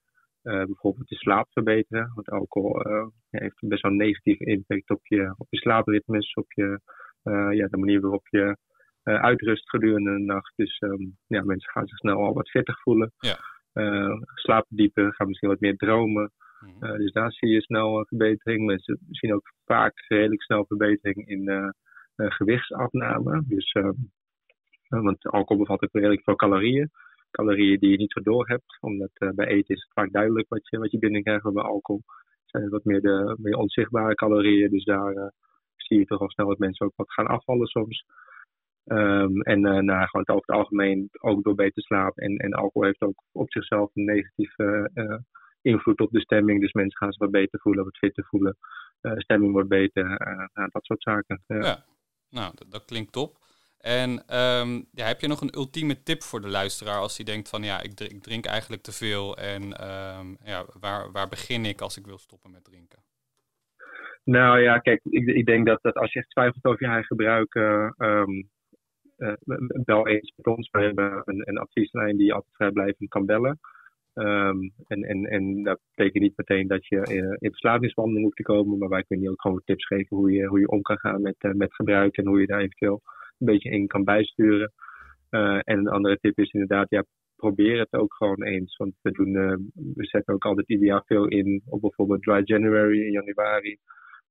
eh, 0.43 0.65
bijvoorbeeld 0.65 1.09
je 1.09 1.17
slaap 1.17 1.49
verbeteren. 1.51 2.13
Want 2.15 2.29
alcohol 2.29 2.83
heeft 3.31 3.69
best 3.69 3.83
wel 3.83 3.91
een 3.91 3.97
negatieve 3.97 4.45
impact 4.45 4.91
op 4.91 5.07
je, 5.07 5.35
op 5.37 5.47
je 5.51 5.57
slaapritmes, 5.57 6.35
op 6.35 6.53
je, 6.53 6.81
ja, 7.51 7.67
de 7.67 7.77
manier 7.77 8.01
waarop 8.01 8.29
je 8.29 8.57
uitrust 9.03 9.71
gedurende 9.71 10.13
de 10.13 10.19
nacht. 10.19 10.53
Dus 10.57 10.79
ehm, 10.79 11.03
ja, 11.27 11.43
mensen 11.45 11.71
gaan 11.71 11.87
zich 11.87 11.99
snel 11.99 12.17
al 12.17 12.35
wat 12.35 12.51
vettig 12.51 12.81
voelen. 12.81 13.13
Ja. 13.19 13.39
Eh, 13.73 14.21
slapen 14.35 14.77
dieper, 14.77 15.15
gaan 15.15 15.27
misschien 15.27 15.49
wat 15.49 15.61
meer 15.61 15.77
dromen. 15.77 16.33
Mhm. 16.61 16.85
Eh, 16.85 16.99
dus 16.99 17.13
daar 17.13 17.33
zie 17.33 17.49
je 17.49 17.61
snel 17.61 17.99
een 17.99 18.07
verbetering. 18.07 18.67
Mensen 18.67 18.99
zien 19.11 19.35
ook 19.35 19.53
vaak 19.65 20.05
redelijk 20.09 20.43
snel 20.43 20.67
verbetering 20.67 21.29
in 21.29 21.49
eh, 21.49 21.69
eh, 22.15 22.31
gewichtsafname. 22.31 23.43
Dus, 23.47 23.73
ehm, 23.73 23.93
eh, 24.89 25.01
want 25.01 25.27
alcohol 25.27 25.63
bevat 25.63 25.83
ook 25.83 25.93
redelijk 25.93 26.23
veel 26.23 26.37
calorieën. 26.37 26.91
Calorieën 27.31 27.79
die 27.79 27.91
je 27.91 27.97
niet 27.97 28.13
zo 28.13 28.21
door 28.21 28.49
hebt. 28.49 28.77
Omdat 28.81 29.11
eh, 29.15 29.31
bij 29.31 29.47
eten 29.47 29.75
is 29.75 29.83
het 29.83 29.93
vaak 29.93 30.13
duidelijk 30.13 30.49
wat 30.49 30.69
je, 30.69 30.79
wat 30.79 30.91
je 30.91 30.99
binnenkrijgt. 30.99 31.45
Maar 31.45 31.53
bij 31.53 31.63
alcohol 31.63 32.03
zijn 32.45 32.63
het 32.63 32.73
wat 32.73 32.85
meer 32.85 33.01
de 33.01 33.37
meer 33.39 33.57
onzichtbare 33.57 34.15
calorieën. 34.15 34.71
Dus 34.71 34.85
daar 34.85 35.13
eh, 35.15 35.29
zie 35.77 35.99
je 35.99 36.05
toch 36.05 36.21
al 36.21 36.31
snel 36.31 36.49
dat 36.49 36.59
mensen 36.59 36.87
ook 36.87 36.97
wat 36.97 37.13
gaan 37.13 37.27
afvallen 37.27 37.67
soms. 37.67 38.05
Ehm, 38.89 39.41
en 39.41 39.67
eh 39.67 39.79
nou, 39.79 40.07
gewoon 40.07 40.29
over 40.29 40.45
het 40.47 40.57
algemeen 40.57 41.09
ook 41.21 41.43
door 41.45 41.55
beter 41.55 41.83
slapen. 41.83 42.23
En, 42.23 42.37
en 42.37 42.53
alcohol 42.53 42.85
heeft 42.85 43.03
ook 43.03 43.23
op 43.33 43.53
zichzelf 43.53 43.91
een 43.95 44.05
negatieve 44.05 44.91
eh, 44.95 45.05
eh, 45.05 45.19
invloed 45.63 46.01
op 46.01 46.11
de 46.11 46.21
stemming. 46.21 46.61
Dus 46.61 46.73
mensen 46.73 46.99
gaan 46.99 47.13
zich 47.13 47.21
wat 47.21 47.31
beter 47.31 47.61
voelen, 47.61 47.85
wat 47.85 47.97
fitter 47.97 48.25
voelen. 48.25 48.57
Stemming 49.01 49.53
wordt 49.53 49.69
beter, 49.69 50.19
dat 50.53 50.85
soort 50.85 51.03
zaken. 51.03 51.43
Ja. 51.47 51.85
Nou, 52.31 52.53
dat, 52.55 52.71
dat 52.71 52.85
klinkt 52.85 53.13
top. 53.13 53.39
En 53.79 54.23
ehm, 54.27 54.83
ja, 54.93 55.07
heb 55.07 55.21
je 55.21 55.29
nog 55.29 55.41
een 55.41 55.55
ultieme 55.57 56.03
tip 56.03 56.23
voor 56.23 56.41
de 56.41 56.49
luisteraar 56.49 56.99
als 56.99 57.17
hij 57.17 57.27
denkt 57.27 57.49
van 57.49 57.63
ja, 57.63 57.83
ik 57.83 57.95
drink, 57.95 58.13
ik 58.13 58.23
drink 58.23 58.47
eigenlijk 58.47 58.83
te 58.83 58.93
veel 58.93 59.37
en 59.37 59.63
ehm, 59.73 60.27
ja, 60.45 60.65
waar, 60.81 61.13
waar 61.13 61.29
begin 61.29 61.65
ik 61.65 61.81
als 61.81 61.99
ik 61.99 62.07
wil 62.07 62.19
stoppen 62.19 62.51
met 62.51 62.65
drinken? 62.65 62.99
Nou 64.25 64.61
ja, 64.61 64.79
kijk, 64.79 65.01
ik, 65.05 65.27
ik 65.27 65.47
denk 65.47 65.67
dat, 65.67 65.83
dat 65.83 65.95
als 65.95 66.13
je 66.13 66.19
echt 66.19 66.31
twijfelt 66.31 66.65
over 66.65 66.83
je 66.83 66.87
eigen 66.87 67.07
gebruik, 67.07 67.55
eh, 69.19 69.33
bel 69.85 70.09
eens 70.09 70.33
met 70.37 70.47
ons. 70.47 70.69
We 70.71 70.81
hebben 70.81 71.23
een, 71.25 71.43
een 71.49 71.59
advieslijn 71.59 72.17
die 72.17 72.27
je 72.27 72.33
altijd 72.33 72.55
vrijblijvend 72.55 73.09
kan 73.09 73.27
bellen. 73.27 73.59
Ehm, 74.15 74.69
en, 74.87 75.03
en, 75.03 75.25
en 75.25 75.63
dat 75.63 75.79
betekent 75.95 76.23
niet 76.23 76.37
meteen 76.37 76.67
dat 76.67 76.87
je 76.87 77.01
eh, 77.01 77.17
in 77.17 77.51
verslavingsbehandeling 77.51 78.25
hoeft 78.25 78.37
te 78.37 78.53
komen, 78.53 78.79
maar 78.79 78.89
wij 78.89 79.05
kunnen 79.05 79.25
je 79.25 79.31
ook 79.31 79.41
gewoon 79.41 79.63
tips 79.65 79.87
geven 79.87 80.17
hoe 80.17 80.33
je, 80.33 80.47
hoe 80.47 80.61
je 80.61 80.69
om 80.69 80.83
kan 80.83 80.99
gaan 80.99 81.23
met, 81.23 81.37
eh, 81.39 81.53
met 81.53 81.75
gebruik 81.75 82.17
en 82.17 82.27
hoe 82.27 82.41
je 82.41 82.47
daar 82.47 82.61
eventueel 82.61 83.03
een 83.39 83.47
beetje 83.47 83.71
in 83.71 83.87
kan 83.87 84.05
bijsturen. 84.05 84.73
Eh, 85.31 85.61
en 85.65 85.79
een 85.79 85.89
andere 85.89 86.19
tip 86.19 86.39
is 86.39 86.53
inderdaad, 86.53 86.91
ja, 86.91 87.05
probeer 87.37 87.79
het 87.79 87.93
ook 87.93 88.15
gewoon 88.15 88.43
eens. 88.43 88.77
Want 88.77 88.95
we, 89.03 89.11
doen, 89.11 89.37
eh, 89.37 89.57
we 89.95 90.05
zetten 90.05 90.35
ook 90.35 90.45
altijd 90.45 90.69
ieder 90.69 90.87
jaar 90.87 91.03
veel 91.07 91.29
in 91.29 91.63
op 91.67 91.81
bijvoorbeeld 91.81 92.23
Dry 92.23 92.43
January 92.45 93.01
in 93.01 93.13
januari. 93.13 93.79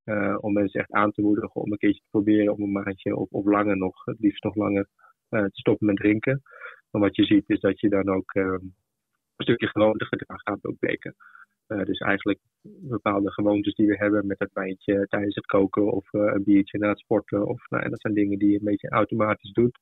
Eh, 0.07 0.37
om 0.39 0.53
mensen 0.53 0.79
echt 0.79 0.91
aan 0.91 1.11
te 1.11 1.21
moedigen 1.21 1.61
om 1.61 1.71
een 1.71 1.77
keertje 1.77 2.01
te 2.01 2.09
proberen 2.09 2.53
om 2.53 2.61
een 2.61 2.71
maandje 2.71 3.15
of, 3.15 3.29
of 3.31 3.45
langer 3.45 3.77
nog, 3.77 4.05
het 4.05 4.19
liefst 4.19 4.43
nog 4.43 4.55
langer, 4.55 4.87
eh, 5.29 5.43
te 5.43 5.59
stoppen 5.59 5.87
met 5.87 5.95
drinken. 5.95 6.41
Maar 6.91 7.01
wat 7.01 7.15
je 7.15 7.23
ziet 7.23 7.49
is 7.49 7.59
dat 7.59 7.79
je 7.79 7.89
dan 7.89 8.09
ook 8.09 8.33
eh, 8.33 8.43
een 8.43 8.73
stukje 9.37 9.67
gewoontegedrag 9.67 10.41
gaat 10.41 10.65
opbreken. 10.65 11.15
Dus 11.67 11.99
eigenlijk 11.99 12.39
bepaalde 12.61 13.31
gewoontes 13.31 13.75
die 13.75 13.87
we 13.87 13.95
hebben 13.95 14.27
met 14.27 14.39
het 14.39 14.53
wijntje 14.53 15.07
tijdens 15.07 15.35
het 15.35 15.45
koken 15.45 15.91
of 15.91 16.13
een 16.13 16.43
biertje 16.43 16.77
na 16.77 16.89
het 16.89 16.99
sporten. 16.99 17.47
Of, 17.47 17.69
nou, 17.69 17.89
dat 17.89 18.01
zijn 18.01 18.13
dingen 18.13 18.39
die 18.39 18.49
je 18.49 18.57
een 18.57 18.63
beetje 18.63 18.89
automatisch 18.89 19.51
doet. 19.51 19.79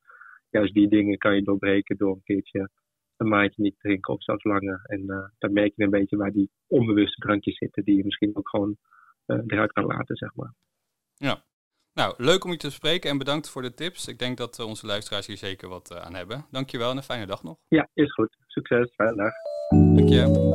juist 0.50 0.74
die 0.74 0.88
dingen 0.88 1.18
kan 1.18 1.36
je 1.36 1.44
doorbreken 1.44 1.98
door 1.98 2.12
een 2.12 2.24
keertje 2.24 2.70
een 3.18 3.28
maandje 3.28 3.62
niet 3.62 3.74
te 3.74 3.88
drinken 3.88 4.14
of 4.14 4.24
zelfs 4.24 4.44
langer. 4.44 4.80
En 4.84 5.06
dan 5.38 5.54
merk 5.54 5.74
je 5.76 5.84
een 5.84 5.90
beetje 5.90 6.18
waar 6.18 6.32
die 6.32 6.50
onbewuste 6.68 7.22
drankjes 7.22 7.58
zitten 7.58 7.84
die 7.84 7.98
je 7.98 8.06
misschien 8.06 8.36
ook 8.36 8.50
gewoon 8.50 8.78
eruit 9.26 9.72
kan 9.72 9.86
laten, 9.86 10.16
zeg 10.16 10.36
maar. 10.36 10.54
Ja. 11.14 11.44
Nou, 11.94 12.14
leuk 12.18 12.44
om 12.44 12.52
je 12.52 12.58
te 12.58 12.72
spreken 12.72 13.10
en 13.10 13.18
bedankt 13.18 13.50
voor 13.50 13.62
de 13.62 13.74
tips. 13.74 14.08
Ik 14.08 14.20
denk 14.20 14.38
dat 14.38 14.60
onze 14.60 14.86
luisteraars 14.86 15.28
hier 15.28 15.38
zeker 15.38 15.70
wat 15.70 15.96
aan 15.96 16.14
hebben. 16.14 16.46
Dankjewel 16.52 16.92
en 16.92 16.98
een 16.98 17.04
fijne 17.04 17.26
dag 17.26 17.44
nog. 17.44 17.58
Ja, 17.68 17.90
is 17.94 18.14
goed. 18.14 18.38
Succes. 18.48 18.94
Fijne 18.96 19.16
dag. 19.16 19.34
Dank 19.96 20.10
je. 20.10 20.54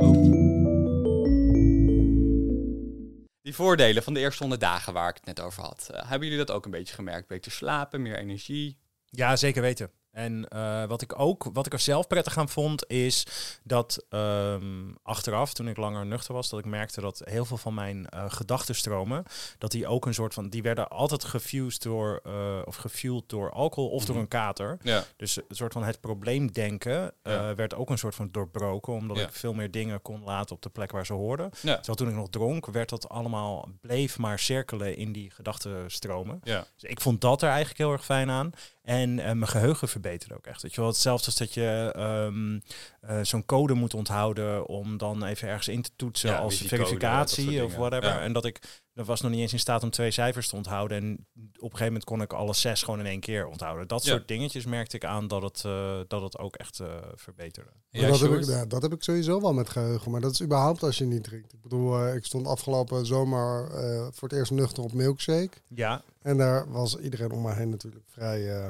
Die 3.43 3.55
voordelen 3.55 4.03
van 4.03 4.15
de 4.15 4.21
eerste 4.21 4.39
100 4.39 4.61
dagen 4.61 4.93
waar 4.93 5.09
ik 5.09 5.15
het 5.15 5.25
net 5.25 5.41
over 5.41 5.63
had. 5.63 5.89
Uh, 5.93 6.01
hebben 6.01 6.29
jullie 6.29 6.45
dat 6.45 6.57
ook 6.57 6.65
een 6.65 6.71
beetje 6.71 6.95
gemerkt? 6.95 7.29
Beter 7.29 7.53
slapen, 7.53 8.03
meer 8.03 8.19
energie? 8.19 8.79
Ja, 9.05 9.37
zeker 9.37 9.63
weten. 9.63 9.91
En 10.11 10.47
uh, 10.55 10.85
wat 10.85 11.03
ik 11.03 11.19
ook, 11.19 11.47
wat 11.53 11.67
ik 11.67 11.73
er 11.73 11.79
zelf 11.79 12.07
prettig 12.07 12.39
aan 12.39 12.49
vond, 12.49 12.89
is 12.91 13.27
dat 13.65 14.05
um, 14.09 14.97
achteraf, 15.03 15.53
toen 15.55 15.69
ik 15.69 15.77
langer 15.77 16.07
nuchter 16.07 16.35
was, 16.35 16.49
dat 16.49 16.59
ik 16.59 16.65
merkte 16.65 17.01
dat 17.01 17.23
heel 17.25 17.45
veel 17.45 17.57
van 17.57 17.75
mijn 17.75 18.07
uh, 18.15 18.25
gedachtenstromen, 18.29 19.25
dat 19.59 19.71
die 19.71 19.87
ook 19.87 20.07
een 20.07 20.15
soort 20.15 20.35
van, 20.35 20.49
die 20.49 20.63
werden 20.63 20.89
altijd 20.89 21.25
gefused 21.25 21.83
door, 21.83 22.21
uh, 22.27 22.59
of 22.65 22.77
gefueled 22.77 23.29
door 23.29 23.51
alcohol 23.53 23.91
of 23.91 24.05
door 24.05 24.17
een 24.17 24.29
kater. 24.29 24.79
Ja. 24.83 25.05
Dus 25.17 25.37
een 25.37 25.45
soort 25.57 25.73
van 25.73 25.83
het 25.85 26.01
probleemdenken 26.01 27.13
Ja. 27.23 27.55
werd 27.55 27.75
ook 27.75 27.91
een 27.91 27.99
soort 27.99 28.15
van 28.15 28.29
doorbroken, 28.31 28.93
omdat 28.93 29.17
Ja. 29.17 29.23
ik 29.23 29.33
veel 29.33 29.53
meer 29.55 29.71
dingen 29.71 30.03
kon 30.03 30.23
laten 30.25 30.57
op 30.57 30.63
de 30.63 30.69
plek 30.69 30.91
waar 30.93 31.07
ze 31.07 31.13
hoorden. 31.13 31.51
Ja. 31.63 31.75
Terwijl 31.75 31.97
toen 31.97 32.09
ik 32.09 32.15
nog 32.15 32.29
dronk, 32.31 32.67
werd 32.67 32.89
dat 32.89 33.09
allemaal, 33.09 33.69
bleef 33.81 34.19
maar 34.19 34.39
cirkelen 34.39 34.97
in 34.97 35.13
die 35.13 35.31
gedachtenstromen. 35.31 36.41
Ja. 36.43 36.65
Dus 36.77 36.91
ik 36.91 37.01
vond 37.01 37.21
dat 37.21 37.43
er 37.43 37.49
eigenlijk 37.49 37.79
heel 37.79 37.93
erg 37.93 38.05
fijn 38.05 38.31
aan. 38.31 38.51
En 38.91 39.19
eh, 39.19 39.25
mijn 39.25 39.49
geheugen 39.49 39.89
verbeterde 39.89 40.35
ook 40.35 40.47
echt. 40.47 40.63
Weet 40.63 40.75
je 40.75 40.81
wel, 40.81 40.91
hetzelfde 40.91 41.27
als 41.27 41.37
dat 41.37 41.55
je 41.55 41.93
ehm, 41.95 42.59
eh, 43.01 43.25
zo'n 43.25 43.45
code 43.45 43.75
moet 43.75 43.95
onthouden 43.95 44.67
om 44.67 44.97
dan 44.97 45.25
even 45.25 45.49
ergens 45.49 45.69
in 45.69 45.83
te 45.83 45.91
toetsen 45.97 46.31
Ja, 46.31 46.37
als 46.37 46.59
dat 46.59 46.69
verificatie 46.69 47.65
of 47.65 47.75
whatever. 47.75 48.21
En 48.21 48.33
dat 48.33 48.45
ik, 48.45 48.83
dat 48.95 49.07
was 49.07 49.21
nog 49.21 49.31
niet 49.31 49.41
eens 49.41 49.53
in 49.53 49.59
staat 49.59 49.83
om 49.83 49.91
twee 49.91 50.11
cijfers 50.11 50.49
te 50.49 50.57
onthouden. 50.57 50.97
En 50.97 51.13
op 51.39 51.43
een 51.55 51.61
gegeven 51.61 51.85
moment 51.87 52.05
kon 52.05 52.23
ik 52.23 52.33
alle 52.33 52.55
zes 52.55 52.83
gewoon 52.83 53.01
in 53.01 53.07
één 53.07 53.21
keer 53.21 53.47
onthouden. 53.47 53.89
Dat 53.89 54.05
Ja. 54.05 54.11
soort 54.11 54.29
dingetjes 54.29 54.65
merkte 54.67 54.97
ik 54.97 55.05
aan 55.05 55.29
dat 55.29 55.43
het, 55.43 55.65
eh, 55.65 56.01
dat 56.09 56.23
het 56.23 56.39
ook 56.39 56.57
echt 56.57 56.81
eh, 56.81 56.87
verbeterde. 57.15 57.71
Ja, 57.89 58.09
dat, 58.09 58.21
heb 58.21 58.33
ik, 58.33 58.45
ja, 58.45 58.67
dat 58.67 58.83
heb 58.83 58.93
ik 58.93 59.03
sowieso 59.03 59.41
wel 59.41 59.53
met 59.53 59.69
geheugen. 59.69 60.11
Maar 60.11 60.21
dat 60.21 60.33
is 60.33 60.43
überhaupt 60.43 60.83
als 60.83 60.99
je 60.99 61.05
niet 61.05 61.25
drinkt. 61.25 61.53
Ik 61.53 61.61
bedoel, 61.61 61.99
eh, 62.07 62.15
ik 62.15 62.25
stond 62.25 62.47
afgelopen 62.47 63.07
zomer 63.07 63.71
eh, 63.71 64.07
voor 64.13 64.29
het 64.29 64.39
eerst 64.39 64.53
nuchter 64.53 64.83
op 64.83 64.93
milkshake. 64.93 65.51
Ja, 65.69 66.03
En 66.23 66.37
daar 66.37 66.71
was 66.71 66.97
iedereen 66.99 67.31
om 67.33 67.43
me 67.43 67.55
heen 67.55 67.69
natuurlijk 67.71 68.05
vrij 68.09 68.57
eh, 68.59 68.69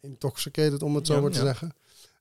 intoxicated, 0.00 0.82
om 0.82 0.94
het 0.94 1.06
zo 1.06 1.14
Ja, 1.14 1.20
maar 1.20 1.30
te 1.30 1.38
ja. 1.38 1.44
zeggen. 1.44 1.74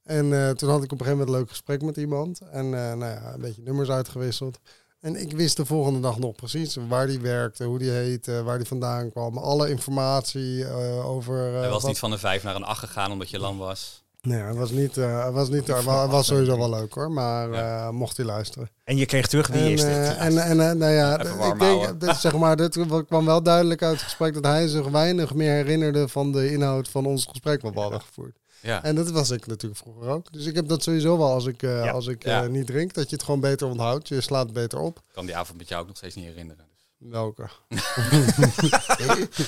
En 0.03 0.33
eh, 0.33 0.49
toen 0.49 0.69
had 0.69 0.83
ik 0.83 0.91
op 0.91 0.99
een 0.99 1.05
gegeven 1.05 1.17
moment 1.17 1.27
een 1.29 1.35
leuk 1.39 1.49
gesprek 1.49 1.81
met 1.81 1.97
iemand. 1.97 2.39
En 2.39 2.65
eh, 2.65 2.71
nou 2.71 3.05
ja, 3.05 3.33
een 3.33 3.41
beetje 3.41 3.61
nummers 3.61 3.89
uitgewisseld. 3.89 4.59
En 5.01 5.15
ik 5.21 5.31
wist 5.31 5.57
de 5.57 5.65
volgende 5.65 5.99
dag 5.99 6.19
nog 6.19 6.35
precies 6.35 6.77
waar 6.87 7.07
die 7.07 7.19
werkte, 7.19 7.63
hoe 7.63 7.79
die 7.79 7.89
heette, 7.89 8.43
waar 8.43 8.57
die 8.57 8.67
vandaan 8.67 9.11
kwam. 9.11 9.37
Alle 9.37 9.69
informatie 9.69 10.65
eh, 10.65 11.09
over... 11.09 11.53
eh, 11.53 11.59
Hij 11.59 11.69
was 11.69 11.81
wat- 11.81 11.91
niet 11.91 11.99
van 11.99 12.11
een 12.11 12.19
5 12.19 12.43
naar 12.43 12.55
een 12.55 12.63
8 12.63 12.79
gegaan 12.79 13.11
omdat 13.11 13.29
je 13.29 13.39
lam 13.39 13.57
was. 13.57 14.03
Nee, 14.21 14.39
hij 14.39 14.53
was 14.53 14.71
niet... 14.71 14.97
eh, 14.97 15.21
hij 15.21 15.31
was, 15.31 15.49
niet 15.49 15.67
hij 15.67 15.83
was 16.07 16.27
sowieso 16.27 16.57
wel 16.57 16.69
leuk 16.69 16.93
hoor, 16.93 17.11
maar 17.11 17.51
Ja. 17.51 17.85
eh, 17.87 17.89
mocht 17.89 18.17
hij 18.17 18.25
luisteren. 18.25 18.69
en 18.83 18.97
je 18.97 19.05
kreeg 19.05 19.27
terug 19.27 19.47
wie 19.47 19.61
en, 19.61 19.71
is 19.71 19.81
dit? 19.81 20.15
en, 20.17 20.37
en 20.39 20.77
nou 20.77 20.91
ja, 20.91 21.19
Even 21.19 21.35
d- 21.35 21.37
warm 21.37 21.51
ik 21.51 21.59
denk, 21.59 21.99
dit, 22.01 22.15
zeg 22.15 22.35
maar, 22.37 22.55
dit 22.55 22.77
kwam 23.07 23.25
wel 23.25 23.43
duidelijk 23.43 23.81
uit 23.83 23.93
het 23.93 24.01
gesprek 24.03 24.33
dat 24.33 24.43
hij 24.45 24.67
zich 24.67 24.87
weinig 24.87 25.33
meer 25.33 25.51
herinnerde 25.53 26.07
van 26.07 26.31
de 26.31 26.51
inhoud 26.51 26.89
van 26.89 27.05
ons 27.05 27.25
gesprek 27.25 27.61
wat 27.61 27.73
we 27.73 27.79
hadden 27.79 28.01
gevoerd. 28.01 28.37
Ja. 28.61 28.83
En 28.83 28.95
dat 28.95 29.11
was 29.11 29.29
ik 29.29 29.47
natuurlijk 29.47 29.81
vroeger 29.81 30.07
ook. 30.09 30.33
Dus 30.33 30.45
ik 30.45 30.55
heb 30.55 30.67
dat 30.67 30.83
sowieso 30.83 31.17
wel 31.17 31.31
als 31.31 31.45
ik, 31.45 31.63
eh, 31.63 31.83
Ja. 31.83 31.91
als 31.91 32.07
ik 32.07 32.23
Ja. 32.23 32.43
eh, 32.43 32.49
niet 32.49 32.67
drink, 32.67 32.93
dat 32.93 33.09
je 33.09 33.15
het 33.15 33.25
gewoon 33.25 33.39
beter 33.39 33.67
onthoudt. 33.67 34.07
Je 34.07 34.21
slaat 34.21 34.53
beter 34.53 34.79
op. 34.79 34.97
Ik 34.97 35.03
kan 35.13 35.25
die 35.25 35.35
avond 35.35 35.57
met 35.57 35.67
jou 35.67 35.81
ook 35.81 35.87
nog 35.87 35.97
steeds 35.97 36.15
niet 36.15 36.25
herinneren. 36.25 36.65
Dus. 36.99 37.09
Welke? 37.11 37.49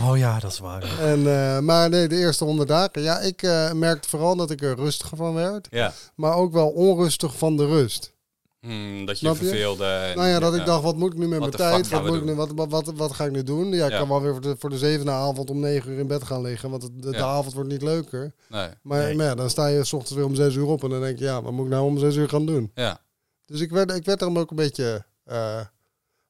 Oh 0.00 0.16
ja, 0.18 0.38
dat 0.38 0.52
is 0.52 0.58
waar. 0.58 1.00
En, 1.00 1.26
eh, 1.26 1.58
maar 1.58 1.88
nee, 1.88 2.08
de 2.08 2.16
eerste 2.16 2.44
honderd 2.44 2.68
dagen. 2.68 3.02
Ja, 3.02 3.18
ik 3.18 3.42
eh, 3.42 3.72
merkte 3.72 4.08
vooral 4.08 4.36
dat 4.36 4.50
ik 4.50 4.62
er 4.62 4.76
rustiger 4.76 5.16
van 5.16 5.34
werd. 5.34 5.66
Ja. 5.70 5.92
Maar 6.14 6.34
ook 6.34 6.52
wel 6.52 6.68
onrustig 6.68 7.38
van 7.38 7.56
de 7.56 7.66
rust. 7.66 8.11
Hmm, 8.66 9.04
dat 9.06 9.20
je 9.20 9.34
verveelde. 9.34 10.12
Nou 10.16 10.28
ja, 10.28 10.38
dat 10.38 10.54
ik 10.54 10.64
dacht, 10.66 10.82
wat 10.82 10.96
moet 10.96 11.12
ik 11.12 11.18
nu 11.18 11.26
met 11.28 11.38
mijn 11.38 11.50
tijd? 11.50 11.88
Wat, 11.88 12.06
moet 12.06 12.16
ik 12.16 12.24
nu, 12.24 12.34
wat, 12.34 12.52
wat, 12.54 12.68
wat, 12.70 12.92
wat 12.96 13.12
ga 13.12 13.24
ik 13.24 13.30
nu 13.30 13.42
doen? 13.42 13.68
Ja, 13.72 13.84
ik 13.84 13.90
Ja. 13.90 13.98
kan 13.98 14.08
wel 14.08 14.22
weer 14.22 14.32
voor 14.32 14.40
de, 14.40 14.56
voor 14.58 14.70
de 14.70 14.78
zevende 14.78 15.10
avond 15.10 15.50
om 15.50 15.58
negen 15.60 15.90
uur 15.92 15.98
in 15.98 16.06
bed 16.06 16.24
gaan 16.24 16.42
liggen. 16.42 16.70
Want 16.70 16.82
het- 16.82 17.02
de, 17.02 17.10
de 17.10 17.24
avond 17.24 17.54
wordt 17.54 17.68
niet 17.68 17.82
leuker. 17.82 18.34
Nee. 18.48 18.68
Maar, 18.82 19.02
Nee. 19.02 19.14
maar 19.16 19.26
ja, 19.26 19.34
dan 19.34 19.50
sta 19.50 19.66
je 19.66 19.84
s 19.84 19.92
ochtends 19.92 20.14
weer 20.16 20.24
om 20.24 20.34
zes 20.34 20.54
uur 20.54 20.66
op. 20.66 20.82
En 20.84 20.90
dan 20.90 21.00
denk 21.00 21.18
je, 21.18 21.24
ja, 21.24 21.42
wat 21.42 21.52
moet 21.52 21.64
ik 21.64 21.70
nou 21.70 21.84
om 21.86 21.98
zes 21.98 22.16
uur 22.16 22.28
gaan 22.28 22.46
doen? 22.46 22.70
Ja. 22.74 23.00
Dus 23.46 23.60
ik 23.60 23.70
werd, 23.70 23.90
ik 23.92 24.04
werd 24.04 24.20
er 24.22 24.38
ook 24.38 24.50
een 24.50 24.56
beetje... 24.56 25.04
eh, 25.24 25.60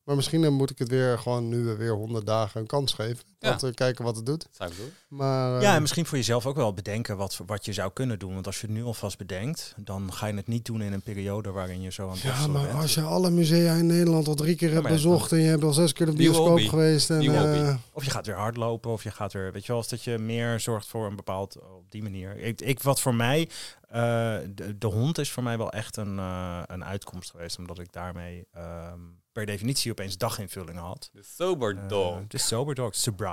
maar 0.02 0.16
misschien 0.16 0.52
moet 0.52 0.70
ik 0.70 0.78
het 0.78 0.88
weer 0.88 1.18
gewoon 1.18 1.48
nu 1.48 1.64
weer 1.76 1.92
honderd 1.92 2.26
dagen 2.26 2.60
een 2.60 2.66
kans 2.66 2.92
geven. 2.92 3.24
Ja. 3.42 3.56
We 3.58 3.74
kijken 3.74 4.04
wat 4.04 4.16
het 4.16 4.26
doet. 4.26 4.42
Dat 4.42 4.50
zou 4.56 4.70
ik 4.70 4.76
doen. 4.76 4.92
Maar, 5.08 5.62
Ja, 5.62 5.74
en 5.74 5.80
misschien 5.80 6.06
voor 6.06 6.16
jezelf 6.18 6.46
ook 6.46 6.56
wel 6.56 6.74
bedenken 6.74 7.16
wat, 7.16 7.40
wat 7.46 7.64
je 7.64 7.72
zou 7.72 7.90
kunnen 7.92 8.18
doen. 8.18 8.34
Want 8.34 8.46
als 8.46 8.60
je 8.60 8.66
het 8.66 8.76
nu 8.76 8.84
alvast 8.84 9.18
bedenkt, 9.18 9.74
dan 9.76 10.12
ga 10.12 10.26
je 10.26 10.34
het 10.34 10.46
niet 10.46 10.64
doen 10.64 10.82
in 10.82 10.92
een 10.92 11.02
periode 11.02 11.50
waarin 11.50 11.80
je 11.80 11.90
zo 11.90 12.06
aan 12.06 12.12
het 12.12 12.20
ja, 12.20 12.46
maar 12.46 12.66
bent. 12.66 12.74
als 12.74 12.94
je 12.94 13.02
alle 13.02 13.30
musea 13.30 13.74
in 13.74 13.86
Nederland 13.86 14.28
al 14.28 14.34
drie 14.34 14.56
keer 14.56 14.72
hebt 14.72 14.88
bezocht... 14.88 15.32
en 15.32 15.38
je 15.38 15.48
hebt 15.48 15.64
al 15.64 15.72
zes 15.72 15.92
keer 15.92 16.06
de 16.06 16.12
bioscoop 16.12 16.58
geweest... 16.58 17.10
En, 17.10 17.20
eh, 17.20 17.74
Of 17.92 18.04
je 18.04 18.10
gaat 18.10 18.26
weer 18.26 18.36
hardlopen, 18.36 18.90
of 18.90 19.02
je 19.02 19.10
gaat 19.10 19.32
weer, 19.32 19.52
weet 19.52 19.62
je 19.62 19.68
wel, 19.68 19.76
als 19.76 19.88
dat 19.88 20.02
je 20.02 20.18
meer 20.18 20.60
zorgt 20.60 20.86
voor 20.86 21.06
een 21.06 21.16
bepaald, 21.16 21.58
op 21.58 21.90
die 21.90 22.02
manier. 22.02 22.36
Ik, 22.36 22.60
ik 22.60 22.82
wat 22.82 23.00
voor 23.00 23.14
mij, 23.14 23.48
eh, 23.88 24.36
de, 24.54 24.78
de 24.78 24.86
hond 24.86 25.18
is 25.18 25.30
voor 25.30 25.42
mij 25.42 25.58
wel 25.58 25.70
echt 25.72 25.96
een, 25.96 26.18
eh, 26.18 26.62
een 26.66 26.84
uitkomst 26.84 27.30
geweest, 27.30 27.58
omdat 27.58 27.78
ik 27.78 27.92
daarmee 27.92 28.46
ehm, 28.52 29.00
per 29.32 29.46
definitie 29.46 29.90
opeens 29.90 30.18
daginvullingen 30.18 30.82
had. 30.82 31.10
De 31.12 31.22
sober 31.22 31.88
dog. 31.88 32.26
de 32.28 32.38
sober 32.38 32.74
dog, 32.74 32.94
sobriety, 32.94 33.31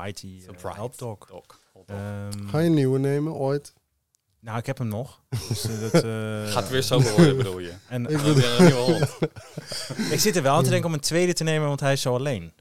Hot 0.77 0.97
dog. 0.97 1.17
Ehm, 1.85 2.47
ga 2.47 2.59
je 2.59 2.65
een 2.65 2.73
nieuwe 2.73 2.99
nemen 2.99 3.33
ooit? 3.33 3.73
nou, 4.39 4.57
ik 4.57 4.65
heb 4.65 4.77
hem 4.77 4.87
nog. 4.87 5.21
Dus, 5.49 5.63
eh, 5.63 5.79
dat, 5.79 6.03
eh, 6.03 6.51
Gaat 6.51 6.69
weer 6.69 6.83
sober 6.83 7.11
worden, 7.11 7.37
bedoel 7.37 7.59
je? 7.59 7.73
En 7.89 8.07
Ik 8.07 8.17
weer 8.17 8.59
een 8.59 8.65
nieuwe 8.65 8.79
hond. 8.79 9.17
ik 10.13 10.19
zit 10.19 10.35
er 10.35 10.43
wel 10.43 10.55
aan 10.55 10.63
te 10.63 10.69
denken 10.69 10.87
om 10.87 10.93
een 10.93 10.99
tweede 10.99 11.33
te 11.33 11.43
nemen, 11.43 11.67
want 11.67 11.79
hij 11.79 11.93
is 11.93 12.01
zo 12.01 12.15
alleen. 12.15 12.53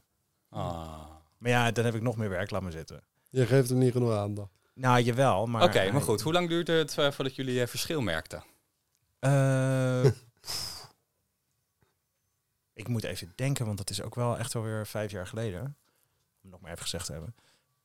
Ah. 0.49 1.07
Maar 1.37 1.51
ja, 1.51 1.71
dan 1.71 1.85
heb 1.85 1.95
ik 1.95 2.01
nog 2.01 2.17
meer 2.17 2.29
werk, 2.29 2.51
laat 2.51 2.61
me 2.61 2.71
zitten. 2.71 3.03
Je 3.29 3.45
geeft 3.45 3.69
hem 3.69 3.77
niet 3.77 3.91
genoeg 3.91 4.13
aandacht. 4.13 4.49
Nou, 4.73 5.01
jawel, 5.01 5.45
maar... 5.45 5.63
Oké, 5.63 5.91
maar 5.91 6.01
goed. 6.01 6.21
Hoe 6.21 6.33
lang 6.33 6.49
duurde 6.49 6.71
het 6.71 6.97
eh, 6.97 7.11
voordat 7.11 7.35
jullie 7.35 7.61
eh, 7.61 7.67
verschil 7.67 8.01
merkten? 8.01 8.43
Eh, 9.19 10.05
ik 12.73 12.87
moet 12.87 13.03
even 13.03 13.33
denken, 13.35 13.65
want 13.65 13.77
dat 13.77 13.89
is 13.89 14.01
ook 14.01 14.15
wel 14.15 14.37
echt 14.37 14.55
alweer 14.55 14.87
vijf 14.87 15.11
jaar 15.11 15.27
geleden. 15.27 15.77
Nog 16.49 16.59
maar 16.61 16.71
even 16.71 16.83
gezegd 16.83 17.05
te 17.05 17.11
hebben. 17.11 17.35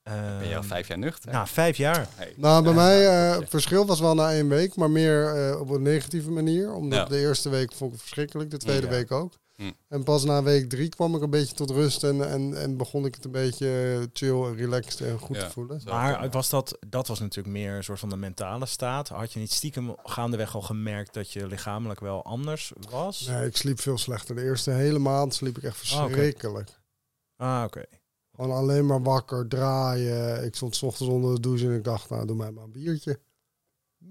Ben 0.02 0.14
je 0.48 0.54
al 0.54 0.60
Ehm, 0.60 0.62
vijf 0.68 0.88
jaar 0.88 0.98
nuchter? 0.98 1.32
Nou, 1.32 1.46
vijf 1.48 1.76
jaar. 1.76 2.08
Hey. 2.14 2.34
Nou, 2.36 2.62
bij 2.64 2.72
mij, 2.72 3.06
eh 3.08 3.38
het 3.40 3.48
verschil 3.50 3.86
was 3.86 4.00
wel 4.00 4.14
na 4.14 4.32
één 4.32 4.48
week, 4.48 4.76
maar 4.76 4.90
meer 4.90 5.34
eh, 5.50 5.60
op 5.60 5.70
een 5.70 5.82
negatieve 5.82 6.30
manier. 6.30 6.72
Omdat 6.72 6.98
Ja. 6.98 7.04
de 7.04 7.18
eerste 7.20 7.48
week 7.48 7.72
vond 7.72 7.82
ik 7.90 7.90
het 7.96 8.00
verschrikkelijk, 8.00 8.50
de 8.50 8.56
tweede 8.56 8.86
Ja. 8.86 8.92
week 8.92 9.10
ook. 9.12 9.32
Hm. 9.54 9.70
En 9.88 10.02
pas 10.04 10.24
na 10.24 10.42
week 10.42 10.68
drie 10.68 10.88
kwam 10.88 11.14
ik 11.16 11.22
een 11.22 11.30
beetje 11.30 11.54
tot 11.54 11.70
rust 11.70 12.04
en, 12.04 12.28
en, 12.30 12.60
en 12.60 12.76
begon 12.76 13.04
ik 13.04 13.14
het 13.14 13.24
een 13.24 13.30
beetje 13.30 14.00
chill 14.12 14.42
en 14.44 14.56
relaxed 14.56 15.00
en 15.00 15.18
goed 15.18 15.36
Ja. 15.36 15.44
te 15.44 15.50
voelen. 15.50 15.80
Maar 15.84 16.30
was 16.30 16.48
dat, 16.50 16.78
dat 16.88 17.06
was 17.08 17.20
natuurlijk 17.20 17.54
meer 17.56 17.72
een 17.76 17.84
soort 17.84 17.98
van 17.98 18.08
de 18.08 18.16
mentale 18.16 18.66
staat. 18.66 19.08
Had 19.08 19.32
je 19.32 19.38
niet 19.40 19.52
stiekem 19.52 19.94
gaandeweg 20.04 20.54
al 20.54 20.62
gemerkt 20.62 21.14
dat 21.14 21.30
je 21.30 21.46
lichamelijk 21.46 22.00
wel 22.00 22.24
anders 22.24 22.72
was? 22.90 23.20
Nee, 23.26 23.46
ik 23.46 23.56
sliep 23.56 23.80
veel 23.80 23.98
slechter. 23.98 24.34
De 24.34 24.42
eerste 24.44 24.70
hele 24.70 24.98
maand 24.98 25.34
sliep 25.34 25.56
ik 25.56 25.62
echt 25.62 25.90
Ah, 25.92 25.98
oké. 25.98 26.06
verschrikkelijk. 26.08 26.70
Ah, 27.36 27.62
oké. 27.66 27.84
Gewoon 28.34 28.50
alleen 28.56 28.86
maar 28.86 29.02
wakker, 29.02 29.48
draaien. 29.48 30.44
Ik 30.44 30.54
stond 30.54 30.76
's 30.76 30.82
ochtends 30.82 31.12
onder 31.12 31.34
de 31.34 31.40
douche 31.40 31.66
en 31.66 31.74
ik 31.74 31.84
dacht, 31.84 32.10
nou, 32.10 32.26
doe 32.26 32.36
mij 32.36 32.50
maar 32.50 32.64
een 32.64 32.72
biertje. 32.72 33.20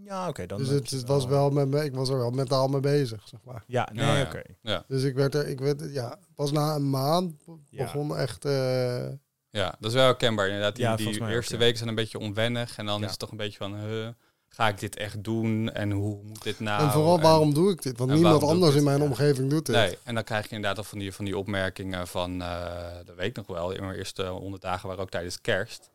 Ja, 0.04 0.28
oké. 0.28 0.46
dan 0.46 0.58
dus 0.58 0.68
het, 0.68 0.90
het 0.90 1.08
was 1.08 1.26
wel 1.26 1.50
met 1.50 1.68
me, 1.68 1.84
ik 1.84 1.94
was 1.96 2.10
er 2.10 2.18
wel 2.18 2.30
mentaal 2.32 2.68
mee 2.68 2.80
bezig, 2.80 3.28
zeg 3.28 3.40
maar. 3.44 3.64
Ja, 3.68 3.90
nee, 3.94 4.06
Ja, 4.06 4.18
ja. 4.18 4.26
oké. 4.26 4.42
Ja. 4.62 4.84
Dus 4.88 5.04
ik 5.04 5.16
werd 5.16 5.36
er, 5.36 5.48
ik 5.48 5.60
werd, 5.60 5.84
ja, 5.94 6.20
pas 6.36 6.52
na 6.52 6.76
een 6.76 6.90
maand 6.90 7.34
Ja. 7.70 7.84
begon 7.84 8.18
echt... 8.18 8.46
eh, 8.46 9.08
Ja, 9.50 9.76
dat 9.80 9.90
is 9.90 9.94
wel 9.94 10.06
herkenbaar. 10.06 10.46
Inderdaad, 10.48 10.76
die, 10.76 10.84
Ja, 10.86 10.96
die 10.96 11.06
eerste 11.08 11.24
ook, 11.24 11.44
ja. 11.46 11.58
weken 11.58 11.78
zijn 11.78 11.90
een 11.90 11.96
beetje 11.96 12.20
onwennig. 12.20 12.78
En 12.78 12.86
dan 12.86 13.00
Ja. 13.00 13.04
is 13.06 13.10
het 13.12 13.20
toch 13.20 13.32
een 13.32 13.38
beetje 13.38 13.58
van, 13.58 13.76
huh, 13.80 14.08
ga 14.56 14.68
ik 14.68 14.80
dit 14.80 14.96
echt 14.96 15.24
doen? 15.24 15.72
En 15.72 15.92
hoe 15.92 16.20
moet 16.24 16.44
dit 16.44 16.60
nou? 16.60 16.84
en 16.84 16.92
vooral, 16.92 17.16
En- 17.16 17.22
waarom 17.22 17.54
doe 17.54 17.72
ik 17.72 17.82
dit? 17.82 17.98
Want 17.98 18.12
niemand 18.12 18.44
anders 18.44 18.76
in 18.76 18.84
mijn 18.84 18.98
Ja. 19.00 19.04
omgeving 19.04 19.50
doet 19.50 19.66
dit. 19.66 19.76
Nee, 19.76 19.98
en 20.04 20.14
dan 20.16 20.24
krijg 20.24 20.44
je 20.50 20.56
inderdaad 20.56 20.78
al 20.78 20.84
van 20.84 21.00
die, 21.00 21.14
van 21.14 21.26
die 21.26 21.38
opmerkingen 21.38 22.08
van, 22.08 22.42
eh 22.42 22.58
dat 23.06 23.16
weet 23.16 23.28
ik 23.28 23.36
nog 23.36 23.48
wel, 23.48 23.72
in 23.72 23.84
mijn 23.86 23.98
eerste 23.98 24.26
honderd 24.26 24.62
dagen 24.62 24.88
waren 24.88 25.04
ook 25.04 25.10
tijdens 25.10 25.42
kerst. 25.42 25.90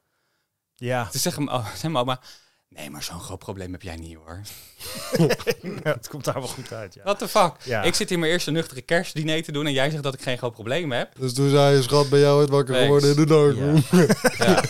Ja, 0.74 1.08
Toen 1.10 1.20
zeggen 1.20 1.48
oh, 1.48 1.74
zei 1.74 1.92
mama, 1.92 2.20
nee, 2.68 2.90
maar 2.90 3.02
zo'n 3.02 3.20
groot 3.20 3.38
probleem 3.38 3.72
heb 3.72 3.82
jij 3.82 3.96
niet 3.96 4.16
hoor. 4.16 4.40
Ja, 5.84 5.92
het 5.92 6.08
komt 6.08 6.24
daar 6.24 6.34
wel 6.34 6.46
goed 6.48 6.72
uit, 6.72 6.94
ja. 6.94 7.02
What 7.02 7.18
the 7.18 7.28
fuck? 7.28 7.52
Ja. 7.64 7.82
Ik 7.82 7.94
zit 7.94 8.08
hier 8.08 8.18
mijn 8.18 8.32
eerste 8.32 8.50
nuchtere 8.50 8.80
kerstdiner 8.82 9.42
te 9.42 9.52
doen 9.52 9.66
en 9.66 9.72
jij 9.72 9.90
zegt 9.90 10.02
dat 10.02 10.14
ik 10.14 10.22
geen 10.22 10.38
groot 10.38 10.52
probleem 10.52 10.92
heb. 10.92 11.18
Dus 11.18 11.34
toen 11.34 11.48
zei 11.50 11.76
je, 11.76 11.82
schat, 11.82 12.08
bij 12.08 12.20
jou 12.20 12.40
het 12.40 12.50
wakker 12.50 12.74
geworden 12.74 13.10
in 13.10 13.16
de 13.16 13.26
darkroom. 13.26 13.82
Ja. 14.38 14.62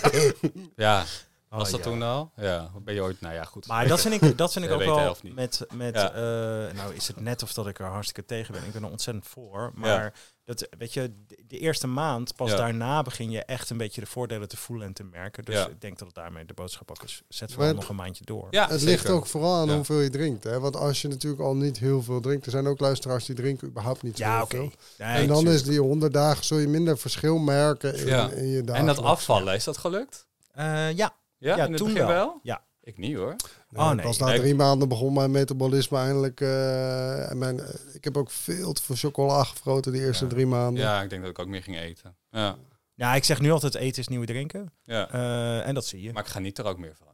ja. 0.77 1.05
Was 1.49 1.71
dat 1.71 1.85
ja. 1.85 1.91
toen 1.91 2.03
al? 2.03 2.33
Ja. 2.37 2.71
Ben 2.83 2.95
je 2.95 3.01
ooit... 3.03 3.21
Nou 3.21 3.35
ja, 3.35 3.45
goed. 3.45 3.67
Maar 3.67 3.89
dat 3.89 4.01
vind 4.01 4.23
ik, 4.23 4.39
dat 4.39 4.53
vind 4.53 4.65
ik 4.65 4.71
ook 4.77 4.83
wel 4.85 5.17
met, 5.23 5.67
met 5.75 5.95
Ja. 5.95 6.13
eh, 6.13 6.75
nou 6.75 6.95
is 6.95 7.09
het 7.09 7.21
net 7.21 7.43
of 7.43 7.53
dat 7.53 7.67
ik 7.67 7.79
er 7.79 7.87
hartstikke 7.87 8.25
tegen 8.25 8.55
ben. 8.55 8.65
Ik 8.65 8.73
ben 8.73 8.83
er 8.83 8.91
ontzettend 8.91 9.27
voor. 9.27 9.73
Maar 9.75 10.15
dat, 10.45 10.69
weet 10.79 10.93
je, 10.93 11.13
de, 11.47 11.59
eerste 11.59 11.87
maand, 11.87 12.35
pas 12.37 12.51
Ja. 12.51 12.57
daarna 12.57 13.03
begin 13.03 13.31
je 13.31 13.45
echt 13.45 13.71
een 13.71 13.77
beetje 13.77 14.01
de 14.01 14.07
voordelen 14.07 14.49
te 14.49 14.57
voelen 14.57 14.87
en 14.87 14.93
te 14.93 15.05
merken. 15.05 15.45
Dus 15.45 15.55
Ja. 15.55 15.67
ik 15.69 15.81
denk 15.81 15.99
dat 15.99 16.07
het 16.07 16.17
daarmee 16.17 16.45
de 16.45 16.55
boodschap 16.55 16.91
ook 16.91 17.03
is. 17.03 17.23
Zet 17.29 17.53
vooral 17.53 17.75
nog 17.75 17.89
een 17.89 17.97
maandje 17.97 18.25
door. 18.25 18.47
Ja, 18.51 18.63
Het 18.63 18.71
zeker. 18.81 18.87
ligt 18.87 19.09
ook 19.09 19.27
vooral 19.27 19.55
aan 19.55 19.69
Ja. 19.69 19.75
hoeveel 19.75 20.01
je 20.01 20.11
drinkt. 20.11 20.45
Hè? 20.45 20.61
Want 20.61 20.77
als 20.77 21.03
je 21.03 21.09
natuurlijk 21.09 21.43
al 21.43 21.55
niet 21.57 21.79
heel 21.79 22.03
veel 22.03 22.21
drinkt. 22.21 22.45
Er 22.47 22.51
zijn 22.53 22.67
ook 22.67 22.81
luisteraars 22.81 23.25
die 23.25 23.35
drinken 23.37 23.69
überhaupt 23.69 24.03
niet 24.03 24.17
zo 24.17 24.25
Ja, 24.25 24.35
heel 24.35 24.43
oké. 24.45 24.57
veel. 24.57 24.71
Nee, 24.99 25.17
En 25.17 25.27
dan 25.27 25.37
tuurlijk. 25.37 25.57
is 25.57 25.65
die 25.65 25.81
100 25.81 26.13
dagen 26.13 26.45
zul 26.45 26.59
je 26.59 26.69
minder 26.69 26.99
verschil 26.99 27.39
merken 27.39 27.95
in, 27.97 28.07
Ja. 28.07 28.31
in 28.31 28.47
je 28.49 28.63
dagen. 28.63 28.81
En 28.81 28.87
dat 28.87 28.99
afvallen, 29.05 29.55
is 29.55 29.65
dat 29.65 29.77
gelukt? 29.77 30.27
Eh, 30.53 30.93
ja, 30.97 31.15
Ja, 31.38 31.57
Ja, 31.57 31.64
in 31.64 31.68
het 31.70 31.77
toen 31.77 31.88
begin 31.92 32.07
wel. 32.07 32.14
wel? 32.16 32.40
Ja. 32.42 32.66
Ik 32.81 32.98
niet 32.98 33.16
hoor. 33.16 33.37
Nee, 33.70 33.83
Oh, 33.85 33.90
nee. 33.92 34.05
Pas 34.05 34.18
na 34.18 34.27
drie 34.35 34.55
maanden 34.55 34.88
begon 34.88 35.12
mijn 35.12 35.31
metabolisme 35.31 35.98
eindelijk. 35.98 36.40
eh, 36.40 37.31
en 37.31 37.38
mijn, 37.38 37.61
eh, 37.61 37.68
ik 37.94 38.05
heb 38.05 38.16
ook 38.16 38.31
veel 38.31 38.72
te 38.72 38.83
veel 38.83 38.94
chocola 38.96 39.44
gefroten 39.44 39.92
die 39.92 40.01
eerste 40.03 40.24
Ja. 40.24 40.31
drie 40.31 40.46
maanden. 40.46 40.83
Ja, 40.83 41.03
ik 41.03 41.11
denk 41.11 41.22
dat 41.22 41.31
ik 41.31 41.38
ook 41.38 41.46
meer 41.46 41.62
ging 41.62 41.79
eten. 41.79 42.16
Ja, 42.31 42.57
ja, 42.94 43.14
ik 43.14 43.24
zeg 43.24 43.40
nu 43.40 43.51
altijd 43.51 43.74
eten 43.74 44.01
is 44.01 44.09
nieuwe 44.09 44.27
drinken. 44.27 44.72
ja. 44.85 45.11
Eh, 45.11 45.66
en 45.66 45.74
dat 45.74 45.85
zie 45.87 46.03
je. 46.03 46.12
Maar 46.12 46.22
ik 46.22 46.29
ga 46.29 46.38
niet 46.38 46.59
er 46.59 46.64
ook 46.64 46.79
meer 46.79 46.94
van. 46.96 47.07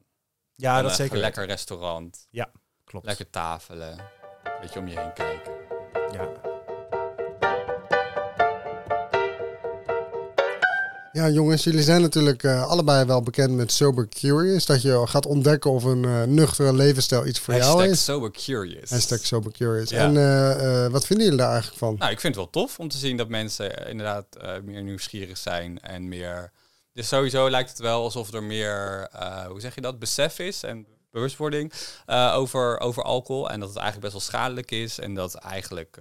ja, 0.52 0.74
dat 0.76 0.84
even 0.84 0.96
zeker. 0.96 1.16
Lekker 1.18 1.46
restaurant, 1.46 2.26
Klopt. 2.84 3.06
lekker 3.06 3.30
tafelen, 3.30 3.98
een 3.98 4.52
beetje 4.60 4.78
om 4.80 4.86
je 4.88 5.00
heen 5.00 5.12
kijken. 5.12 5.52
Ja. 6.12 6.28
Ja, 11.14 11.28
jongens, 11.28 11.64
jullie 11.64 11.82
zijn 11.82 12.00
natuurlijk 12.00 12.42
eh, 12.42 12.66
allebei 12.66 13.04
wel 13.04 13.22
bekend 13.22 13.50
met 13.50 13.72
Sober 13.72 14.08
Curious. 14.08 14.66
Dat 14.66 14.82
je 14.82 15.06
gaat 15.06 15.26
ontdekken 15.26 15.70
of 15.70 15.84
een 15.84 16.04
eh, 16.04 16.22
nuchtere 16.22 16.72
levensstijl 16.72 17.26
iets 17.26 17.38
voor 17.38 17.54
jou 17.54 17.88
is. 17.88 18.04
sober 18.04 18.30
curious. 18.30 18.90
Hashtag 18.90 19.26
Sober 19.26 19.52
Curious. 19.52 19.90
Ja. 19.90 19.98
En 19.98 20.16
eh, 20.16 20.90
wat 20.90 21.06
vinden 21.06 21.24
jullie 21.24 21.40
daar 21.40 21.50
eigenlijk 21.50 21.78
van? 21.78 21.96
Nou, 21.98 22.10
ik 22.10 22.20
vind 22.20 22.34
het 22.34 22.44
wel 22.44 22.62
tof 22.62 22.78
om 22.78 22.88
te 22.88 22.98
zien 22.98 23.16
dat 23.16 23.28
mensen 23.28 23.88
inderdaad 23.88 24.26
meer 24.64 24.82
nieuwsgierig 24.82 25.38
zijn 25.38 25.80
en 25.80 26.08
meer... 26.08 26.52
Dus 26.92 27.08
sowieso 27.08 27.50
lijkt 27.50 27.70
het 27.70 27.78
wel 27.78 28.02
alsof 28.02 28.32
er 28.32 28.42
meer, 28.42 29.08
hoe 29.48 29.60
zeg 29.60 29.74
je 29.74 29.80
dat, 29.80 29.98
besef 29.98 30.38
is 30.38 30.62
en 30.62 30.86
bewustwording 31.10 31.72
over, 32.32 32.80
over 32.80 33.02
alcohol. 33.02 33.50
En 33.50 33.60
dat 33.60 33.68
het 33.68 33.78
eigenlijk 33.78 34.12
best 34.12 34.26
wel 34.26 34.38
schadelijk 34.38 34.70
is 34.70 34.98
en 34.98 35.14
dat 35.14 35.34
eigenlijk 35.34 35.96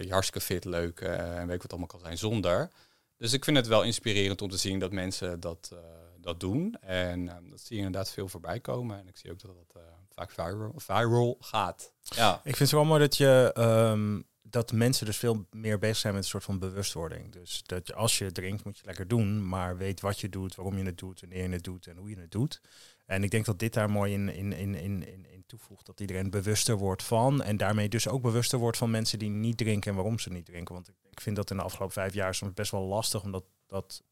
je 0.00 0.10
hartstikke 0.10 0.46
fit, 0.46 0.64
leuk 0.64 1.00
en 1.00 1.46
weet 1.46 1.56
ik 1.56 1.62
wat 1.62 1.70
allemaal 1.70 1.88
kan 1.88 2.00
zijn 2.00 2.18
zonder. 2.18 2.70
Dus 3.18 3.32
ik 3.32 3.44
vind 3.44 3.56
het 3.56 3.66
wel 3.66 3.82
inspirerend 3.82 4.42
om 4.42 4.48
te 4.48 4.56
zien 4.56 4.78
dat 4.78 4.92
mensen 4.92 5.40
dat, 5.40 5.70
eh, 5.72 5.78
dat 6.20 6.40
doen. 6.40 6.76
En 6.80 7.28
eh, 7.28 7.36
dat 7.50 7.60
zie 7.60 7.76
je 7.76 7.82
inderdaad 7.82 8.10
veel 8.10 8.28
voorbij 8.28 8.60
komen. 8.60 8.98
En 8.98 9.08
ik 9.08 9.16
zie 9.16 9.30
ook 9.30 9.40
dat 9.40 9.54
dat 9.54 9.82
eh, 9.82 9.88
vaak 10.10 10.30
viral, 10.30 10.72
viral 10.76 11.36
gaat. 11.40 11.92
Ja, 12.02 12.34
Ik 12.34 12.56
vind 12.56 12.58
het 12.58 12.70
wel 12.70 12.84
mooi 12.84 13.00
dat 13.00 13.16
je 13.16 13.50
ehm, 13.54 14.20
dat 14.42 14.72
mensen 14.72 15.06
dus 15.06 15.16
veel 15.16 15.46
meer 15.50 15.78
bezig 15.78 15.96
zijn 15.96 16.14
met 16.14 16.22
een 16.22 16.28
soort 16.28 16.44
van 16.44 16.58
bewustwording. 16.58 17.32
Dus 17.32 17.62
dat 17.66 17.86
je, 17.86 17.94
als 17.94 18.18
je 18.18 18.32
drinkt, 18.32 18.64
moet 18.64 18.78
je 18.78 18.84
lekker 18.84 19.08
doen, 19.08 19.48
maar 19.48 19.76
weet 19.76 20.00
wat 20.00 20.20
je 20.20 20.28
doet, 20.28 20.54
waarom 20.54 20.78
je 20.78 20.84
het 20.84 20.98
doet, 20.98 21.20
wanneer 21.20 21.42
je 21.42 21.48
het 21.48 21.64
doet 21.64 21.86
en 21.86 21.96
hoe 21.96 22.10
je 22.10 22.18
het 22.18 22.30
doet. 22.30 22.60
En 23.06 23.22
ik 23.22 23.30
denk 23.30 23.44
dat 23.44 23.58
dit 23.58 23.72
daar 23.72 23.90
mooi 23.90 24.12
in, 24.12 24.28
in, 24.28 24.52
in, 24.52 24.74
in, 24.74 25.06
in 25.32 25.35
toevoegt. 25.46 25.86
Dat 25.86 26.00
iedereen 26.00 26.30
bewuster 26.30 26.76
wordt 26.76 27.02
van. 27.02 27.42
En 27.42 27.56
daarmee 27.56 27.88
dus 27.88 28.08
ook 28.08 28.22
bewuster 28.22 28.58
wordt 28.58 28.76
van 28.76 28.90
mensen 28.90 29.18
die 29.18 29.30
niet 29.30 29.56
drinken 29.56 29.90
en 29.90 29.96
waarom 29.96 30.18
ze 30.18 30.30
niet 30.30 30.46
drinken. 30.46 30.74
Want 30.74 30.88
ik, 30.88 30.94
ik 31.10 31.20
vind 31.20 31.36
dat 31.36 31.50
in 31.50 31.56
de 31.56 31.62
afgelopen 31.62 31.94
vijf 31.94 32.14
jaar 32.14 32.34
soms 32.34 32.54
best 32.54 32.70
wel 32.70 32.82
lastig, 32.82 33.22
omdat 33.22 33.44
dat 33.66 34.02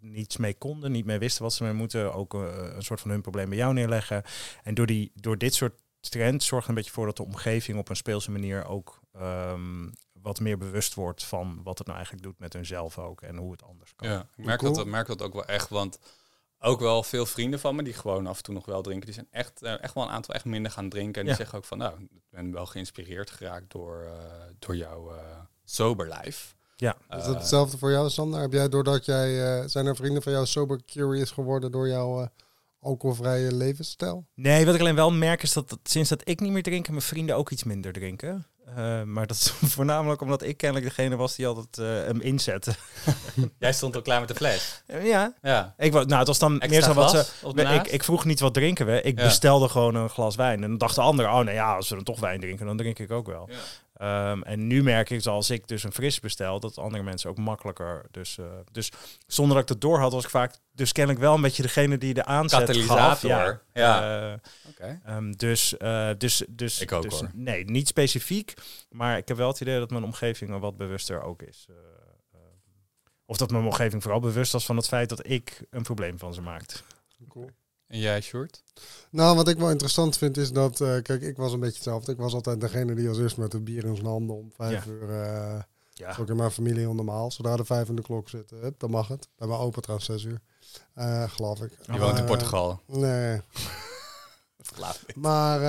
niets 0.00 0.36
mee 0.36 0.54
konden, 0.54 0.92
niet 0.92 1.04
mee 1.04 1.18
wisten 1.18 1.42
wat 1.42 1.52
ze 1.52 1.62
mee 1.62 1.72
moeten. 1.72 2.14
Ook 2.14 2.34
eh, 2.34 2.70
een 2.74 2.82
soort 2.82 3.00
van 3.00 3.10
hun 3.10 3.20
probleem 3.20 3.48
bij 3.48 3.58
jou 3.58 3.72
neerleggen. 3.72 4.22
En 4.62 4.74
door, 4.74 4.86
die, 4.86 5.12
door 5.14 5.38
dit 5.38 5.54
soort 5.54 5.74
trend 6.00 6.42
zorgt 6.42 6.64
er 6.64 6.70
een 6.70 6.76
beetje 6.76 6.92
voor 6.92 7.06
dat 7.06 7.16
de 7.16 7.24
omgeving 7.24 7.78
op 7.78 7.88
een 7.88 7.96
speelse 7.96 8.30
manier 8.30 8.64
ook 8.64 9.00
ehm, 9.12 9.88
wat 10.12 10.40
meer 10.40 10.58
bewust 10.58 10.94
wordt 10.94 11.24
van 11.24 11.60
wat 11.62 11.78
het 11.78 11.86
nou 11.86 11.98
eigenlijk 11.98 12.26
doet 12.28 12.38
met 12.38 12.52
hunzelf 12.52 12.98
ook 12.98 13.22
en 13.22 13.36
hoe 13.36 13.52
het 13.52 13.62
anders 13.62 13.94
kan. 13.96 14.08
Ja, 14.08 14.28
ik 14.36 14.44
merk, 14.44 14.58
Cool. 14.58 14.74
dat, 14.74 14.86
merk 14.86 15.06
dat 15.06 15.22
ook 15.22 15.32
wel 15.32 15.44
echt, 15.44 15.68
want 15.68 15.98
ook 16.60 16.80
wel 16.80 17.02
veel 17.02 17.26
vrienden 17.26 17.60
van 17.60 17.76
me 17.76 17.82
die 17.82 17.92
gewoon 17.92 18.26
af 18.26 18.36
en 18.36 18.42
toe 18.42 18.54
nog 18.54 18.66
wel 18.66 18.82
drinken, 18.82 19.04
die 19.06 19.14
zijn 19.14 19.28
echt, 19.30 19.62
eh, 19.62 19.82
echt 19.82 19.94
wel 19.94 20.04
een 20.04 20.10
aantal 20.10 20.34
echt 20.34 20.44
minder 20.44 20.72
gaan 20.72 20.88
drinken. 20.88 21.14
En 21.14 21.20
die 21.22 21.30
Ja. 21.30 21.36
zeggen 21.36 21.58
ook 21.58 21.64
van, 21.64 21.78
nou, 21.78 22.00
ik 22.02 22.08
ben 22.30 22.52
wel 22.52 22.66
geïnspireerd 22.66 23.30
geraakt 23.30 23.70
door, 23.72 24.02
eh, 24.02 24.12
door 24.58 24.76
jouw 24.76 25.10
eh 25.10 25.22
sober 25.64 26.08
life. 26.22 26.54
Ja. 26.76 26.96
Is 27.10 27.24
dat 27.24 27.34
hetzelfde 27.34 27.78
voor 27.78 27.90
jou, 27.90 28.10
Sander? 28.10 28.40
Heb 28.40 28.52
jij 28.52 28.68
doordat 28.68 29.04
jij, 29.04 29.58
eh, 29.60 29.66
zijn 29.68 29.86
er 29.86 29.96
vrienden 29.96 30.22
van 30.22 30.32
jou 30.32 30.46
sober 30.46 30.80
curious 30.86 31.30
geworden 31.30 31.70
door 31.72 31.88
jouw 31.88 32.20
eh, 32.22 32.26
alcoholvrije 32.80 33.54
levensstijl? 33.54 34.26
Nee, 34.34 34.64
wat 34.66 34.74
ik 34.74 34.80
alleen 34.80 34.94
wel 34.94 35.12
merk 35.12 35.42
is 35.42 35.52
dat, 35.52 35.68
dat 35.68 35.78
sinds 35.82 36.08
dat 36.08 36.20
ik 36.28 36.40
niet 36.40 36.52
meer 36.52 36.62
drink, 36.62 36.88
mijn 36.88 37.02
vrienden 37.02 37.36
ook 37.36 37.50
iets 37.50 37.64
minder 37.64 37.92
drinken. 37.92 38.46
Eh, 38.76 39.02
maar 39.02 39.26
dat 39.26 39.36
is 39.36 39.50
voornamelijk 39.74 40.20
omdat 40.20 40.42
ik 40.42 40.56
kennelijk 40.56 40.88
degene 40.96 41.16
was 41.16 41.36
die 41.36 41.46
altijd 41.46 41.78
eh, 41.78 41.86
hem 42.06 42.20
inzette. 42.20 42.74
Jij 43.58 43.72
stond 43.72 43.96
al 43.96 44.02
klaar 44.02 44.20
met 44.20 44.28
de 44.28 44.34
fles. 44.34 44.82
Eh, 44.86 45.06
ja, 45.06 45.34
Ja. 45.42 45.74
ik 45.78 45.92
nou, 45.92 46.12
het 46.14 46.26
was 46.26 46.38
dan 46.38 46.60
Extra 46.60 46.68
meer 46.68 46.82
zo 46.82 46.92
wat 46.94 47.10
ze. 47.54 47.74
ik, 47.74 47.86
ik 47.86 48.04
vroeg 48.04 48.24
niet 48.24 48.40
wat 48.40 48.54
drinken 48.54 48.86
we. 48.86 49.02
Ik 49.02 49.18
Ja. 49.18 49.24
bestelde 49.24 49.68
gewoon 49.68 49.94
een 49.94 50.08
glas 50.08 50.36
wijn. 50.36 50.62
En 50.62 50.68
dan 50.68 50.78
dacht 50.78 50.94
de 50.94 51.00
ander, 51.00 51.26
oh 51.28 51.38
nee, 51.40 51.54
ja, 51.54 51.74
als 51.76 51.88
we 51.88 51.94
dan 51.94 52.04
toch 52.04 52.20
wijn 52.20 52.40
drinken, 52.40 52.66
dan 52.66 52.76
drink 52.76 52.98
ik 52.98 53.10
ook 53.10 53.26
wel. 53.26 53.48
Ja. 53.50 53.56
Ehm, 53.98 54.42
en 54.42 54.66
nu 54.66 54.82
merk 54.82 55.10
ik, 55.10 55.26
als 55.26 55.50
ik 55.50 55.68
dus 55.68 55.82
een 55.82 55.92
fris 55.92 56.20
bestel, 56.20 56.60
dat 56.60 56.78
andere 56.78 57.02
mensen 57.02 57.30
ook 57.30 57.38
makkelijker. 57.38 58.04
Dus, 58.10 58.38
eh, 58.38 58.44
dus 58.72 58.92
zonder 59.26 59.54
dat 59.54 59.62
ik 59.62 59.68
dat 59.68 59.80
door 59.80 59.98
had, 59.98 60.12
was 60.12 60.24
ik 60.24 60.30
vaak 60.30 60.54
dus 60.72 60.92
kennelijk 60.92 61.22
wel 61.22 61.34
een 61.34 61.40
beetje 61.40 61.62
degene 61.62 61.98
die 61.98 62.14
de 62.14 62.24
aanzet 62.24 62.58
gaf. 62.58 62.86
Katalysator, 62.86 63.62
Ja. 63.72 64.40
Oké. 64.68 65.00
Eh, 65.04 65.16
ehm, 65.16 65.32
dus, 65.32 65.76
eh, 65.76 66.10
dus, 66.18 66.44
dus, 66.48 66.80
Ik 66.80 66.92
ook, 66.92 67.02
dus 67.02 67.20
hoor. 67.20 67.30
nee, 67.34 67.64
niet 67.64 67.88
specifiek. 67.88 68.54
Maar 68.90 69.16
ik 69.16 69.28
heb 69.28 69.36
wel 69.36 69.48
het 69.48 69.60
idee 69.60 69.78
dat 69.78 69.90
mijn 69.90 70.04
omgeving 70.04 70.50
er 70.50 70.60
wat 70.60 70.76
bewuster 70.76 71.22
ook 71.22 71.42
is. 71.42 71.66
Of 73.26 73.36
dat 73.36 73.50
mijn 73.50 73.64
omgeving 73.64 74.02
vooral 74.02 74.20
bewust 74.20 74.52
was 74.52 74.66
van 74.66 74.76
het 74.76 74.88
feit 74.88 75.08
dat 75.08 75.28
ik 75.28 75.64
een 75.70 75.82
probleem 75.82 76.18
van 76.18 76.34
ze 76.34 76.40
maakt. 76.40 76.84
Cool. 77.28 77.50
En 77.88 77.98
jij, 77.98 78.20
Sjoerd? 78.20 78.62
Nou, 79.10 79.36
wat 79.36 79.48
ik 79.48 79.58
wel 79.58 79.70
interessant 79.70 80.16
vind 80.18 80.36
is 80.36 80.52
dat, 80.52 80.80
eh, 80.80 81.02
kijk, 81.02 81.22
ik 81.22 81.36
was 81.36 81.52
een 81.52 81.60
beetje 81.60 81.74
hetzelfde. 81.74 82.12
Ik 82.12 82.18
was 82.18 82.32
altijd 82.34 82.60
degene 82.60 82.94
die 82.94 83.08
als 83.08 83.18
eerst 83.18 83.36
met 83.36 83.52
het 83.52 83.64
bier 83.64 83.84
in 83.84 83.94
zijn 83.94 84.06
handen 84.08 84.36
om 84.36 84.52
vijf 84.56 84.84
Ja. 84.84 84.90
uur. 84.90 85.02
eh, 85.10 85.60
Ja. 85.92 86.06
dat 86.06 86.14
is 86.14 86.18
ook 86.22 86.28
in 86.28 86.36
mijn 86.36 86.50
familie 86.50 86.78
heel 86.80 86.94
normaal. 86.94 87.30
Zodra 87.30 87.56
de 87.56 87.64
vijf 87.64 87.88
in 87.88 87.96
de 87.96 88.02
klok 88.02 88.28
zit, 88.28 88.50
hup, 88.50 88.80
dan 88.80 88.90
mag 88.90 89.08
het. 89.08 89.28
Bij 89.36 89.48
mijn 89.48 89.60
opa 89.60 89.80
trouwens 89.80 90.08
zes 90.10 90.22
uur, 90.24 90.40
Eh, 90.94 91.30
geloof 91.30 91.60
ik. 91.62 91.70
Je 91.92 91.98
woont 91.98 92.18
in 92.18 92.24
Portugal. 92.24 92.80
Nee, 92.86 93.40
Dat 94.56 94.68
geloof 94.74 95.02
ik. 95.06 95.16
maar 95.16 95.62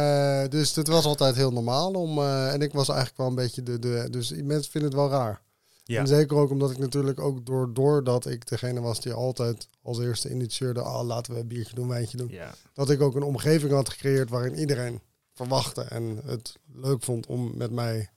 eh, 0.44 0.50
dus 0.50 0.76
het 0.76 0.88
was 0.88 1.06
altijd 1.06 1.36
heel 1.36 1.52
normaal 1.52 1.92
om. 1.94 2.18
eh, 2.18 2.54
en 2.54 2.62
ik 2.62 2.72
was 2.74 2.88
eigenlijk 2.90 3.18
wel 3.18 3.28
een 3.28 3.36
beetje 3.36 3.64
de. 3.64 3.80
de 3.80 4.08
dus 4.10 4.28
die 4.28 4.44
mensen 4.44 4.72
vinden 4.72 4.90
het 4.90 5.00
wel 5.00 5.10
raar. 5.10 5.42
Ja. 5.90 6.00
En 6.00 6.08
zeker 6.08 6.38
ook 6.38 6.50
omdat 6.50 6.72
ik 6.72 6.78
natuurlijk 6.78 7.20
ook 7.20 7.46
door, 7.46 7.74
doordat 7.74 8.26
ik 8.26 8.48
degene 8.48 8.80
was 8.80 9.02
die 9.02 9.14
altijd 9.14 9.68
als 9.82 10.00
eerste 10.00 10.30
initieerde. 10.30 10.82
Ah, 10.82 11.06
laten 11.06 11.34
we 11.34 11.40
een 11.40 11.48
biertje 11.48 11.76
doen, 11.76 11.88
wijntje 11.88 12.18
doen. 12.18 12.30
Ja. 12.30 12.54
Dat 12.74 12.90
ik 12.90 13.02
ook 13.02 13.16
een 13.16 13.24
omgeving 13.24 13.72
had 13.72 13.90
gecreëerd 13.90 14.30
waarin 14.30 14.56
iedereen 14.56 15.02
verwachtte 15.34 15.82
en 15.82 16.22
het 16.26 16.56
leuk 16.74 17.04
vond 17.04 17.26
om 17.26 17.52
met 17.56 17.72
mij 17.72 18.10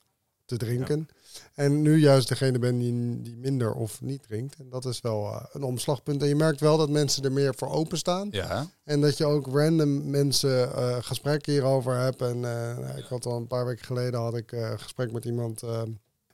te 0.45 0.57
drinken. 0.57 1.07
En 1.53 1.81
nu 1.81 1.97
juist 1.97 2.27
degene 2.27 2.59
ben 2.59 2.77
die, 2.77 3.21
die 3.21 3.37
minder 3.37 3.73
of 3.73 4.01
niet 4.01 4.23
drinkt. 4.23 4.55
En 4.59 4.69
dat 4.69 4.85
is 4.85 5.01
wel 5.01 5.25
eh, 5.25 5.45
een 5.51 5.63
omslagpunt. 5.63 6.21
En 6.21 6.27
je 6.27 6.35
merkt 6.35 6.59
wel 6.59 6.77
dat 6.77 6.89
mensen 6.89 7.23
er 7.23 7.31
meer 7.31 7.55
voor 7.55 7.69
openstaan. 7.69 8.27
Ja. 8.31 8.67
En 8.83 9.01
dat 9.01 9.17
je 9.17 9.25
ook 9.25 9.47
random 9.47 10.09
mensen 10.09 10.75
eh, 10.75 10.97
gesprekken 11.01 11.51
hierover 11.51 11.95
hebt. 11.97 12.21
En 12.21 12.45
eh, 12.45 12.97
ik 12.97 13.05
had 13.05 13.25
al 13.25 13.37
een 13.37 13.47
paar 13.47 13.65
weken 13.65 13.85
geleden 13.85 14.19
had 14.19 14.35
ik 14.35 14.51
een 14.51 14.79
gesprek 14.79 15.11
met 15.11 15.25
iemand 15.25 15.61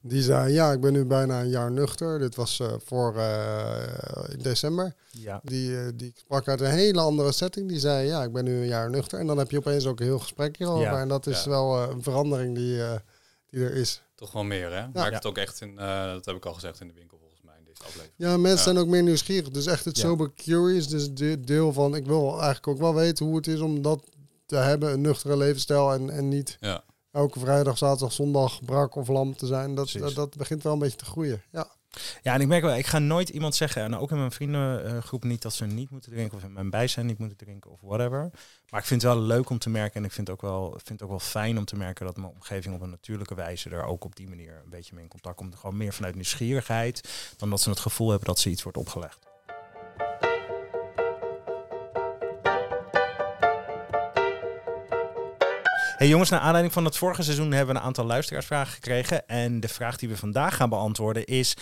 die 0.02 0.22
zei: 0.24 0.54
Ja, 0.54 0.72
ik 0.72 0.80
ben 0.82 0.94
nu 0.94 1.06
bijna 1.06 1.40
een 1.42 1.50
jaar 1.50 1.72
nuchter. 1.72 2.20
Dit 2.20 2.36
was 2.36 2.60
eh, 2.60 2.74
voor 2.86 3.16
eh, 3.18 3.84
in 4.30 4.38
december. 4.42 4.94
Ja. 5.12 5.40
Die, 5.44 5.78
eh, 5.80 5.88
die 5.96 6.14
sprak 6.16 6.48
uit 6.48 6.62
een 6.62 6.70
hele 6.72 7.00
andere 7.02 7.32
setting. 7.32 7.68
Die 7.70 7.80
zei: 7.80 8.08
Ja, 8.08 8.24
ik 8.24 8.32
ben 8.34 8.44
nu 8.44 8.56
een 8.62 8.68
jaar 8.68 8.90
nuchter. 8.90 9.20
En 9.20 9.28
dan 9.28 9.38
heb 9.38 9.52
je 9.52 9.58
opeens 9.58 9.86
ook 9.86 10.00
een 10.00 10.06
heel 10.06 10.20
gesprek 10.20 10.58
hierover. 10.58 10.84
Ja, 10.84 11.00
En 11.00 11.08
dat 11.08 11.28
is 11.28 11.44
ja. 11.44 11.50
wel 11.50 11.84
eh, 11.84 11.90
een 11.90 12.04
verandering 12.04 12.56
die, 12.56 12.84
eh, 12.84 12.92
die 13.50 13.64
er 13.64 13.74
is. 13.74 14.02
Toch 14.16 14.32
wel 14.32 14.44
meer, 14.44 14.72
hè? 14.72 14.86
Ja. 14.94 15.10
het 15.12 15.26
ook 15.26 15.38
echt 15.38 15.62
in, 15.62 15.78
eh, 15.80 16.04
dat 16.12 16.26
heb 16.26 16.36
ik 16.36 16.46
al 16.46 16.54
gezegd 16.54 16.80
in 16.82 16.88
de 16.88 16.94
winkel 16.94 17.18
volgens 17.18 17.42
mij 17.44 17.56
in 17.58 17.64
deze 17.66 17.82
aflevering. 17.84 18.14
Ja, 18.16 18.38
mensen 18.38 18.58
Ja. 18.58 18.64
zijn 18.64 18.78
ook 18.78 18.88
meer 18.88 19.04
nieuwsgierig. 19.04 19.50
Dus 19.50 19.66
echt 19.66 19.86
het 19.86 19.98
Ja. 19.98 20.04
sober 20.04 20.34
curious. 20.36 20.88
Dus 20.88 21.14
de 21.14 21.40
deel 21.40 21.74
van, 21.74 21.96
ik 21.96 22.06
wil 22.06 22.32
eigenlijk 22.32 22.68
ook 22.68 22.78
wel 22.78 22.94
weten 22.96 23.26
hoe 23.26 23.36
het 23.36 23.48
is 23.48 23.60
om 23.60 23.82
dat 23.82 24.04
te 24.46 24.56
hebben. 24.56 24.92
Een 24.92 25.02
nuchtere 25.02 25.38
levensstijl 25.38 25.94
en, 25.94 26.10
en 26.10 26.28
niet 26.28 26.58
Ja. 26.60 26.84
Elke 27.12 27.40
vrijdag, 27.40 27.78
zaterdag, 27.78 28.14
zondag 28.14 28.66
brak 28.66 28.96
of 28.96 29.08
lam 29.08 29.36
te 29.36 29.46
zijn. 29.46 29.76
Dat, 29.76 29.92
dat, 29.92 30.16
dat 30.16 30.38
begint 30.38 30.64
wel 30.64 30.74
een 30.74 30.80
beetje 30.80 30.98
te 30.98 31.06
groeien. 31.06 31.44
Ja. 31.52 31.68
ja, 32.22 32.34
en 32.34 32.42
ik 32.42 32.48
merk 32.48 32.64
wel, 32.64 32.76
ik 32.76 32.86
ga 32.86 33.00
nooit 33.00 33.30
iemand 33.30 33.56
zeggen, 33.56 33.84
en 33.84 33.98
ook 33.98 34.12
in 34.12 34.18
mijn 34.18 34.32
vriendengroep 34.32 35.24
niet, 35.24 35.42
dat 35.42 35.54
ze 35.54 35.66
niet 35.66 35.90
moeten 35.90 36.12
drinken 36.12 36.38
of 36.38 36.44
in 36.44 36.54
mijn 36.54 36.70
bijzijn 36.70 37.06
niet 37.06 37.18
moeten 37.18 37.38
drinken 37.38 37.72
of 37.72 37.80
whatever. 37.82 38.30
Maar 38.70 38.80
ik 38.80 38.86
vind 38.86 39.02
het 39.02 39.14
wel 39.14 39.22
leuk 39.22 39.50
om 39.50 39.60
te 39.60 39.70
merken 39.70 39.96
en 39.96 40.06
ik 40.06 40.12
vind 40.12 40.28
het 40.28 40.36
ook 40.36 40.42
wel, 40.42 40.70
vind 40.70 40.90
het 40.90 41.02
ook 41.02 41.10
wel 41.10 41.20
fijn 41.20 41.58
om 41.58 41.66
te 41.66 41.76
merken 41.76 42.06
dat 42.06 42.18
mijn 42.18 42.34
omgeving 42.34 42.76
op 42.76 42.82
een 42.82 42.90
natuurlijke 42.90 43.36
wijze 43.36 43.70
er 43.70 43.84
ook 43.84 44.04
op 44.04 44.16
die 44.16 44.28
manier 44.28 44.62
een 44.64 44.70
beetje 44.70 44.94
mee 44.94 45.04
in 45.04 45.10
contact 45.10 45.36
komt. 45.36 45.56
Gewoon 45.56 45.78
meer 45.78 45.94
vanuit 45.94 46.16
nieuwsgierigheid 46.16 47.10
dan 47.38 47.50
dat 47.50 47.62
ze 47.62 47.70
het 47.70 47.80
gevoel 47.80 48.10
hebben 48.10 48.28
dat 48.28 48.40
ze 48.40 48.50
iets 48.50 48.64
wordt 48.64 48.78
opgelegd. 48.78 49.29
Hey 56.00 56.08
jongens, 56.08 56.30
naar 56.30 56.40
aanleiding 56.40 56.74
van 56.74 56.86
het 56.86 56.98
vorige 56.98 57.24
seizoen 57.24 57.52
hebben 57.52 57.74
we 57.74 57.80
een 57.80 57.88
aantal 57.88 58.06
luisteraarsvragen 58.06 58.74
gekregen. 58.74 59.28
En 59.28 59.60
de 59.60 59.68
vraag 59.68 59.98
die 59.98 60.10
we 60.10 60.18
vandaag 60.18 60.56
gaan 60.56 60.70
beantwoorden 60.70 61.26
is: 61.26 61.54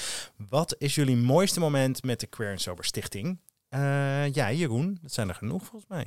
wat 0.49 0.75
is 0.77 0.95
jullie 0.95 1.15
mooiste 1.15 1.59
moment 1.59 2.03
met 2.03 2.19
de 2.19 2.27
Queer 2.27 2.59
Sober 2.59 2.85
Stichting? 2.85 3.39
Uh, 3.69 4.33
ja, 4.33 4.51
Jeroen, 4.51 4.99
dat 5.01 5.13
zijn 5.13 5.29
er 5.29 5.35
genoeg 5.35 5.65
volgens 5.65 5.85
mij. 5.87 6.05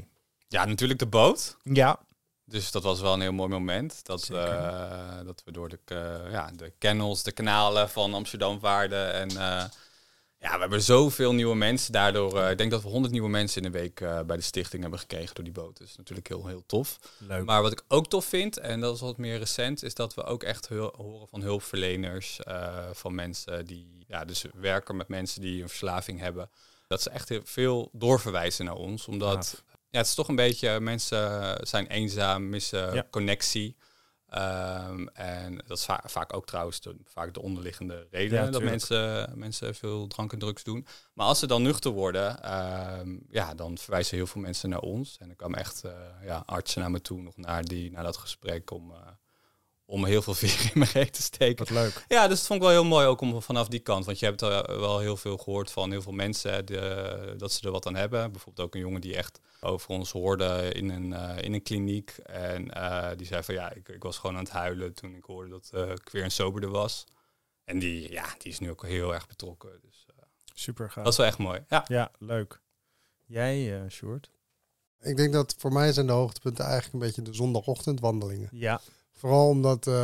Ja, 0.49 0.65
natuurlijk 0.65 0.99
de 0.99 1.07
boot. 1.07 1.57
Ja. 1.63 1.99
Dus 2.45 2.71
dat 2.71 2.83
was 2.83 3.01
wel 3.01 3.13
een 3.13 3.21
heel 3.21 3.33
mooi 3.33 3.49
moment. 3.49 4.05
Dat, 4.05 4.29
uh, 4.33 4.39
dat 5.25 5.43
we 5.45 5.53
door 5.53 5.69
de, 5.69 5.79
uh, 5.93 6.33
ja, 6.33 6.51
de 6.57 6.73
kennels, 6.79 7.23
de 7.23 7.33
kanalen 7.33 7.91
van 7.91 8.15
Amsterdam 8.15 8.61
vaarden. 8.61 9.13
En 9.13 9.29
ja, 10.41 10.53
we 10.55 10.61
hebben 10.61 10.83
zoveel 10.83 11.35
nieuwe 11.35 11.55
mensen. 11.55 11.93
Daardoor, 11.93 12.41
ik 12.41 12.59
denk 12.59 12.71
dat 12.71 12.83
we 12.83 12.89
100 12.89 13.13
nieuwe 13.13 13.29
mensen 13.29 13.63
in 13.63 13.73
de 13.73 13.79
week 13.79 13.99
bij 14.27 14.37
de 14.37 14.43
stichting 14.43 14.83
hebben 14.83 15.01
gekregen 15.01 15.35
door 15.35 15.45
die 15.45 15.53
boot. 15.53 15.77
Dus 15.77 15.97
natuurlijk 15.97 16.29
heel, 16.29 16.47
heel 16.47 16.63
tof. 16.67 16.99
Leuk. 17.19 17.45
Maar 17.45 17.63
wat 17.63 17.73
ik 17.73 17.83
ook 17.89 18.07
tof 18.07 18.25
vind, 18.25 18.59
en 18.59 18.81
dat 18.81 18.95
is 18.95 19.01
wat 19.01 19.17
meer 19.17 19.39
recent, 19.39 19.83
is 19.83 19.95
dat 19.95 20.15
we 20.15 20.25
ook 20.25 20.43
echt 20.43 20.69
horen 20.69 21.29
van 21.29 21.43
hulpverleners. 21.43 22.39
van 22.93 23.15
mensen 23.15 23.67
die 23.67 24.05
ja, 24.07 24.25
dus 24.25 24.45
werken 24.55 24.97
met 24.97 25.09
mensen 25.09 25.41
die 25.41 25.63
een 25.63 25.69
verslaving 25.69 26.21
hebben. 26.21 26.51
Dat 26.87 27.03
ze 27.03 27.11
echt 27.11 27.29
heel 27.29 27.43
veel 27.45 27.89
doorverwijzen 27.93 28.65
naar 28.65 28.75
ons. 28.75 29.07
Omdat 29.07 29.63
ja, 29.91 29.99
het 29.99 30.07
is 30.07 30.15
toch 30.15 30.29
een 30.29 30.37
beetje, 30.37 30.81
mensen 30.81 31.57
zijn 31.67 31.87
eenzaam, 31.87 32.49
missen 32.49 33.07
connectie. 33.11 33.77
Um, 34.35 35.09
en 35.09 35.63
dat 35.67 35.79
is 35.79 35.85
va 35.85 36.01
vaak 36.05 36.35
ook 36.35 36.47
trouwens 36.47 36.81
de, 36.81 36.97
vaak 37.05 37.35
de 37.35 37.43
onderliggende 37.43 38.07
reden 38.11 38.45
ja, 38.45 38.51
dat 38.51 38.63
mensen, 38.63 39.33
mensen 39.39 39.75
veel 39.75 40.07
drank 40.07 40.33
en 40.33 40.39
drugs 40.39 40.63
doen. 40.63 40.87
Maar 41.15 41.27
als 41.27 41.39
ze 41.39 41.47
dan 41.47 41.63
nuchter 41.63 41.91
worden, 41.91 42.53
um, 43.01 43.27
ja, 43.31 43.55
dan 43.55 43.79
verwijzen 43.79 44.17
heel 44.17 44.27
veel 44.27 44.41
mensen 44.41 44.69
naar 44.69 44.81
ons. 44.81 45.17
En 45.19 45.29
er 45.29 45.37
kwamen 45.37 45.59
echt 45.59 45.85
uh, 45.85 45.93
ja, 46.25 46.43
artsen 46.47 46.81
naar 46.81 46.91
me 46.91 47.01
toe, 47.01 47.23
nog 47.23 47.37
naar, 47.37 47.65
die, 47.65 47.91
naar 47.91 48.05
dat 48.05 48.17
gesprek 48.17 48.71
om... 48.71 48.91
Uh, 48.91 48.97
om 49.91 50.05
heel 50.05 50.23
veel 50.23 50.35
vier 50.35 50.71
in 50.73 50.79
mijn 50.79 50.91
reet 50.91 51.13
te 51.13 51.23
steken. 51.23 51.59
Wat 51.59 51.71
leuk. 51.71 52.05
Ja, 52.09 52.29
dus 52.29 52.39
dat 52.39 52.47
vond 52.47 52.61
ik 52.61 52.67
wel 52.67 52.75
heel 52.75 52.89
mooi 52.89 53.07
ook 53.07 53.21
om 53.21 53.43
vanaf 53.43 53.69
die 53.69 53.81
kant. 53.81 54.05
Want 54.05 54.19
je 54.19 54.27
hebt 54.27 54.41
er 54.41 54.81
wel 54.81 54.99
heel 54.99 55.17
veel 55.17 55.37
gehoord 55.37 55.71
van 55.71 55.91
heel 55.91 56.03
veel 56.03 56.13
mensen 56.13 56.67
de, 56.67 57.35
dat 57.37 57.53
ze 57.53 57.67
er 57.67 57.73
wat 57.73 57.87
aan 57.87 57.95
hebben. 57.95 58.33
Bijvoorbeeld 58.33 58.67
ook 58.67 58.75
een 58.75 58.81
jongen 58.81 59.01
die 59.01 59.17
echt 59.17 59.41
over 59.61 59.91
ons 59.91 60.13
hoorde 60.13 60.73
in 60.73 60.91
een, 60.91 61.11
uh, 61.11 61.37
in 61.41 61.53
een 61.53 61.63
kliniek. 61.63 62.11
En 62.11 62.67
uh, 62.77 63.09
die 63.17 63.27
zei 63.27 63.43
van 63.43 63.55
ja, 63.55 63.73
ik, 63.73 63.89
ik, 63.89 64.03
was 64.03 64.19
gewoon 64.19 64.37
aan 64.37 64.43
het 64.43 64.53
huilen 64.53 64.95
toen 64.95 65.15
ik 65.15 65.25
hoorde 65.25 65.51
dat 65.51 65.71
uh, 65.75 65.91
ik 65.91 66.09
weer 66.13 66.25
een 66.25 66.31
soberder 66.31 66.71
was. 66.71 67.05
En 67.65 67.79
die, 67.79 68.13
ja, 68.13 68.27
die 68.39 68.53
is 68.53 68.59
nu 68.59 68.71
ook 68.71 68.87
heel 68.87 69.15
erg 69.15 69.27
betrokken. 69.27 69.81
Dus, 69.83 70.07
Super 70.55 70.91
gaaf. 70.91 71.05
Dat 71.05 71.13
is 71.13 71.19
wel 71.19 71.27
echt 71.27 71.39
mooi. 71.39 71.65
Ja, 71.69 71.85
ja 71.89 72.11
leuk. 72.19 72.61
Jij, 73.27 73.83
uh, 73.83 73.91
Sjoerd? 73.91 74.31
Ik 75.01 75.17
denk 75.17 75.33
dat 75.33 75.55
voor 75.59 75.73
mij 75.73 75.93
zijn 75.93 76.07
de 76.07 76.13
hoogtepunten 76.13 76.65
eigenlijk 76.65 76.95
een 76.95 77.01
beetje 77.01 77.23
de 77.23 77.35
zondagochtendwandelingen. 77.35 78.49
Ja. 78.53 78.81
Vooral 79.21 79.49
omdat, 79.49 79.87
uh, 79.87 79.95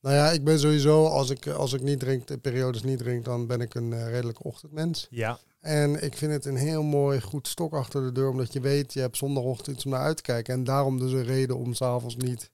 nou 0.00 0.14
ja, 0.14 0.30
ik 0.30 0.44
ben 0.44 0.58
sowieso, 0.58 1.06
als 1.06 1.30
ik, 1.30 1.46
als 1.46 1.72
ik 1.72 1.82
niet 1.82 2.00
drink, 2.00 2.26
de 2.26 2.38
periodes 2.38 2.82
niet 2.82 2.98
drink, 2.98 3.24
dan 3.24 3.46
ben 3.46 3.60
ik 3.60 3.74
een 3.74 3.92
uh, 3.92 4.08
redelijke 4.10 4.42
ochtendmens. 4.42 5.06
Ja. 5.10 5.38
En 5.60 6.02
ik 6.02 6.16
vind 6.16 6.32
het 6.32 6.44
een 6.44 6.56
heel 6.56 6.82
mooi, 6.82 7.20
goed 7.20 7.48
stok 7.48 7.74
achter 7.74 8.02
de 8.02 8.12
deur, 8.12 8.28
omdat 8.28 8.52
je 8.52 8.60
weet, 8.60 8.92
je 8.92 9.00
hebt 9.00 9.16
zondagochtend 9.16 9.84
om 9.84 9.90
naar 9.90 10.00
uit 10.00 10.16
te 10.16 10.22
kijken. 10.22 10.54
En 10.54 10.64
daarom 10.64 10.98
dus 10.98 11.12
een 11.12 11.24
reden 11.24 11.56
om 11.56 11.74
s'avonds 11.74 12.16
niet... 12.16 12.50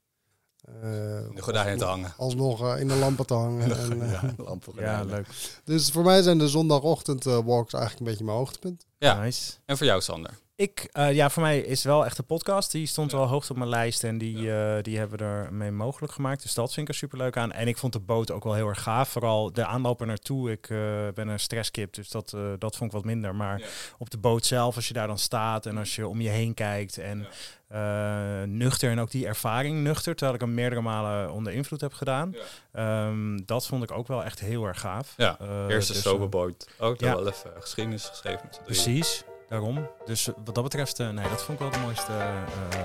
Uh, 0.82 1.26
in 1.28 1.34
de 1.34 1.42
gordijnen 1.42 1.78
te 1.78 1.84
hangen. 1.84 2.14
Alsnog 2.16 2.62
uh, 2.62 2.80
in 2.80 2.88
de 2.88 2.94
lampen 2.94 3.26
te 3.26 3.34
hangen. 3.34 3.68
De, 3.68 3.74
en, 3.74 4.02
uh, 4.02 4.12
ja, 4.12 4.34
lampen 4.44 4.72
ja, 4.76 5.04
leuk. 5.04 5.26
Dus 5.64 5.90
voor 5.90 6.04
mij 6.04 6.22
zijn 6.22 6.38
de 6.38 6.48
zondagochtend 6.48 7.24
walks 7.24 7.72
eigenlijk 7.72 7.98
een 7.98 8.06
beetje 8.06 8.24
mijn 8.24 8.36
hoogtepunt. 8.36 8.86
Ja, 8.98 9.20
nice. 9.20 9.52
en 9.64 9.76
voor 9.76 9.86
jou 9.86 10.00
Sander? 10.00 10.38
Ik, 10.62 10.88
uh, 10.92 11.12
ja, 11.12 11.30
voor 11.30 11.42
mij 11.42 11.58
is 11.58 11.84
wel 11.84 12.04
echt 12.04 12.16
de 12.16 12.22
podcast. 12.22 12.72
Die 12.72 12.86
stond 12.86 13.12
wel 13.12 13.26
hoogst 13.26 13.50
op 13.50 13.56
mijn 13.56 13.68
lijst 13.68 14.04
en 14.04 14.18
die, 14.18 14.40
ja. 14.40 14.76
uh, 14.76 14.82
die 14.82 14.98
hebben 14.98 15.18
we 15.18 15.24
er 15.24 15.52
mee 15.52 15.70
mogelijk 15.70 16.12
gemaakt. 16.12 16.42
Dus 16.42 16.54
dat 16.54 16.72
vind 16.72 16.88
ik 16.88 16.92
er 16.92 16.98
super 16.98 17.18
leuk 17.18 17.36
aan. 17.36 17.52
En 17.52 17.68
ik 17.68 17.76
vond 17.76 17.92
de 17.92 18.00
boot 18.00 18.30
ook 18.30 18.44
wel 18.44 18.54
heel 18.54 18.68
erg 18.68 18.82
gaaf. 18.82 19.08
Vooral 19.08 19.52
de 19.52 19.64
aanloop 19.64 20.00
er 20.00 20.06
naartoe. 20.06 20.50
Ik 20.50 20.68
uh, 20.68 20.78
ben 21.14 21.28
een 21.28 21.40
stresskip, 21.40 21.94
dus 21.94 22.08
dat, 22.08 22.36
dat 22.58 22.76
vond 22.76 22.90
ik 22.90 22.96
wat 22.96 23.04
minder. 23.04 23.34
Maar 23.34 23.58
ja. 23.58 23.66
op 23.98 24.10
de 24.10 24.18
boot 24.18 24.46
zelf, 24.46 24.76
als 24.76 24.88
je 24.88 24.94
daar 24.94 25.06
dan 25.06 25.18
staat 25.18 25.66
en 25.66 25.78
als 25.78 25.94
je 25.94 26.06
om 26.08 26.20
je 26.20 26.28
heen 26.28 26.54
kijkt 26.54 26.98
en 26.98 27.26
ja. 27.70 28.44
nuchter 28.44 28.90
en 28.90 29.00
ook 29.00 29.10
die 29.10 29.26
ervaring 29.26 29.82
nuchter, 29.82 30.14
terwijl 30.14 30.34
ik 30.34 30.40
hem 30.40 30.54
meerdere 30.54 30.80
malen 30.80 31.32
onder 31.32 31.52
invloed 31.52 31.80
heb 31.80 31.92
gedaan. 31.92 32.34
Um, 32.72 33.44
dat 33.46 33.66
vond 33.66 33.82
ik 33.82 33.90
ook 33.90 34.06
wel 34.06 34.24
echt 34.24 34.40
heel 34.40 34.64
erg 34.64 34.80
gaaf. 34.80 35.14
Ja, 35.16 35.38
eerste 35.68 35.92
dus, 35.92 36.02
soberboot. 36.02 36.68
Ook 36.78 37.00
ja. 37.00 37.14
wel 37.14 37.26
even 37.28 37.50
geschiedenis 37.58 38.04
geschreven. 38.04 38.40
Met 38.44 38.60
Precies. 38.64 39.24
Daarom. 39.52 39.88
Dus 40.04 40.28
wat 40.44 40.54
dat 40.54 40.64
betreft, 40.64 41.00
uh, 41.00 41.08
nee, 41.08 41.28
dat 41.28 41.42
vond 41.42 41.50
ik 41.50 41.58
wel 41.58 41.70
de 41.70 41.78
mooiste. 41.78 42.12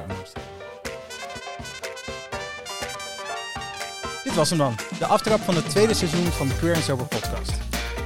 Mooiste. 0.08 0.40
Dit 4.24 4.36
was 4.36 4.50
hem 4.50 4.58
dan. 4.58 4.76
De 5.00 5.06
aftrap 5.06 5.40
van 5.40 5.56
het 5.56 5.70
tweede 5.70 5.94
seizoen 5.94 6.26
van 6.26 6.48
de 6.48 6.56
Queer 6.58 6.76
Sober 6.76 7.06
podcast. 7.06 7.52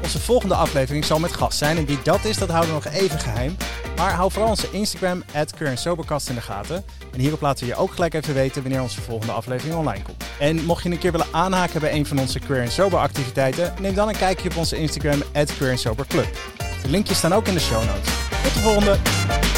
Onze 0.04 0.20
volgende 0.20 0.56
aflevering 0.56 1.06
zal 1.06 1.20
met 1.20 1.34
gast 1.34 1.58
zijn. 1.58 1.78
En 1.78 1.86
wie 1.86 2.02
dat 2.04 2.26
is, 2.26 2.38
dat 2.38 2.50
houden 2.50 2.76
we 2.76 2.82
nog 2.84 2.94
even 2.94 3.20
geheim. 3.20 3.56
Maar 3.96 4.14
hou 4.14 4.32
vooral 4.32 4.50
onze 4.50 4.72
Instagram, 4.72 5.24
Sobercast 5.74 6.30
in 6.30 6.36
de 6.36 6.42
gaten. 6.42 6.84
En 7.14 7.20
hierop 7.20 7.42
laten 7.42 7.66
we 7.66 7.72
je 7.72 7.80
ook 7.80 7.92
gelijk 7.92 8.14
even 8.14 8.34
weten 8.34 8.62
wanneer 8.62 8.82
onze 8.82 9.02
volgende 9.02 9.34
aflevering 9.34 9.76
online 9.76 10.04
komt. 10.04 10.24
En 10.40 10.66
mocht 10.66 10.84
je 10.84 10.90
een 10.90 10.98
keer 10.98 11.12
willen 11.12 11.28
aanhaken 11.32 11.80
bij 11.80 11.94
een 11.94 12.06
van 12.06 12.20
onze 12.20 12.40
Queer 12.40 12.72
Sober 12.72 13.00
activiteiten, 13.00 13.74
neem 13.80 13.94
dan 13.94 14.08
een 14.08 14.18
kijkje 14.18 14.50
op 14.50 14.58
onze 14.58 14.78
Instagram, 14.78 15.24
Queer 15.58 15.78
Sober 15.78 16.08
Club. 16.08 16.38
De 16.84 16.90
linkjes 16.90 17.18
staan 17.18 17.34
ook 17.34 17.48
in 17.48 17.54
de 17.54 17.60
show 17.60 17.86
notes. 17.86 18.21
Tot 18.44 18.54
de 18.54 18.60
volgende! 18.60 19.51